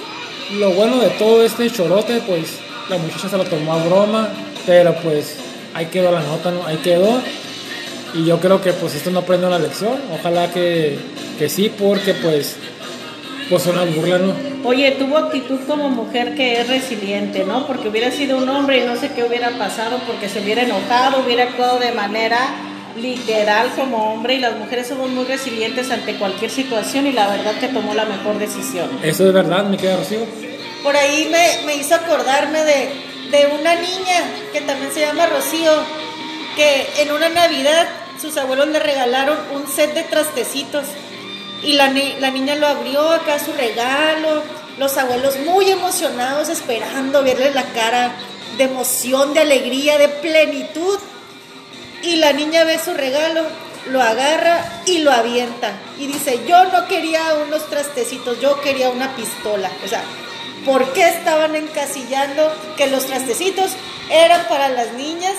lo 0.60 0.70
bueno 0.70 1.00
de 1.00 1.08
todo 1.10 1.42
este 1.42 1.68
chorote, 1.68 2.22
pues 2.28 2.58
la 2.88 2.96
muchacha 2.98 3.28
se 3.28 3.36
lo 3.36 3.42
tomó 3.42 3.72
a 3.72 3.84
broma, 3.84 4.28
pero 4.66 4.94
pues 5.02 5.36
ahí 5.74 5.86
quedó 5.86 6.12
la 6.12 6.20
nota, 6.20 6.52
¿no? 6.52 6.64
Ahí 6.64 6.76
quedó. 6.76 7.20
Y 8.14 8.24
yo 8.24 8.38
creo 8.38 8.62
que 8.62 8.72
pues 8.72 8.94
esto 8.94 9.10
no 9.10 9.18
aprende 9.18 9.48
una 9.48 9.58
lección, 9.58 10.00
ojalá 10.14 10.50
que, 10.52 10.96
que 11.38 11.48
sí, 11.48 11.72
porque 11.76 12.14
pues 12.14 12.56
pues 13.48 13.66
una 13.66 13.84
burla, 13.84 14.18
¿no? 14.18 14.34
Oye, 14.64 14.90
tuvo 14.92 15.18
actitud 15.18 15.60
como 15.68 15.88
mujer 15.88 16.34
que 16.34 16.60
es 16.60 16.68
resiliente, 16.68 17.44
¿no? 17.44 17.66
Porque 17.66 17.88
hubiera 17.88 18.10
sido 18.10 18.38
un 18.38 18.48
hombre 18.48 18.78
y 18.82 18.86
no 18.86 18.96
sé 18.96 19.12
qué 19.12 19.22
hubiera 19.22 19.50
pasado 19.50 20.00
porque 20.06 20.28
se 20.28 20.40
hubiera 20.40 20.62
enojado, 20.62 21.22
hubiera 21.24 21.44
actuado 21.44 21.78
de 21.78 21.92
manera 21.92 22.38
literal 22.96 23.70
como 23.76 24.12
hombre 24.12 24.34
y 24.34 24.38
las 24.40 24.56
mujeres 24.56 24.88
somos 24.88 25.10
muy 25.10 25.24
resilientes 25.24 25.90
ante 25.90 26.16
cualquier 26.16 26.50
situación 26.50 27.06
y 27.06 27.12
la 27.12 27.28
verdad 27.28 27.54
que 27.60 27.68
tomó 27.68 27.94
la 27.94 28.06
mejor 28.06 28.38
decisión. 28.38 28.88
Eso 29.02 29.26
es 29.26 29.32
verdad, 29.32 29.64
me 29.66 29.76
queda 29.76 29.96
Rocío. 29.96 30.20
Por 30.82 30.96
ahí 30.96 31.28
me, 31.30 31.66
me 31.66 31.76
hizo 31.76 31.94
acordarme 31.94 32.64
de, 32.64 32.88
de 33.30 33.46
una 33.60 33.74
niña 33.74 34.22
que 34.52 34.60
también 34.62 34.90
se 34.92 35.00
llama 35.00 35.26
Rocío, 35.26 35.72
que 36.56 37.02
en 37.02 37.12
una 37.12 37.28
Navidad 37.28 37.86
sus 38.20 38.36
abuelos 38.38 38.68
le 38.68 38.78
regalaron 38.78 39.36
un 39.52 39.68
set 39.68 39.94
de 39.94 40.02
trastecitos 40.02 40.86
y 41.66 41.72
la, 41.72 41.88
ni- 41.88 42.14
la 42.20 42.30
niña 42.30 42.54
lo 42.54 42.66
abrió 42.66 43.10
acá 43.10 43.38
su 43.38 43.52
regalo, 43.52 44.42
los 44.78 44.96
abuelos 44.96 45.36
muy 45.40 45.68
emocionados 45.70 46.48
esperando 46.48 47.22
verle 47.22 47.52
la 47.52 47.64
cara 47.64 48.12
de 48.56 48.64
emoción, 48.64 49.34
de 49.34 49.40
alegría, 49.40 49.98
de 49.98 50.08
plenitud 50.08 50.98
y 52.02 52.16
la 52.16 52.32
niña 52.32 52.64
ve 52.64 52.78
su 52.78 52.94
regalo, 52.94 53.42
lo 53.86 54.00
agarra 54.00 54.64
y 54.86 54.98
lo 54.98 55.10
avienta. 55.10 55.72
Y 55.98 56.06
dice, 56.06 56.40
yo 56.46 56.64
no 56.66 56.86
quería 56.86 57.22
unos 57.46 57.68
trastecitos, 57.68 58.40
yo 58.40 58.60
quería 58.60 58.90
una 58.90 59.14
pistola. 59.16 59.70
O 59.84 59.88
sea, 59.88 60.02
¿por 60.64 60.92
qué 60.92 61.08
estaban 61.08 61.56
encasillando 61.56 62.52
que 62.76 62.86
los 62.86 63.06
trastecitos 63.06 63.72
eran 64.10 64.46
para 64.48 64.68
las 64.68 64.92
niñas 64.92 65.34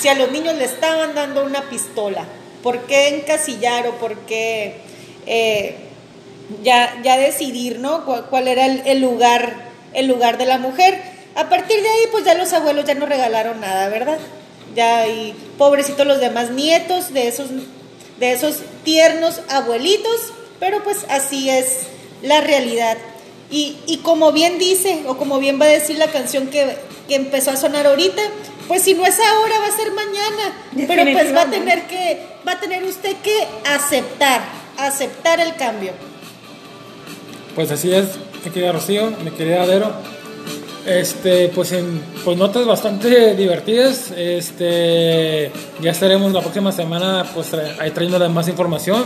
si 0.00 0.08
a 0.08 0.14
los 0.14 0.30
niños 0.30 0.54
le 0.54 0.64
estaban 0.66 1.14
dando 1.14 1.42
una 1.44 1.62
pistola? 1.62 2.24
¿Por 2.62 2.82
qué 2.86 3.08
encasillar 3.08 3.86
o 3.88 3.92
por 3.98 4.16
qué 4.20 4.82
eh, 5.26 5.76
ya, 6.62 7.00
ya 7.02 7.16
decidir, 7.16 7.78
¿no? 7.78 8.04
¿Cuál, 8.04 8.26
cuál 8.26 8.48
era 8.48 8.66
el, 8.66 8.82
el 8.86 9.00
lugar, 9.00 9.54
el 9.92 10.06
lugar 10.06 10.38
de 10.38 10.46
la 10.46 10.58
mujer? 10.58 11.00
A 11.34 11.48
partir 11.48 11.80
de 11.82 11.88
ahí, 11.88 12.06
pues 12.10 12.24
ya 12.24 12.34
los 12.34 12.52
abuelos 12.52 12.84
ya 12.84 12.94
no 12.94 13.06
regalaron 13.06 13.60
nada, 13.60 13.88
¿verdad? 13.88 14.18
Ya 14.74 15.06
y 15.06 15.34
pobrecitos 15.56 16.06
los 16.06 16.20
demás 16.20 16.50
nietos 16.50 17.12
de 17.12 17.28
esos, 17.28 17.48
de 18.18 18.32
esos 18.32 18.56
tiernos 18.84 19.40
abuelitos, 19.48 20.32
pero 20.58 20.82
pues 20.82 21.04
así 21.08 21.48
es 21.48 21.82
la 22.22 22.40
realidad. 22.40 22.96
Y, 23.50 23.76
y 23.86 23.98
como 23.98 24.32
bien 24.32 24.58
dice, 24.58 25.04
o 25.06 25.16
como 25.16 25.38
bien 25.38 25.60
va 25.60 25.66
a 25.66 25.68
decir 25.68 25.96
la 25.96 26.08
canción 26.08 26.48
que, 26.48 26.76
que 27.08 27.14
empezó 27.14 27.50
a 27.50 27.56
sonar 27.56 27.86
ahorita, 27.86 28.22
pues 28.68 28.82
si 28.82 28.94
no 28.94 29.06
es 29.06 29.18
ahora, 29.18 29.58
va 29.60 29.66
a 29.66 29.76
ser 29.76 29.90
mañana. 29.92 30.86
Pero 30.86 31.04
pues 31.12 31.34
va 31.34 31.42
a 31.42 31.50
tener 31.50 31.86
que, 31.86 32.20
va 32.46 32.52
a 32.52 32.60
tener 32.60 32.84
usted 32.84 33.16
que 33.22 33.46
aceptar, 33.64 34.42
aceptar 34.78 35.40
el 35.40 35.54
cambio. 35.56 35.92
Pues 37.54 37.70
así 37.70 37.92
es, 37.92 38.06
mi 38.44 38.50
querida 38.50 38.72
Rocío, 38.72 39.10
mi 39.24 39.30
querida 39.32 39.64
Vero. 39.66 39.90
Este, 40.86 41.50
pues 41.50 41.72
en 41.72 42.00
pues 42.24 42.38
notas 42.38 42.64
bastante 42.66 43.34
divertidas. 43.36 44.12
Este, 44.16 45.50
ya 45.82 45.90
estaremos 45.90 46.32
la 46.32 46.40
próxima 46.40 46.72
semana 46.72 47.26
pues 47.34 47.52
ahí 47.78 47.90
trayéndoles 47.90 48.30
más 48.30 48.48
información. 48.48 49.04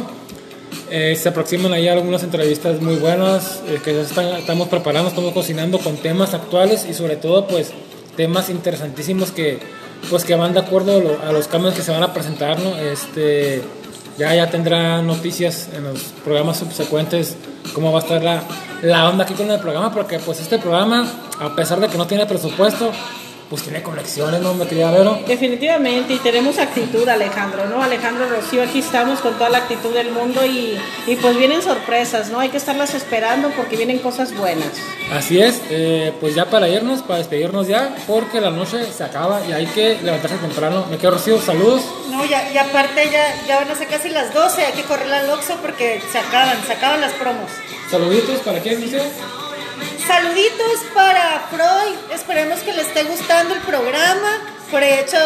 Eh, 0.91 1.17
se 1.17 1.31
aproximan 1.31 1.73
ahí 1.73 1.89
algunas 1.89 2.23
entrevistas 2.23 2.81
muy 2.83 2.97
buenas 2.97 3.63
eh, 3.67 3.81
que 3.83 3.95
ya 3.95 4.03
están- 4.03 4.37
estamos 4.37 4.69
preparando, 4.69 5.09
estamos 5.09 5.33
cocinando 5.33 5.79
con 5.79 5.97
temas 5.97 6.35
actuales 6.35 6.85
y 6.89 6.93
sobre 6.93 7.17
todo 7.17 7.47
pues 7.49 7.71
temas 8.15 8.51
interesantísimos 8.51 9.31
que 9.33 9.59
pues 10.11 10.25
que 10.25 10.35
van 10.35 10.53
de 10.53 10.61
acuerdo 10.61 10.99
a, 10.99 11.01
lo- 11.01 11.23
a 11.23 11.33
los 11.33 11.49
cambios 11.49 11.73
que 11.75 11.81
se 11.83 11.91
van 11.93 12.03
a 12.03 12.13
presentar. 12.13 12.59
Este, 12.93 13.63
ya 14.19 14.35
ya 14.35 14.51
tendrá 14.51 15.03
noticias 15.03 15.69
en 15.75 15.85
los 15.85 16.01
programas 16.25 16.59
subsecuentes 16.59 17.37
cómo 17.75 17.93
va 17.93 18.01
a 18.01 18.03
estar 18.03 18.23
la, 18.23 18.43
la 18.83 19.09
onda 19.09 19.25
aquí 19.25 19.35
con 19.35 19.51
el 19.51 19.61
programa 19.61 19.93
porque 19.93 20.19
pues 20.19 20.41
este 20.41 20.59
programa 20.59 21.07
a 21.41 21.55
pesar 21.55 21.81
de 21.81 21.89
que 21.89 21.99
no 21.99 22.07
tiene 22.07 22.27
presupuesto 22.27 22.91
pues 23.53 23.65
tiene 23.65 23.83
conexiones, 23.83 24.41
¿no? 24.41 24.55
Me 24.55 24.67
quería 24.67 24.91
verlo. 24.91 25.21
Definitivamente, 25.27 26.15
y 26.15 26.19
tenemos 26.21 26.59
actitud, 26.59 27.07
Alejandro, 27.07 27.67
¿no? 27.67 27.83
Alejandro 27.83 28.27
Rocío, 28.27 28.63
aquí 28.63 28.79
estamos 28.79 29.21
con 29.21 29.35
toda 29.35 29.51
la 29.51 29.59
actitud 29.59 29.93
del 29.93 30.11
mundo 30.11 30.43
y, 30.47 30.81
y 31.07 31.17
pues 31.17 31.37
vienen 31.37 31.61
sorpresas, 31.61 32.31
¿no? 32.31 32.41
Hay 32.41 32.49
que 32.49 32.57
estarlas 32.57 32.95
esperando 32.95 33.51
porque 33.51 33.77
vienen 33.77 33.99
cosas 33.99 34.35
buenas. 34.35 34.71
Así 35.13 35.39
es, 35.39 35.61
eh, 35.69 36.15
pues 36.19 36.35
ya 36.35 36.47
para 36.47 36.67
irnos, 36.67 37.03
para 37.03 37.19
despedirnos 37.19 37.69
ya, 37.69 37.95
porque 38.07 38.41
la 38.41 38.49
noche 38.49 38.91
se 38.91 39.05
acaba 39.05 39.47
y 39.47 39.53
hay 39.53 39.67
que 39.67 39.99
levantarse 40.03 40.39
temprano. 40.39 40.87
Me 40.91 40.97
quedo 40.97 41.11
Rocío, 41.11 41.39
saludos. 41.39 41.83
No, 42.09 42.25
ya, 42.25 42.51
y 42.51 42.57
aparte 42.57 43.11
ya, 43.13 43.35
ya 43.47 43.59
van 43.59 43.71
a 43.71 43.75
ser 43.75 43.89
casi 43.89 44.09
las 44.09 44.33
12, 44.33 44.65
hay 44.65 44.73
que 44.73 44.85
correr 44.85 45.13
al 45.13 45.29
Oxxo 45.29 45.57
porque 45.61 46.01
se 46.11 46.19
acaban, 46.19 46.57
se 46.67 46.73
acaban 46.73 47.03
las 47.03 47.13
promos. 47.13 47.51
Saluditos 47.91 48.41
para 48.41 48.61
quién 48.61 48.81
dice. 48.81 49.03
Saluditos 50.07 50.81
para 50.95 51.47
Freud, 51.51 51.97
esperemos 52.13 52.61
que 52.61 52.73
le 52.73 52.83
esté 52.83 53.05
gustando 53.05 53.55
el 53.55 53.61
programa, 53.61 54.39
por 54.71 54.83
he 54.83 55.01
hecho 55.01 55.17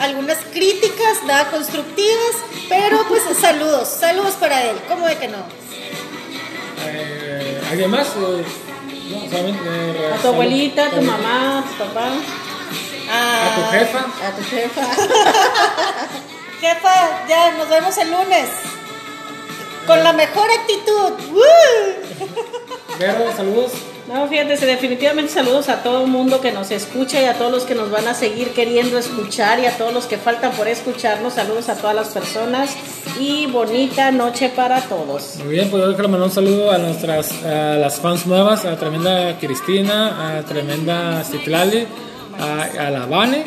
algunas 0.00 0.38
críticas, 0.52 1.22
nada 1.24 1.50
constructivas, 1.50 2.36
pero 2.68 3.04
pues 3.08 3.22
saludos, 3.40 3.88
saludos 3.88 4.34
para 4.34 4.64
él, 4.64 4.76
¿cómo 4.88 5.06
de 5.06 5.16
que 5.16 5.28
no? 5.28 5.38
Eh, 6.86 7.62
¿Alguien 7.70 7.90
más? 7.90 8.08
Eh, 8.08 8.44
no, 9.10 9.30
solamente, 9.30 9.68
eh, 9.68 10.12
A 10.14 10.16
tu 10.18 10.28
abuelita, 10.28 10.86
a 10.86 10.90
tu 10.90 11.02
mamá, 11.02 11.58
a 11.60 11.62
tu 11.62 11.74
papá, 11.84 12.08
A 13.10 13.54
tu 13.54 13.62
jefa. 13.76 13.98
a 13.98 14.30
tu 14.36 14.42
jefa. 14.44 14.82
Jefa, 16.60 17.26
ya 17.28 17.50
nos 17.52 17.68
vemos 17.68 17.96
el 17.98 18.10
lunes. 18.10 18.48
Con 19.86 20.02
la 20.02 20.14
mejor 20.14 20.48
actitud. 20.50 21.12
¡Woo! 21.30 22.32
Vero, 22.98 23.30
saludos. 23.36 23.72
No, 24.08 24.28
fíjate, 24.28 24.54
definitivamente 24.64 25.32
saludos 25.32 25.68
a 25.68 25.82
todo 25.82 26.04
el 26.04 26.10
mundo 26.10 26.40
que 26.40 26.52
nos 26.52 26.70
escucha 26.70 27.20
y 27.20 27.24
a 27.24 27.34
todos 27.34 27.50
los 27.50 27.64
que 27.64 27.74
nos 27.74 27.90
van 27.90 28.06
a 28.06 28.14
seguir 28.14 28.50
queriendo 28.50 28.98
escuchar 28.98 29.58
y 29.58 29.66
a 29.66 29.76
todos 29.76 29.92
los 29.92 30.06
que 30.06 30.16
faltan 30.16 30.52
por 30.52 30.68
escucharnos. 30.68 31.34
Saludos 31.34 31.68
a 31.68 31.74
todas 31.74 31.96
las 31.96 32.08
personas 32.08 32.76
y 33.18 33.46
bonita 33.46 34.12
noche 34.12 34.48
para 34.48 34.80
todos. 34.82 35.38
Muy 35.42 35.54
bien, 35.54 35.70
pues 35.70 35.82
yo 35.82 35.92
quiero 35.94 36.08
mandar 36.08 36.28
un 36.28 36.34
saludo 36.34 36.70
a 36.70 36.78
nuestras 36.78 37.42
las 37.42 37.98
fans 37.98 38.26
nuevas, 38.26 38.64
a 38.64 38.76
tremenda 38.76 39.36
Cristina, 39.40 40.38
a 40.38 40.42
tremenda 40.42 41.24
Citlali, 41.24 41.86
a, 42.38 42.86
a 42.86 42.90
la 42.90 43.06
Vane, 43.06 43.44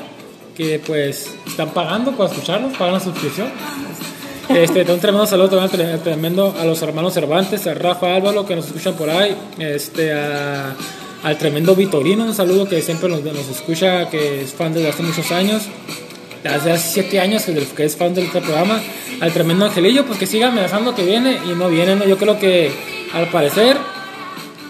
que 0.58 0.80
pues 0.86 1.34
están 1.48 1.70
pagando 1.70 2.12
por 2.12 2.28
escucharnos, 2.28 2.78
pagan 2.78 2.96
la 2.96 3.00
suscripción. 3.00 3.50
Este, 4.50 4.82
un 4.92 5.00
tremendo 5.00 5.28
saludo 5.28 5.50
también 5.60 5.70
tre- 5.72 6.00
tremendo 6.02 6.56
a 6.60 6.66
los 6.66 6.82
hermanos 6.82 7.14
Cervantes, 7.14 7.68
a 7.68 7.74
Rafa 7.76 8.16
Álvaro 8.16 8.46
que 8.46 8.56
nos 8.56 8.66
escuchan 8.68 8.96
por 8.96 9.10
ahí, 9.10 9.36
este, 9.60 10.12
al 10.12 11.38
tremendo 11.38 11.76
Vitorino, 11.76 12.26
un 12.26 12.34
saludo 12.34 12.68
que 12.68 12.82
siempre 12.82 13.10
nos, 13.10 13.22
escucha, 13.50 14.10
que 14.10 14.42
es 14.42 14.54
fan 14.54 14.74
desde 14.74 14.90
hace 14.90 15.04
muchos 15.04 15.32
años, 15.32 15.64
desde 16.44 16.72
hace 16.72 16.90
siete 16.94 17.20
años 17.20 17.44
que, 17.44 17.84
es 17.86 17.96
fan 17.96 18.14
de 18.16 18.24
este 18.24 18.42
programa, 18.42 18.80
al 19.22 19.32
tremendo 19.32 19.66
Angelillo, 19.66 20.06
pues 20.06 20.18
que 20.18 20.26
siga 20.26 20.48
amenazando 20.48 20.96
que 20.96 21.06
viene 21.06 21.38
y 21.46 21.50
no 21.50 21.70
viene, 21.70 21.96
¿no? 21.96 22.06
yo 22.06 22.18
creo 22.18 22.40
que 22.40 22.72
al 23.14 23.28
parecer 23.30 23.78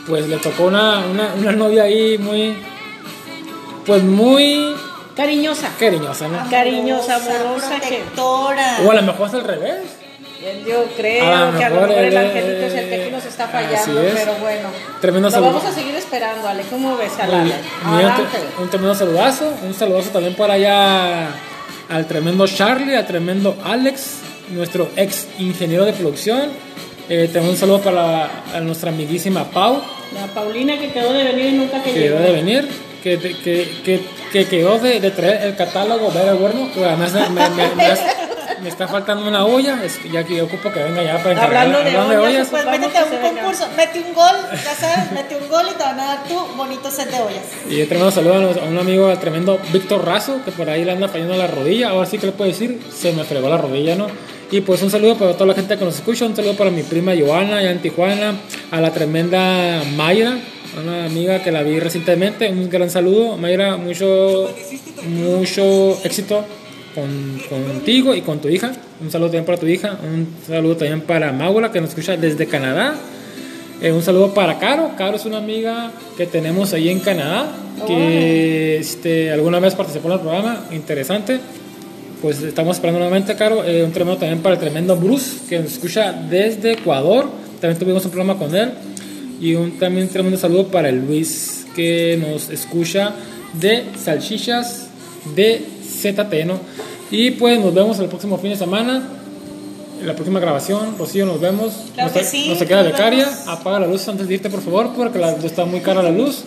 pues 0.07 0.27
le 0.27 0.37
tocó 0.37 0.63
una, 0.65 1.05
una, 1.05 1.33
una 1.35 1.51
novia 1.53 1.83
ahí 1.83 2.17
muy, 2.17 2.53
pues 3.85 4.03
muy 4.03 4.73
Cariñosa. 5.23 5.69
cariñosa, 5.79 6.27
¿no? 6.29 6.49
Cariñosa, 6.49 7.15
amorosa, 7.17 7.75
que- 7.81 7.87
protectora. 7.87 8.77
O 8.85 8.91
a 8.91 8.95
lo 8.95 9.01
mejor 9.01 9.27
es 9.27 9.33
al 9.33 9.43
revés. 9.43 9.75
Yo 10.65 10.85
creo 10.95 11.25
A 11.35 11.51
lo 11.51 11.57
que 11.57 11.65
a 11.65 11.69
lo 11.69 11.75
mejor 11.81 11.91
el 11.91 12.05
él, 12.05 12.17
angelito 12.17 12.65
es 12.67 12.73
el 12.73 12.89
que 12.89 13.01
aquí 13.01 13.11
nos 13.11 13.25
está 13.25 13.43
así 13.43 13.51
fallando, 13.51 14.01
es. 14.01 14.13
pero 14.15 14.33
bueno. 14.35 14.69
Tremendo 15.01 15.29
saludo. 15.29 15.49
vamos 15.53 15.65
a 15.65 15.73
seguir 15.73 15.95
esperando, 15.95 16.47
Ale. 16.47 16.63
¿Cómo 16.69 16.95
ves, 16.95 17.11
Ale? 17.19 17.35
un, 17.35 18.63
un 18.63 18.69
tremendo 18.69 18.95
saludazo. 18.95 19.53
Un 19.65 19.73
saludazo 19.73 20.09
también 20.11 20.35
por 20.35 20.49
allá 20.49 21.27
al 21.89 22.05
tremendo 22.07 22.47
Charlie, 22.47 22.95
al 22.95 23.05
tremendo 23.05 23.57
Alex, 23.65 24.19
nuestro 24.51 24.89
ex 24.95 25.27
ingeniero 25.39 25.83
de 25.83 25.91
producción. 25.91 26.51
Eh, 27.09 27.25
también 27.33 27.49
un 27.55 27.57
saludo 27.57 27.81
para 27.81 28.29
a 28.55 28.59
nuestra 28.61 28.91
amiguísima 28.91 29.43
Pau, 29.45 29.81
La 30.13 30.27
Paulina 30.33 30.77
que 30.79 30.91
quedó 30.91 31.11
de 31.11 31.23
venir 31.25 31.45
y 31.47 31.51
nunca 31.57 31.83
que 31.83 31.91
que 31.91 31.99
llegó. 31.99 32.15
quedó 32.17 32.25
de 32.27 32.31
venir, 32.33 32.69
que, 33.03 33.17
que, 33.17 33.81
que, 33.83 34.01
que 34.31 34.45
quedó 34.45 34.79
de, 34.79 34.99
de 34.99 35.11
traer 35.11 35.43
el 35.47 35.55
catálogo 35.55 36.11
Vera 36.11 36.33
Bueno, 36.33 36.69
que 36.73 36.83
además 36.85 37.13
me, 37.13 37.29
me- 37.29 37.49
me- 37.49 37.75
me 37.75 37.85
hace- 37.85 38.29
me 38.61 38.67
está 38.67 38.89
faltando 38.89 39.25
una 39.25 39.45
olla, 39.45 39.79
es 39.85 39.97
que 39.99 40.09
ya 40.09 40.25
que 40.25 40.35
yo 40.35 40.43
ocupo 40.43 40.69
que 40.69 40.83
venga 40.83 41.01
ya 41.01 41.17
para 41.19 41.31
encargar. 41.31 41.65
Hablando 41.67 42.09
de 42.09 42.17
ollas, 42.17 42.47
Pues 42.51 42.65
Vamos 42.65 42.79
métete 42.81 42.97
a 42.97 43.05
un 43.05 43.17
concurso, 43.35 43.67
mete 43.77 43.99
un 43.99 44.13
gol, 44.13 44.35
ya 44.51 44.75
sabes, 44.75 45.11
mete 45.13 45.37
un 45.37 45.47
gol 45.47 45.65
y 45.71 45.77
te 45.77 45.83
van 45.83 45.97
a 45.97 46.05
dar 46.05 46.23
tu 46.25 46.37
bonito 46.57 46.91
set 46.91 47.09
de 47.09 47.19
ollas. 47.21 47.43
Y 47.69 47.81
un 47.81 47.87
tremendo 47.87 48.11
saludo 48.11 48.33
a 48.61 48.65
un 48.65 48.77
amigo, 48.77 49.07
al 49.07 49.17
tremendo 49.17 49.57
Víctor 49.71 50.05
Razo, 50.05 50.41
que 50.43 50.51
por 50.51 50.69
ahí 50.69 50.83
le 50.83 50.91
anda 50.91 51.07
fallando 51.07 51.37
la 51.37 51.47
rodilla. 51.47 51.91
Ahora 51.91 52.05
sí 52.05 52.17
que 52.17 52.25
le 52.25 52.31
puedo 52.33 52.51
decir, 52.51 52.81
se 52.93 53.13
me 53.13 53.23
fregó 53.23 53.47
la 53.47 53.57
rodilla, 53.57 53.95
¿no? 53.95 54.07
Y 54.51 54.59
pues 54.59 54.81
un 54.81 54.91
saludo 54.91 55.15
para 55.15 55.33
toda 55.35 55.45
la 55.45 55.53
gente 55.53 55.77
que 55.77 55.85
nos 55.85 55.95
escucha, 55.95 56.25
un 56.25 56.35
saludo 56.35 56.55
para 56.57 56.69
mi 56.69 56.83
prima 56.83 57.13
Joana, 57.17 57.59
allá 57.59 57.71
en 57.71 57.79
Tijuana, 57.81 58.33
a 58.71 58.81
la 58.81 58.91
tremenda 58.91 59.83
Mayra, 59.95 60.37
una 60.81 61.05
amiga 61.05 61.43
que 61.43 61.51
la 61.51 61.63
vi 61.63 61.79
recientemente. 61.79 62.49
Un 62.49 62.69
gran 62.69 62.89
saludo, 62.89 63.37
Mayra, 63.37 63.77
mucho, 63.77 64.49
mucho 65.07 65.97
éxito 66.03 66.43
con, 66.95 67.39
contigo 67.49 68.15
y 68.15 68.21
con 68.21 68.39
tu 68.39 68.49
hija. 68.49 68.71
Un 69.01 69.11
saludo 69.11 69.29
también 69.29 69.45
para 69.45 69.57
tu 69.57 69.67
hija, 69.67 69.97
un 70.03 70.27
saludo 70.45 70.77
también 70.77 71.01
para 71.01 71.31
Maula, 71.31 71.71
que 71.71 71.79
nos 71.79 71.89
escucha 71.89 72.17
desde 72.17 72.47
Canadá. 72.47 72.95
Eh, 73.81 73.93
un 73.93 74.01
saludo 74.01 74.33
para 74.33 74.59
Caro. 74.59 74.91
Caro 74.97 75.15
es 75.15 75.25
una 75.25 75.37
amiga 75.37 75.91
que 76.17 76.25
tenemos 76.25 76.73
ahí 76.73 76.89
en 76.89 76.99
Canadá, 76.99 77.49
que 77.87 78.77
este, 78.77 79.31
alguna 79.31 79.59
vez 79.59 79.73
participó 79.75 80.07
en 80.07 80.13
el 80.15 80.19
programa, 80.19 80.65
interesante. 80.71 81.39
Pues 82.21 82.41
estamos 82.41 82.75
esperando 82.75 82.99
nuevamente, 82.99 83.35
Caro. 83.35 83.63
Eh, 83.63 83.83
un 83.83 83.93
tremendo 83.93 84.19
también 84.19 84.41
para 84.41 84.55
el 84.55 84.59
tremendo 84.59 84.97
Bruce, 84.97 85.47
que 85.47 85.59
nos 85.59 85.71
escucha 85.71 86.11
desde 86.11 86.73
Ecuador. 86.73 87.29
También 87.61 87.79
tuvimos 87.79 88.03
un 88.03 88.11
programa 88.11 88.37
con 88.37 88.53
él. 88.53 88.71
Y 89.39 89.55
un 89.55 89.77
también 89.79 90.07
un 90.07 90.13
tremendo 90.13 90.37
saludo 90.37 90.67
para 90.67 90.89
el 90.89 91.05
Luis, 91.05 91.65
que 91.75 92.17
nos 92.21 92.49
escucha 92.49 93.13
de 93.53 93.85
Salchichas 93.97 94.87
de 95.35 95.65
ZT, 95.83 96.45
¿no? 96.45 96.59
Y 97.11 97.31
pues 97.31 97.59
nos 97.59 97.73
vemos 97.73 97.99
el 97.99 98.07
próximo 98.07 98.37
fin 98.37 98.51
de 98.51 98.57
semana. 98.57 99.03
En 99.99 100.07
la 100.07 100.13
próxima 100.13 100.39
grabación, 100.39 100.95
Rocío, 100.97 101.25
nos 101.25 101.41
vemos. 101.41 101.73
Claro 101.93 102.09
no 102.09 102.13
que 102.13 102.23
se, 102.23 102.31
sí, 102.31 102.49
no 102.49 102.55
se 102.55 102.65
queda 102.65 102.83
nos 102.83 102.91
becaria. 102.91 103.25
vemos. 103.25 103.47
Apaga 103.47 103.79
la 103.81 103.87
luz 103.87 104.07
antes 104.07 104.27
de 104.27 104.35
irte, 104.35 104.49
por 104.49 104.61
favor, 104.61 104.91
porque 104.95 105.19
la, 105.19 105.31
está 105.31 105.65
muy 105.65 105.81
cara 105.81 106.01
la 106.03 106.11
luz. 106.11 106.43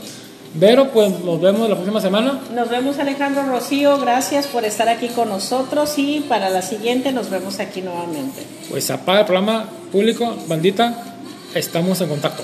Pero 0.59 0.91
pues 0.91 1.11
nos 1.25 1.41
vemos 1.41 1.69
la 1.69 1.77
próxima 1.77 2.01
semana. 2.01 2.41
Nos 2.55 2.69
vemos 2.69 2.99
Alejandro 2.99 3.43
Rocío, 3.45 3.99
gracias 3.99 4.47
por 4.47 4.65
estar 4.67 4.87
aquí 4.89 5.09
con 5.09 5.31
nosotros 5.31 5.95
y 5.97 6.21
para 6.29 6.51
la 6.51 6.61
siguiente 6.61 7.11
nos 7.11 7.31
vemos 7.31 7.59
aquí 7.59 7.81
nuevamente. 7.81 8.43
Pues 8.69 8.91
apaga 8.91 9.21
el 9.21 9.27
programa 9.27 9.65
público, 9.91 10.37
bandita. 10.49 11.17
Estamos 11.55 12.01
en 12.03 12.09
contacto. 12.11 12.43